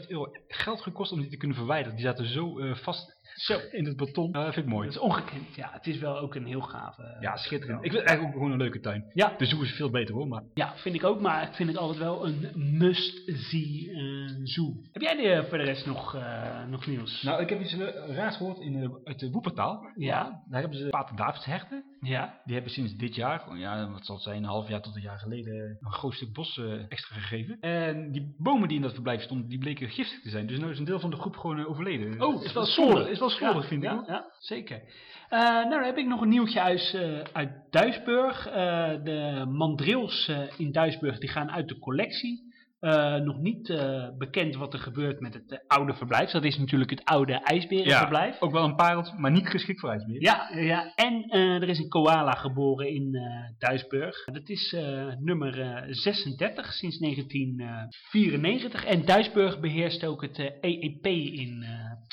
150.000 0.01 0.07
euro 0.09 0.29
geld 0.49 0.81
gekost 0.81 1.13
om 1.13 1.21
die 1.21 1.31
te 1.31 1.37
kunnen 1.37 1.57
verwijderen. 1.57 1.97
Die 1.97 2.07
zaten 2.07 2.27
zo 2.27 2.75
vast 2.75 3.16
Zo, 3.37 3.59
in 3.71 3.85
het 3.87 3.97
beton. 3.97 4.33
Dat 4.33 4.55
vind 4.55 4.67
ik 4.67 4.73
mooi. 4.73 4.87
dat 4.87 4.97
is 4.97 5.03
ongekend. 5.03 5.55
Ja, 5.55 5.69
het 5.73 5.87
is 5.87 5.99
wel 5.99 6.19
ook 6.19 6.35
een 6.35 6.47
heel 6.47 6.61
gave... 6.61 7.03
eh, 7.03 7.21
Ja, 7.21 7.37
schitterend. 7.37 7.85
Ik 7.85 7.91
vind 7.91 8.01
het 8.03 8.09
eigenlijk 8.09 8.37
ook 8.37 8.43
gewoon 8.43 8.53
een 8.59 8.63
leuke 8.65 8.81
tuin. 8.81 9.05
Ja, 9.15 9.35
De 9.39 9.45
zoo 9.47 9.63
is 9.63 9.73
veel 9.73 9.91
beter 9.91 10.15
hoor, 10.15 10.29
maar... 10.29 10.43
ja, 10.55 10.73
vind 10.77 10.95
ik 10.95 11.05
ook, 11.05 11.21
maar 11.21 11.43
ik 11.49 11.55
vind 11.55 11.69
het 11.69 11.79
altijd 11.79 11.99
wel 11.99 12.27
een 12.27 12.51
must-see 12.79 13.91
eh, 13.91 14.35
zoo. 14.45 14.75
Heb 14.93 15.03
jij 15.03 15.25
er 15.25 15.45
voor 15.47 15.59
de 15.59 15.65
rest 15.65 15.87
nog, 15.87 16.15
eh, 16.15 16.65
nog 16.71 16.87
nieuws? 16.87 17.23
Nou, 17.23 17.43
ik 17.43 17.49
heb 17.49 17.61
iets 17.61 17.73
eh, 17.79 18.15
raars 18.17 18.37
gehoord 18.37 18.59
in, 18.59 18.99
uit 19.05 19.19
de 19.19 19.31
Woepertaal. 19.31 19.87
Ja, 19.97 20.43
Daar 20.51 20.61
hebben 20.61 20.79
ze 20.79 20.89
Pater 20.89 21.17
Davids 21.17 21.45
herten. 21.45 21.85
Ja, 22.07 22.41
Die 22.45 22.55
hebben 22.55 22.73
sinds 22.73 22.97
dit 22.97 23.15
jaar, 23.15 23.41
gewoon, 23.41 23.59
ja, 23.59 23.91
wat 23.91 24.05
zal 24.07 24.15
het 24.15 24.25
zijn, 24.25 24.37
een 24.37 24.49
half 24.49 24.69
jaar 24.69 24.81
tot 24.81 24.95
een 24.97 25.03
jaar 25.03 25.19
geleden, 25.19 25.77
een 25.81 25.93
groot 25.93 26.13
stuk 26.15 26.33
bos 26.33 26.59
eh, 26.59 26.73
extra 26.89 27.15
gegeven. 27.15 27.61
En 27.61 28.13
die 28.13 28.35
bomen 28.39 28.69
die 28.69 28.77
in 28.77 28.83
dat 28.83 28.93
verblijf 28.93 29.23
stonden, 29.23 29.49
die 29.49 29.59
bleken 29.59 29.89
giftig 29.89 30.21
te 30.23 30.31
zijn. 30.31 30.47
Dus 30.47 30.59
nu 30.59 30.71
is 30.71 30.79
een 30.79 30.85
deel 30.85 31.01
van 31.01 31.11
de 31.11 31.17
groep 31.17 31.37
gewoon 31.37 31.59
eh, 31.59 31.69
overleden. 31.71 32.23
Oh, 32.23 32.45
is 32.45 32.53
wel 32.53 32.65
schuldig, 32.65 33.09
is 33.09 33.19
wel 33.19 33.31
schuldig 33.31 33.63
Ja, 33.63 33.69
vind 33.69 33.85
ik. 33.85 33.91
ja, 34.07 34.25
zeker. 34.39 34.83
Eh, 35.29 35.39
nou, 35.41 35.71
dan 35.71 35.83
heb 35.83 35.97
ik 35.97 36.07
nog 36.07 36.21
een 36.21 36.29
nieuwtje 36.29 36.61
uit, 36.61 36.99
uit 37.33 37.51
Duisburg. 37.71 38.43
De 39.05 39.45
mandrills 39.49 40.29
eh, 40.29 40.59
in 40.59 40.73
Duisburg 40.73 41.19
die 41.19 41.29
gaan 41.29 41.51
uit 41.51 41.69
de 41.69 41.79
collectie. 41.79 42.46
Eh, 42.87 43.15
nog 43.15 43.39
niet 43.39 43.71
eh, 43.71 44.09
bekend 44.19 44.57
wat 44.57 44.73
er 44.73 44.79
gebeurt 44.79 45.21
met 45.21 45.35
het 45.35 45.53
eh, 45.53 45.59
oude 45.67 45.95
verblijf. 45.95 46.31
Dat 46.31 46.45
is 46.45 46.59
natuurlijk 46.59 46.91
het 46.91 47.05
oude 47.05 47.33
ijsberenverblijf. 47.33 48.41
Ook 48.41 48.53
wel 48.53 48.65
een 48.65 48.77
pareltje, 48.77 49.19
maar 49.19 49.31
niet 49.31 49.49
geschikt 49.49 49.81
voor 49.81 49.91
ijsbeer. 49.91 50.23
Ja, 50.23 50.51
ja, 50.55 50.93
en 50.95 51.31
er 51.31 51.69
is 51.69 51.79
een 51.79 51.89
koala 51.89 52.33
geboren 52.33 52.89
in 52.89 53.19
Duisburg. 53.59 54.25
Dat 54.25 54.49
is 54.49 54.77
nummer 55.19 55.61
eh, 55.61 55.83
36 55.89 56.73
sinds 56.73 56.99
1994. 56.99 58.85
En 58.85 59.05
Duisburg 59.05 59.61
beheerst 59.61 60.05
ook 60.05 60.23
het 60.23 60.39
EEP 60.61 61.07
in, 61.07 61.63
eh, 61.63 61.71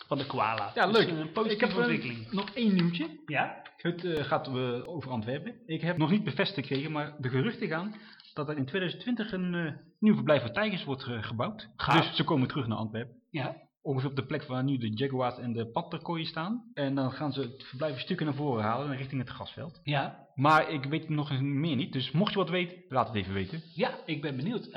van 0.07 0.17
de 0.17 0.25
koala. 0.25 0.71
Ja, 0.75 0.85
Dus 0.87 0.97
leuk. 0.97 1.07
een 1.09 1.25
ik 1.25 1.33
positieve 1.33 1.65
heb 1.65 1.77
ontwikkeling. 1.77 2.31
nog 2.31 2.49
één 2.53 2.75
nieuwtje. 2.75 3.05
Ja? 3.25 3.61
Het 3.83 4.05
eh, 4.05 4.23
gaat 4.23 4.47
eh, 4.47 4.87
over 4.87 5.11
Antwerpen. 5.11 5.55
Ik 5.65 5.81
heb 5.81 5.97
nog 5.97 6.11
niet 6.11 6.23
bevestigd 6.23 6.67
gekregen, 6.67 6.91
maar 6.91 7.15
de 7.19 7.29
geruchten 7.29 7.67
gaan 7.67 7.95
dat 8.33 8.49
er 8.49 8.57
in 8.57 8.65
2020 8.65 9.31
een 9.31 9.53
eh, 9.53 9.73
nieuw 9.99 10.13
verblijf 10.13 10.41
voor 10.41 10.51
tijgers 10.51 10.83
wordt 10.83 11.03
gebouwd. 11.03 11.69
Gaaf. 11.75 12.07
Dus 12.07 12.15
ze 12.15 12.23
komen 12.23 12.47
terug 12.47 12.67
naar 12.67 12.77
Antwerpen. 12.77 13.15
Ja. 13.29 13.55
Ongeveer 13.81 14.09
op 14.09 14.15
de 14.15 14.25
plek 14.25 14.43
waar 14.43 14.63
nu 14.63 14.77
de 14.77 14.93
jaguars 14.93 15.37
en 15.37 15.53
de 15.53 15.67
panterkooien 15.67 16.25
staan. 16.25 16.71
En 16.73 16.95
dan 16.95 17.11
gaan 17.11 17.33
ze 17.33 17.41
het 17.41 17.63
verblijf 17.63 17.99
stukken 17.99 18.25
naar 18.25 18.35
voren 18.35 18.63
halen 18.63 18.97
richting 18.97 19.21
het 19.21 19.29
grasveld. 19.29 19.79
Ja. 19.83 20.27
Maar 20.35 20.69
ik 20.69 20.83
weet 20.83 21.09
nog 21.09 21.41
meer 21.41 21.75
niet. 21.75 21.93
Dus 21.93 22.11
mocht 22.11 22.31
je 22.31 22.39
wat 22.39 22.49
weten, 22.49 22.77
laat 22.87 23.07
het 23.07 23.15
even 23.15 23.33
weten. 23.33 23.61
Ja, 23.75 23.91
ik 24.05 24.21
ben 24.21 24.35
benieuwd. 24.35 24.69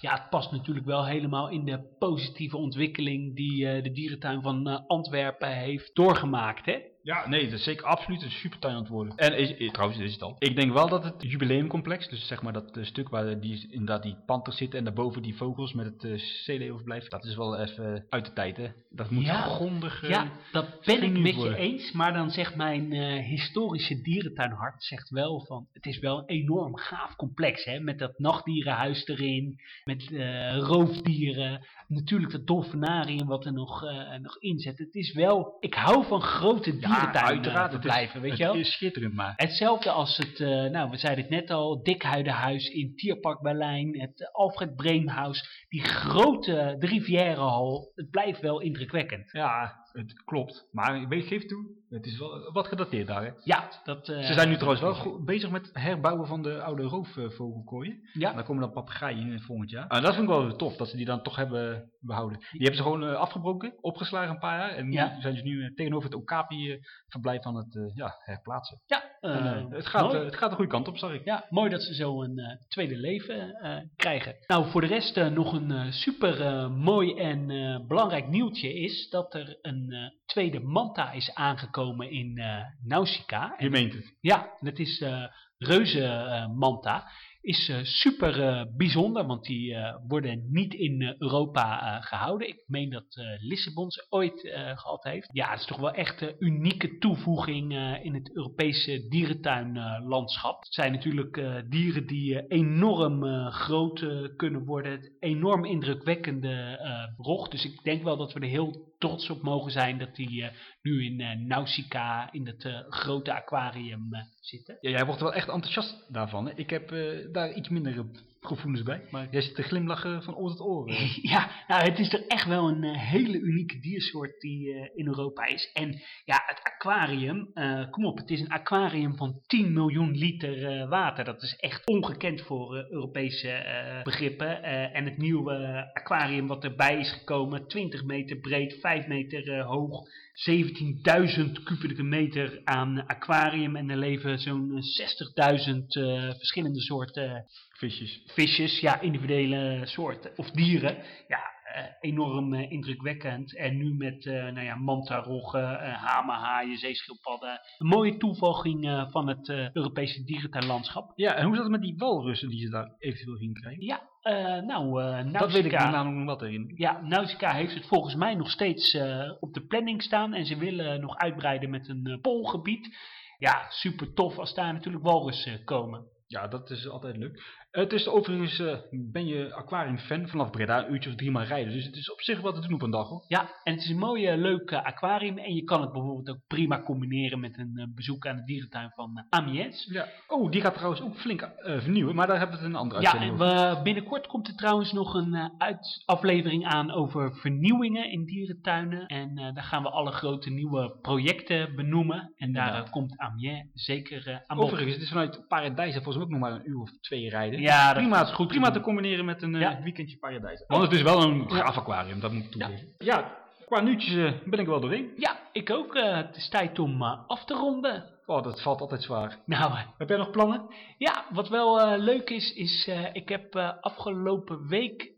Ja, 0.00 0.12
het 0.12 0.30
past 0.30 0.52
natuurlijk 0.52 0.86
wel 0.86 1.06
helemaal 1.06 1.48
in 1.48 1.64
de 1.64 1.96
positieve 1.98 2.56
ontwikkeling 2.56 3.36
die 3.36 3.82
de 3.82 3.92
dierentuin 3.92 4.42
van 4.42 4.86
Antwerpen 4.86 5.56
heeft 5.56 5.94
doorgemaakt, 5.94 6.66
hè? 6.66 6.89
Ja, 7.02 7.28
nee, 7.28 7.44
dat 7.44 7.58
is 7.58 7.64
zeker 7.64 7.84
absoluut 7.86 8.22
een 8.22 8.30
supertuin 8.30 8.74
aan 8.74 8.80
het 8.80 8.90
worden. 8.90 9.16
En 9.16 9.36
is, 9.38 9.54
is- 9.54 9.70
trouwens, 9.72 10.00
is 10.00 10.12
het 10.12 10.22
al. 10.22 10.36
Ik 10.38 10.56
denk 10.56 10.72
wel 10.72 10.88
dat 10.88 11.04
het 11.04 11.14
jubileumcomplex, 11.18 12.08
dus 12.08 12.26
zeg 12.26 12.42
maar 12.42 12.52
dat 12.52 12.76
eh, 12.76 12.84
stuk 12.84 13.08
waar 13.08 13.40
die, 13.40 13.66
inderdaad 13.70 14.02
die 14.02 14.16
panters 14.26 14.56
zitten 14.56 14.78
en 14.78 14.84
daarboven 14.84 15.22
die 15.22 15.36
vogels 15.36 15.72
met 15.72 15.86
het 15.86 16.04
uh, 16.04 16.18
zeeleeuwenverblijf, 16.18 17.08
dat 17.08 17.24
is 17.24 17.36
wel 17.36 17.58
even 17.58 18.06
uit 18.08 18.24
de 18.24 18.32
tijd, 18.32 18.56
hè. 18.56 18.68
Dat 18.90 19.10
moet 19.10 19.24
Ja. 19.24 19.42
grondig... 19.42 20.08
Ja, 20.08 20.30
dat 20.52 20.66
ben 20.84 21.02
ik 21.02 21.18
met 21.18 21.34
je 21.42 21.56
eens. 21.56 21.92
Maar 21.92 22.12
dan 22.12 22.30
zegt 22.30 22.54
mijn 22.56 22.92
eh, 22.92 23.24
historische 23.26 24.00
dierentuinhart 24.00 24.82
zegt 24.84 25.08
wel 25.10 25.44
van... 25.46 25.66
Het 25.72 25.86
is 25.86 25.98
wel 25.98 26.18
een 26.18 26.26
enorm 26.28 26.76
gaaf 26.76 27.16
complex, 27.16 27.64
hè? 27.64 27.80
Met 27.80 27.98
dat 27.98 28.18
nachtdierenhuis 28.18 29.06
erin, 29.06 29.60
met 29.84 30.10
eh, 30.12 30.56
roofdieren... 30.58 31.66
Natuurlijk 31.88 32.32
dat 32.32 32.46
dolfinarium 32.46 33.26
wat 33.26 33.44
er 33.44 33.52
nog, 33.52 33.84
eh, 33.84 34.18
nog 34.18 34.36
in 34.38 34.58
zit. 34.58 34.78
Het 34.78 34.94
is 34.94 35.12
wel... 35.12 35.56
Ik 35.60 35.74
hou 35.74 36.04
van 36.06 36.20
grote 36.20 36.70
uiteraard, 36.70 36.89
het 36.90 37.44
is- 37.44 37.70
verblijven, 37.70 38.20
weet 38.20 38.36
je 38.36 38.44
wel? 38.44 38.54
is 38.54 38.72
schitterend, 38.72 39.14
maar... 39.14 39.32
Hetzelfde 39.36 39.90
als 39.90 40.16
het, 40.16 40.40
eh, 40.40 40.48
nou 40.48 40.90
we 40.90 40.96
zeiden 40.96 41.24
het 41.24 41.32
net 41.32 41.50
al, 41.50 41.82
Dikhuidenhuis 41.82 42.68
in 42.68 42.94
Tierpark 42.96 43.40
Berlijn, 43.40 44.00
het 44.00 44.32
Alfred 44.32 44.76
Breemhuis, 44.76 45.66
die 45.68 45.84
grote, 45.84 46.76
de 46.78 46.86
Rivierenhal, 46.86 47.92
het 47.94 48.10
blijft 48.10 48.40
wel 48.40 48.60
indrukwekkend. 48.60 49.30
Ja, 49.32 49.79
het 49.92 50.22
klopt. 50.24 50.68
Maar 50.72 51.12
ik 51.12 51.24
geef 51.26 51.46
toe, 51.46 51.66
het 51.88 52.06
is 52.06 52.18
wel 52.18 52.52
wat 52.52 52.66
gedateerd 52.66 53.06
daar, 53.06 53.22
hè. 53.24 53.30
Ja, 53.44 53.68
dat... 53.84 54.08
eh, 54.08 54.22
Ze 54.22 54.32
zijn 54.32 54.48
nu 54.48 54.54
trouwens 54.56 54.80
wel 55.02 55.22
bezig 55.24 55.50
met 55.50 55.66
het 55.66 55.74
herbouwen 55.78 56.26
van 56.26 56.42
de 56.42 56.62
oude 56.62 56.82
roofvogelkooien. 56.82 58.08
Ja, 58.12 58.32
Daar 58.32 58.44
komen 58.44 58.62
dan 58.62 58.72
papegaaien 58.72 59.32
in 59.32 59.40
volgend 59.40 59.70
jaar. 59.70 59.86
En 59.88 60.02
dat 60.02 60.14
vind 60.14 60.28
ik 60.28 60.34
wel 60.34 60.56
tof, 60.56 60.76
dat 60.76 60.88
ze 60.88 60.96
die 60.96 61.06
dan 61.06 61.22
toch 61.22 61.36
hebben 61.36 61.90
behouden. 62.00 62.38
Die 62.38 62.48
hebben 62.60 62.76
ze 62.76 62.82
gewoon 62.82 63.04
eh, 63.04 63.14
afgebroken, 63.14 63.74
opgeslagen 63.80 64.30
een 64.30 64.38
paar 64.38 64.58
jaar. 64.58 64.70
En 64.70 64.84
nu 64.86 64.92
Ja. 64.92 65.20
zijn 65.20 65.36
ze 65.36 65.42
nu 65.42 65.64
eh, 65.64 65.74
tegenover 65.74 66.10
het 66.10 66.18
Okapi-verblijf 66.18 67.42
aan 67.44 67.56
het 67.56 67.90
ja, 67.94 68.14
herplaatsen. 68.18 68.80
ja, 68.86 69.09
Eh, 69.20 69.46
eh, 69.46 69.70
het, 69.70 69.86
gaat, 69.86 70.02
mooi. 70.02 70.18
eh, 70.18 70.24
het 70.24 70.36
gaat 70.36 70.50
de 70.50 70.56
goede 70.56 70.70
kant 70.70 70.88
op, 70.88 70.98
zag 70.98 71.12
ik. 71.12 71.24
Ja, 71.24 71.46
mooi 71.48 71.70
dat 71.70 71.82
ze 71.82 71.94
zo 71.94 72.22
een 72.22 72.58
tweede 72.68 72.96
leven 72.96 73.54
krijgen. 73.96 74.34
Nou, 74.46 74.70
voor 74.70 74.80
de 74.80 74.86
rest 74.86 75.16
nog 75.16 75.52
een 75.52 75.92
super 75.92 76.70
mooi 76.70 77.14
en 77.14 77.46
belangrijk 77.86 78.28
nieuwtje 78.28 78.74
is 78.74 79.08
dat 79.10 79.34
er 79.34 79.58
een 79.62 80.12
tweede 80.26 80.60
manta 80.60 81.12
is 81.12 81.34
aangekomen 81.34 82.10
in 82.10 82.42
Nausicaa. 82.82 83.56
En 83.56 83.64
Je 83.64 83.70
meent 83.70 83.92
het. 83.92 84.16
Ja, 84.20 84.56
dat 84.60 84.78
is 84.78 84.98
de 84.98 85.30
reuze 85.66 86.04
eh, 86.04 86.46
manta. 86.48 87.08
Is 87.42 87.68
eh, 87.68 87.78
super 87.82 88.42
eh, 88.42 88.64
bijzonder, 88.76 89.26
want 89.26 89.44
die 89.44 89.74
eh, 89.74 89.96
worden 90.08 90.46
niet 90.50 90.74
in 90.74 91.14
Europa 91.18 91.80
eh, 91.80 92.06
gehouden. 92.06 92.48
Ik 92.48 92.64
meen 92.66 92.90
dat 92.90 93.04
Lissabon 93.40 93.90
ze 93.90 94.06
ooit 94.08 94.44
eh, 94.44 94.78
gehad 94.78 95.04
heeft. 95.04 95.28
Ja, 95.32 95.50
het 95.50 95.60
is 95.60 95.66
toch 95.66 95.78
wel 95.78 95.92
echt 95.92 96.20
een 96.20 96.34
unieke 96.38 96.98
toevoeging 96.98 97.72
in 98.02 98.14
het 98.14 98.36
Europese 98.36 99.06
dierentuinlandschap. 99.08 100.60
het 100.62 100.74
zijn 100.74 100.92
natuurlijk 100.92 101.64
dieren 101.70 102.06
die 102.06 102.46
enorm 102.48 103.50
groot 103.50 104.06
kunnen 104.36 104.64
worden. 104.64 105.12
Enorm 105.20 105.64
indrukwekkende 105.64 106.78
rog. 107.16 107.48
Dus 107.48 107.64
ik 107.64 107.82
denk 107.82 108.02
wel 108.02 108.16
dat 108.16 108.32
we 108.32 108.40
er 108.40 108.48
heel 108.48 108.88
trots 108.98 109.30
op 109.30 109.42
mogen 109.42 109.70
zijn 109.70 109.98
dat 109.98 110.14
die 110.14 110.50
nu 110.82 111.04
in 111.04 111.20
eh, 111.20 111.38
Nausicaa 111.38 112.32
in 112.32 112.46
het 112.46 112.84
grote 112.88 113.34
aquarium 113.34 114.08
zitten. 114.40 114.78
Ja, 114.80 114.90
jij 114.90 115.06
wordt 115.06 115.20
wel 115.20 115.34
echt 115.34 115.48
enthousiast 115.48 116.06
daarvan. 116.12 116.46
Hè? 116.46 116.52
Ik 116.56 116.70
heb 116.70 116.92
eh, 116.92 117.32
daar 117.32 117.52
iets 117.54 117.68
minder 117.68 117.92
eh, 117.98 118.04
gevoelens 118.40 118.82
bij. 118.82 119.02
Maar 119.10 119.26
jij 119.30 119.40
zit 119.40 119.54
te 119.54 119.62
glimlachen 119.62 120.22
van 120.22 120.34
oor 120.36 120.48
tot 120.50 120.60
oor. 120.66 120.88
eh. 120.88 121.16
Ja, 121.32 121.50
nou, 121.68 121.82
het 121.90 121.98
is 121.98 122.12
er 122.12 122.26
echt 122.26 122.46
wel 122.46 122.68
een 122.68 122.84
eh, 122.84 123.00
hele 123.10 123.38
unieke 123.38 123.78
diersoort 123.78 124.40
die 124.40 124.72
eh, 124.74 124.88
in 124.94 125.06
Europa 125.06 125.44
is. 125.46 125.70
En 125.72 126.00
ja, 126.24 126.42
het 126.46 126.60
aquarium, 126.62 127.50
eh, 127.54 127.90
kom 127.90 128.04
op, 128.06 128.18
het 128.18 128.30
is 128.30 128.40
een 128.40 128.48
aquarium 128.50 129.16
van 129.16 129.40
10 129.46 129.72
miljoen 129.72 130.10
liter 130.16 130.66
eh, 130.66 130.88
water. 130.88 131.24
Dat 131.24 131.42
is 131.42 131.56
echt 131.56 131.86
ongekend 131.86 132.40
voor 132.40 132.76
eh, 132.76 132.90
Europese 132.90 133.50
eh, 133.50 134.02
begrippen. 134.02 134.62
Eh, 134.62 134.96
en 134.96 135.04
het 135.04 135.16
nieuwe 135.18 135.90
aquarium 135.92 136.46
wat 136.46 136.64
erbij 136.64 136.98
is 136.98 137.12
gekomen, 137.12 137.66
20 137.68 138.04
meter 138.04 138.36
breed, 138.36 138.78
5 138.80 139.06
meter 139.06 139.52
eh, 139.58 139.66
hoog, 139.66 140.02
17.000 140.34 141.62
kubieke 141.64 142.02
meter 142.02 142.60
aan 142.64 143.06
aquarium. 143.06 143.76
En 143.76 143.90
er 143.90 143.96
leven 143.96 144.38
zo'n 144.38 144.76
eh, 144.76 145.68
60.000 145.68 145.86
eh, 145.86 146.34
verschillende 146.36 146.80
soorten 146.80 147.44
Visjes. 147.70 148.22
visjes, 148.26 148.80
ja, 148.80 149.00
individuele 149.00 149.80
soorten 149.84 150.30
of 150.36 150.50
dieren. 150.50 150.96
Ja, 151.28 151.38
eh, 151.38 151.59
enorm 152.00 152.54
eh, 152.54 152.70
indrukwekkend. 152.70 153.56
En 153.56 153.76
nu 153.76 153.94
met, 153.94 154.26
eh 154.26 154.32
nou 154.34 154.62
ja, 154.62 154.74
mantaroggen, 154.74 155.80
eh 155.80 155.94
hamerhaaien, 156.04 156.78
zeeschildpadden. 156.78 157.60
Een 157.78 157.86
mooie 157.86 158.16
toevoeging 158.16 158.88
eh, 158.88 159.10
van 159.10 159.28
het 159.28 159.48
eh, 159.48 159.72
Europese 159.72 160.24
dierentuinlandschap. 160.24 161.12
Ja, 161.14 161.34
en 161.34 161.44
hoe 161.44 161.54
zat 161.54 161.62
het 161.62 161.72
met 161.72 161.82
die 161.82 161.96
walrussen 161.96 162.48
die 162.48 162.60
ze 162.60 162.70
daar 162.70 162.94
eventueel 162.98 163.36
gingen 163.36 163.54
krijgen? 163.54 163.84
Ja, 163.84 164.08
eh, 164.20 164.62
nou, 164.62 165.02
eh 165.02 165.32
Dat 165.32 165.52
weet 165.52 165.64
ik 165.64 165.72
namelijk 165.72 166.16
nog 166.16 166.26
wat 166.26 166.42
erin. 166.42 166.72
Ja, 166.76 167.00
Nausicaa 167.00 167.52
heeft 167.52 167.74
het 167.74 167.86
volgens 167.86 168.14
mij 168.14 168.34
nog 168.34 168.50
steeds 168.50 168.94
eh, 168.94 169.32
op 169.40 169.54
de 169.54 169.66
planning 169.66 170.02
staan. 170.02 170.34
En 170.34 170.46
ze 170.46 170.56
willen 170.56 171.00
nog 171.00 171.16
uitbreiden 171.16 171.70
met 171.70 171.88
een 171.88 172.06
eh, 172.06 172.20
poolgebied. 172.20 172.96
Ja, 173.38 173.66
super 173.68 174.12
tof 174.12 174.38
als 174.38 174.54
daar 174.54 174.72
natuurlijk 174.72 175.04
walrussen 175.04 175.64
komen. 175.64 176.04
Ja, 176.26 176.48
dat 176.48 176.70
is 176.70 176.88
altijd 176.88 177.16
leuk. 177.16 177.42
Het 177.70 177.92
is 177.92 178.08
overigens, 178.08 178.58
eh, 178.58 178.76
ben 178.90 179.26
je 179.26 179.54
aquarium-fan 179.54 180.28
vanaf 180.28 180.50
Breda, 180.50 180.84
een 180.86 180.92
uurtje 180.92 181.10
of 181.10 181.16
drie 181.16 181.30
maar 181.30 181.46
rijden. 181.46 181.72
Dus 181.72 181.84
het 181.84 181.96
is 181.96 182.10
op 182.12 182.20
zich 182.20 182.40
wat 182.40 182.54
te 182.54 182.60
doen 182.60 182.72
op 182.74 182.82
een 182.82 182.90
dag 182.90 183.08
hoor. 183.08 183.24
Ja, 183.28 183.50
en 183.64 183.72
het 183.74 183.82
is 183.82 183.88
een 183.90 183.98
mooie, 183.98 184.36
leuke 184.36 184.84
aquarium. 184.84 185.38
En 185.38 185.54
je 185.54 185.64
kan 185.64 185.80
het 185.80 185.92
bijvoorbeeld 185.92 186.28
ook 186.30 186.46
prima 186.46 186.82
combineren 186.82 187.40
met 187.40 187.58
een 187.58 187.72
eh, 187.76 187.84
bezoek 187.94 188.26
aan 188.26 188.36
de 188.36 188.44
dierentuin 188.44 188.90
van 188.94 189.16
eh, 189.16 189.24
Amiens. 189.38 189.88
Ja. 189.90 190.06
Oh, 190.28 190.50
die 190.50 190.60
gaat 190.60 190.74
trouwens 190.74 191.02
ook 191.02 191.16
flink 191.16 191.48
vernieuwen, 191.62 192.14
maar 192.14 192.26
daar 192.26 192.38
hebben 192.38 192.56
we 192.56 192.62
het 192.62 192.72
een 192.72 192.78
andere 192.80 193.00
Ja, 193.00 193.10
uitzending 193.12 193.40
en 193.40 193.46
over. 193.56 193.76
we, 193.76 193.82
binnenkort 193.82 194.26
komt 194.26 194.48
er 194.48 194.54
trouwens 194.54 194.92
nog 194.92 195.14
een 195.14 195.52
uit, 195.58 196.02
aflevering 196.06 196.64
aan 196.66 196.90
over 196.90 197.36
vernieuwingen 197.36 198.10
in 198.10 198.24
dierentuinen. 198.24 199.06
En 199.06 199.34
daar 199.34 199.64
gaan 199.64 199.82
we 199.82 199.90
alle 199.90 200.10
grote 200.12 200.50
nieuwe 200.50 200.98
projecten 201.00 201.76
benoemen. 201.76 202.32
En 202.36 202.52
daar 202.52 202.74
Ja. 202.74 202.86
komt 202.90 203.18
Amiens 203.18 203.68
zeker 203.74 204.42
aan. 204.46 204.58
Overigens, 204.58 204.92
het 204.92 205.02
is 205.02 205.08
vanuit 205.08 205.44
Paradijs 205.48 205.94
volgens 205.94 206.14
mij 206.16 206.24
ook 206.24 206.30
nog 206.30 206.40
maar 206.40 206.52
een 206.52 206.68
uur 206.70 206.78
of 206.80 206.90
twee 207.00 207.28
rijden. 207.28 207.59
Ja, 207.60 207.86
dat 207.92 208.02
prima, 208.02 208.22
is 208.22 208.30
goed 208.32 208.48
te 208.48 208.52
prima 208.54 208.70
te 208.70 208.80
combineren 208.80 209.24
met 209.24 209.42
een 209.42 209.54
eh, 209.54 209.60
Ja. 209.60 209.80
weekendje 209.82 210.16
Paradijs. 210.16 210.64
Want 210.66 210.82
het 210.82 210.92
is 210.92 211.02
wel 211.02 211.22
een 211.22 211.50
gaaf 211.50 211.76
aquarium, 211.76 212.20
dat 212.20 212.32
moet 212.32 212.44
ik 212.44 212.50
toegeven. 212.50 212.88
Ja, 212.98 213.36
qua 213.66 213.80
nieuwtjes 213.80 214.14
eh, 214.14 214.32
ben 214.44 214.58
ik 214.58 214.66
wel 214.66 214.80
doorheen. 214.80 215.10
Ja, 215.16 215.38
ik 215.52 215.70
ook. 215.70 215.94
eh, 215.94 216.16
het 216.16 216.36
is 216.36 216.48
tijd 216.48 216.78
om 216.78 217.02
af 217.02 217.44
te 217.44 217.54
ronden. 217.54 218.04
Oh, 218.26 218.42
dat 218.42 218.62
valt 218.62 218.80
altijd 218.80 219.02
zwaar. 219.02 219.38
Nou, 219.46 219.72
Heb 219.98 220.08
jij 220.08 220.18
nog 220.18 220.30
plannen? 220.30 220.74
Ja, 220.98 221.24
wat 221.30 221.48
wel 221.48 221.98
leuk 221.98 222.30
is, 222.30 222.52
is 222.54 222.90
ik 223.12 223.28
heb 223.28 223.56
afgelopen 223.80 224.66
week 224.68 225.12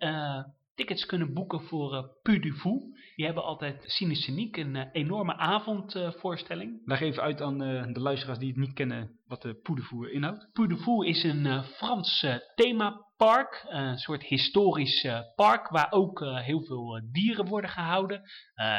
tickets 0.75 1.07
kunnen 1.07 1.33
boeken 1.35 1.61
voor 1.61 2.11
uh. 2.23 2.95
Die 3.17 3.25
hebben 3.25 3.45
altijd 3.45 3.83
Cineceniek, 3.87 4.57
een 4.57 4.75
uh, 4.75 4.85
enorme 4.93 5.37
avondvoorstelling. 5.37 6.81
Leg 6.85 7.01
even 7.01 7.23
uit 7.23 7.41
aan 7.41 7.63
uh, 7.63 7.93
de 7.93 8.01
luisteraars 8.01 8.39
die 8.39 8.49
het 8.49 8.57
niet 8.57 8.73
kennen 8.73 9.11
wat 9.27 9.43
de 9.43 9.61
Fou 9.83 10.11
inhoudt. 10.11 10.49
Fou 10.83 11.07
is 11.07 11.23
een 11.23 11.45
uh, 11.45 11.63
Frans 11.63 12.27
themapark, 12.55 13.65
een 13.69 13.99
soort 13.99 14.23
historisch 14.23 15.09
park 15.35 15.69
waar 15.69 15.93
ook 15.93 16.21
heel 16.21 16.63
veel 16.65 17.01
dieren 17.13 17.47
worden 17.47 17.71
gehouden. 17.71 18.23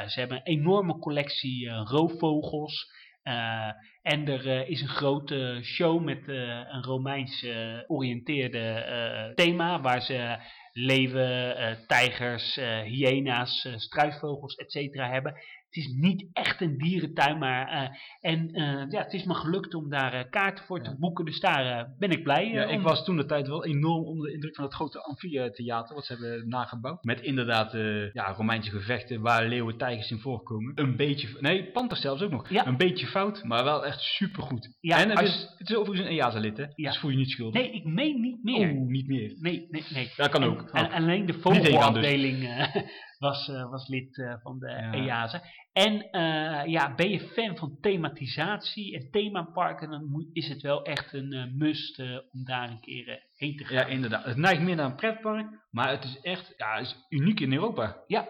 Ze 0.08 0.20
hebben 0.20 0.38
een 0.38 0.44
enorme 0.44 1.00
collectie 1.00 1.70
roofvogels. 1.70 3.02
Uh, 3.24 3.72
en 4.02 4.28
er 4.28 4.46
uh, 4.48 4.70
is 4.70 4.82
een 4.82 4.88
grote 4.88 5.60
show 5.62 6.04
met 6.04 6.28
uh, 6.28 6.36
een 6.48 6.84
Romeins 6.84 7.46
oriënteerde 7.88 9.32
thema 9.36 9.82
waar 9.82 10.02
ze 10.02 10.38
leeuwen, 10.74 11.78
tijgers, 11.88 12.56
hyena's, 12.84 13.68
struisvogels, 13.76 14.56
etc. 14.56 14.94
hebben. 14.96 15.36
Het 15.74 15.84
is 15.84 15.94
niet 15.96 16.26
echt 16.34 16.62
een 16.62 16.78
dierentuin, 16.78 17.38
maar 17.38 17.98
en 18.22 18.50
ja, 18.90 19.04
het 19.04 19.14
is 19.14 19.24
me 19.24 19.34
gelukt 19.34 19.74
om 19.74 19.90
daar 19.90 20.30
kaarten 20.30 20.66
voor 20.66 20.84
te 20.84 20.96
boeken, 21.00 21.26
dus 21.26 21.40
daar 21.40 21.94
ben 21.98 22.10
ik 22.10 22.24
blij. 22.24 22.48
Ja, 22.48 22.68
om... 22.68 22.74
ik 22.74 22.82
was 22.82 23.06
toen 23.06 23.18
de 23.18 23.26
tijd 23.26 23.48
wel 23.48 23.66
enorm 23.66 24.04
onder 24.04 24.28
de 24.28 24.34
indruk 24.34 24.56
van 24.56 24.64
het 24.64 24.74
grote 24.74 25.00
amfitheater 25.00 25.96
wat 25.96 26.06
ze 26.06 26.14
hebben 26.14 26.50
nagebouwd. 26.50 27.04
Met 27.04 27.22
inderdaad 27.22 27.72
ja, 28.14 28.34
Romeinse 28.38 28.72
gevechten 28.72 29.22
waar 29.22 29.48
leeuwen, 29.48 29.78
tijgers 29.78 30.12
in 30.12 30.20
voorkomen. 30.20 30.72
Een 30.76 30.96
beetje, 30.96 31.38
nee, 31.40 31.72
panters 31.72 32.02
zelfs 32.02 32.22
ook 32.22 32.32
nog. 32.32 32.50
Ja. 32.50 32.68
Een 32.68 32.78
beetje 32.78 33.08
fout, 33.08 33.44
maar 33.44 33.64
wel 33.64 33.86
echt 33.86 34.02
supergoed. 34.02 34.78
Ja, 34.80 34.98
en 34.98 35.10
het, 35.10 35.20
als... 35.20 35.30
is, 35.30 35.54
het 35.58 35.70
is 35.70 35.76
overigens 35.76 36.10
een 36.10 36.18
EASA-lid, 36.20 36.58
hè? 36.58 36.66
Ja. 36.76 36.90
Dus 36.90 37.00
voel 37.00 37.12
je 37.12 37.18
niet 37.18 37.30
schuldig. 37.30 37.62
Nee, 37.62 37.72
ik 37.72 37.86
meen 37.86 38.22
niet 38.22 38.44
meer. 38.44 38.72
Oeh, 38.72 38.90
niet 38.90 39.08
meer. 39.08 39.34
Nee, 39.40 39.68
nee, 39.70 39.84
nee. 39.94 40.12
Dat 40.16 40.30
kan 40.30 40.44
ook. 40.44 40.70
En, 40.72 40.92
en 40.92 41.04
alleen 41.04 41.26
de 41.26 41.34
dus. 41.34 41.42
vogelafdeling 41.42 42.40
was, 43.24 43.48
uh, 43.48 43.70
was 43.70 43.88
lid 43.88 44.18
uh, 44.18 44.34
van 44.42 44.60
de 44.60 44.70
ja. 44.70 44.94
EASA. 44.94 45.42
En 45.74 45.94
uh, 45.94 46.66
ja, 46.66 46.96
ben 46.96 47.10
je 47.10 47.20
fan 47.20 47.58
van 47.58 47.78
thematisatie 47.82 48.96
en 48.96 49.12
themaparken, 49.12 49.90
dan 49.90 50.10
moet, 50.10 50.26
is 50.34 50.48
het 50.48 50.62
wel 50.62 50.84
echt 50.84 51.14
een 51.14 51.54
must 51.58 52.00
om 52.32 52.44
daar 52.46 52.70
een 52.70 52.80
keer 52.80 53.24
heen 53.36 53.58
te 53.58 53.64
gaan. 53.64 53.78
Ja, 53.78 53.86
inderdaad. 53.86 54.26
Het 54.26 54.38
neigt 54.38 54.62
meer 54.62 54.76
naar 54.76 54.86
een 54.86 54.96
pretpark, 54.96 55.48
maar 55.72 55.90
het 55.90 56.04
is 56.04 56.20
echt 56.22 56.54
ja, 56.58 56.78
het 56.78 56.86
is 56.86 56.96
uniek 57.10 57.40
in 57.40 57.54
Europa. 57.54 58.04
Ja. 58.08 58.28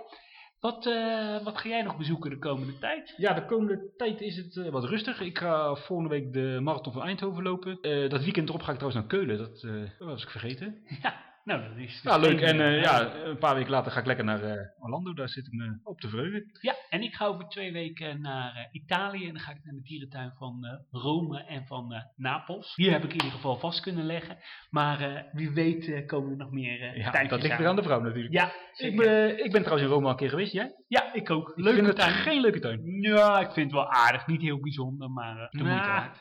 Wat, 0.60 0.86
uh, 0.86 1.43
wat 1.43 1.58
ga 1.58 1.69
jij 1.69 1.82
nog 1.82 1.97
bezoeken 1.97 2.29
de 2.29 2.38
komende 2.38 2.77
tijd? 2.77 3.13
Ja, 3.17 3.34
de 3.34 3.45
komende 3.45 3.93
tijd 3.97 4.21
is 4.21 4.36
het 4.36 4.56
uh, 4.56 4.69
wat 4.69 4.84
rustig. 4.84 5.21
Ik 5.21 5.38
ga 5.38 5.75
volgende 5.75 6.10
week 6.10 6.34
de 6.34 6.60
marathon 6.62 6.93
van 6.93 7.01
Eindhoven 7.01 7.43
lopen. 7.43 7.77
Uh, 7.82 8.10
dat 8.10 8.23
weekend 8.23 8.49
erop 8.49 8.62
ga 8.62 8.71
ik 8.71 8.77
trouwens 8.77 9.01
naar 9.01 9.19
Keulen. 9.19 9.38
Dat, 9.38 9.62
dat 9.99 10.08
was 10.08 10.23
ik 10.23 10.29
vergeten. 10.29 10.82
Ja, 11.01 11.32
nou 11.43 11.62
dat 11.69 11.77
is... 11.77 12.01
Ja, 12.03 12.17
leuk. 12.17 12.41
En 12.41 12.58
ja, 12.79 13.15
een 13.15 13.38
paar 13.38 13.56
weken 13.56 13.71
later 13.71 13.91
ga 13.91 13.99
ik 13.99 14.06
lekker 14.06 14.25
naar 14.25 14.73
Orlando. 14.79 15.13
Daar 15.13 15.29
zit 15.29 15.47
ik 15.47 15.53
me 15.53 15.79
op 15.84 15.99
te 15.99 16.10
verheugen. 16.10 16.49
Ja, 16.62 16.75
en 16.89 17.01
ik 17.01 17.13
ga 17.13 17.25
over 17.25 17.47
twee 17.47 17.71
weken 17.71 18.21
naar 18.21 18.69
Italië. 18.71 19.27
En 19.27 19.34
dan 19.34 19.41
ga 19.41 19.51
ik 19.51 19.63
naar 19.63 19.73
de 19.73 19.82
dierentuin 19.82 20.32
van 20.38 20.84
Rome 20.91 21.43
en 21.43 21.65
van 21.65 22.03
Napels. 22.15 22.75
Hier 22.75 22.91
heb 22.91 23.03
ik 23.03 23.10
in 23.10 23.15
ieder 23.15 23.32
geval 23.32 23.58
vast 23.58 23.79
kunnen 23.79 24.06
leggen. 24.06 24.38
Maar 24.69 25.25
wie 25.32 25.51
weet 25.51 26.06
komen 26.06 26.32
er 26.32 26.38
nog 26.38 26.51
meer 26.51 26.97
Ja, 26.97 27.23
dat 27.23 27.41
ligt 27.41 27.58
weer 27.58 27.67
aan 27.67 27.75
de 27.75 27.84
vrouw 27.84 28.01
natuurlijk. 28.01 28.34
Ja, 28.34 28.51
ik 28.77 28.97
ben, 28.97 29.43
ik 29.45 29.51
ben 29.51 29.62
trouwens 29.62 29.88
in 29.88 29.93
Rome 29.93 30.06
al 30.06 30.12
een 30.12 30.17
keer 30.17 30.29
geweest. 30.29 30.53
Jij? 30.53 30.75
Ja, 30.88 31.13
ik 31.13 31.29
ook. 31.29 31.51
Leuke 31.56 31.77
ik 31.77 31.86
vind 31.86 31.97
tuin. 31.97 32.13
geen 32.13 32.41
leuke 32.41 32.60
tuin. 32.60 33.01
Ja, 33.01 33.39
ik 33.39 33.51
vind 33.51 33.71
het 33.71 33.79
wel 33.79 33.91
aardig. 33.91 34.27
Niet 34.27 34.41
heel 34.41 34.60
bijzonder, 34.60 35.10
maar 35.10 35.47
de 35.51 35.63
moeite 35.63 35.88
waard. 35.88 36.17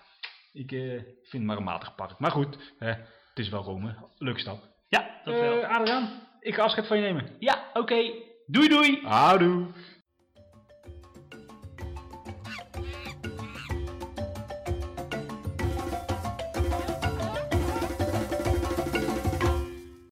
Ik 0.53 0.69
vind 0.69 1.33
het 1.33 1.43
maar 1.43 1.57
een 1.57 1.63
matig 1.63 1.95
park. 1.95 2.19
Maar 2.19 2.31
goed, 2.31 2.75
het 2.79 3.39
is 3.39 3.49
wel 3.49 3.63
Rome. 3.63 3.95
Leuke 4.19 4.41
stap. 4.41 4.72
Ja, 4.93 5.11
dat 5.25 5.35
wel. 5.35 5.59
Uh, 5.59 5.79
Adriaan, 5.79 6.09
ik 6.41 6.55
ga 6.55 6.63
afscheid 6.63 6.87
van 6.87 6.97
je 6.97 7.03
nemen. 7.03 7.27
Ja, 7.39 7.59
oké. 7.69 7.79
Okay. 7.79 8.23
Doei 8.47 8.69
doei. 8.69 9.01
Houdoe. 9.03 9.67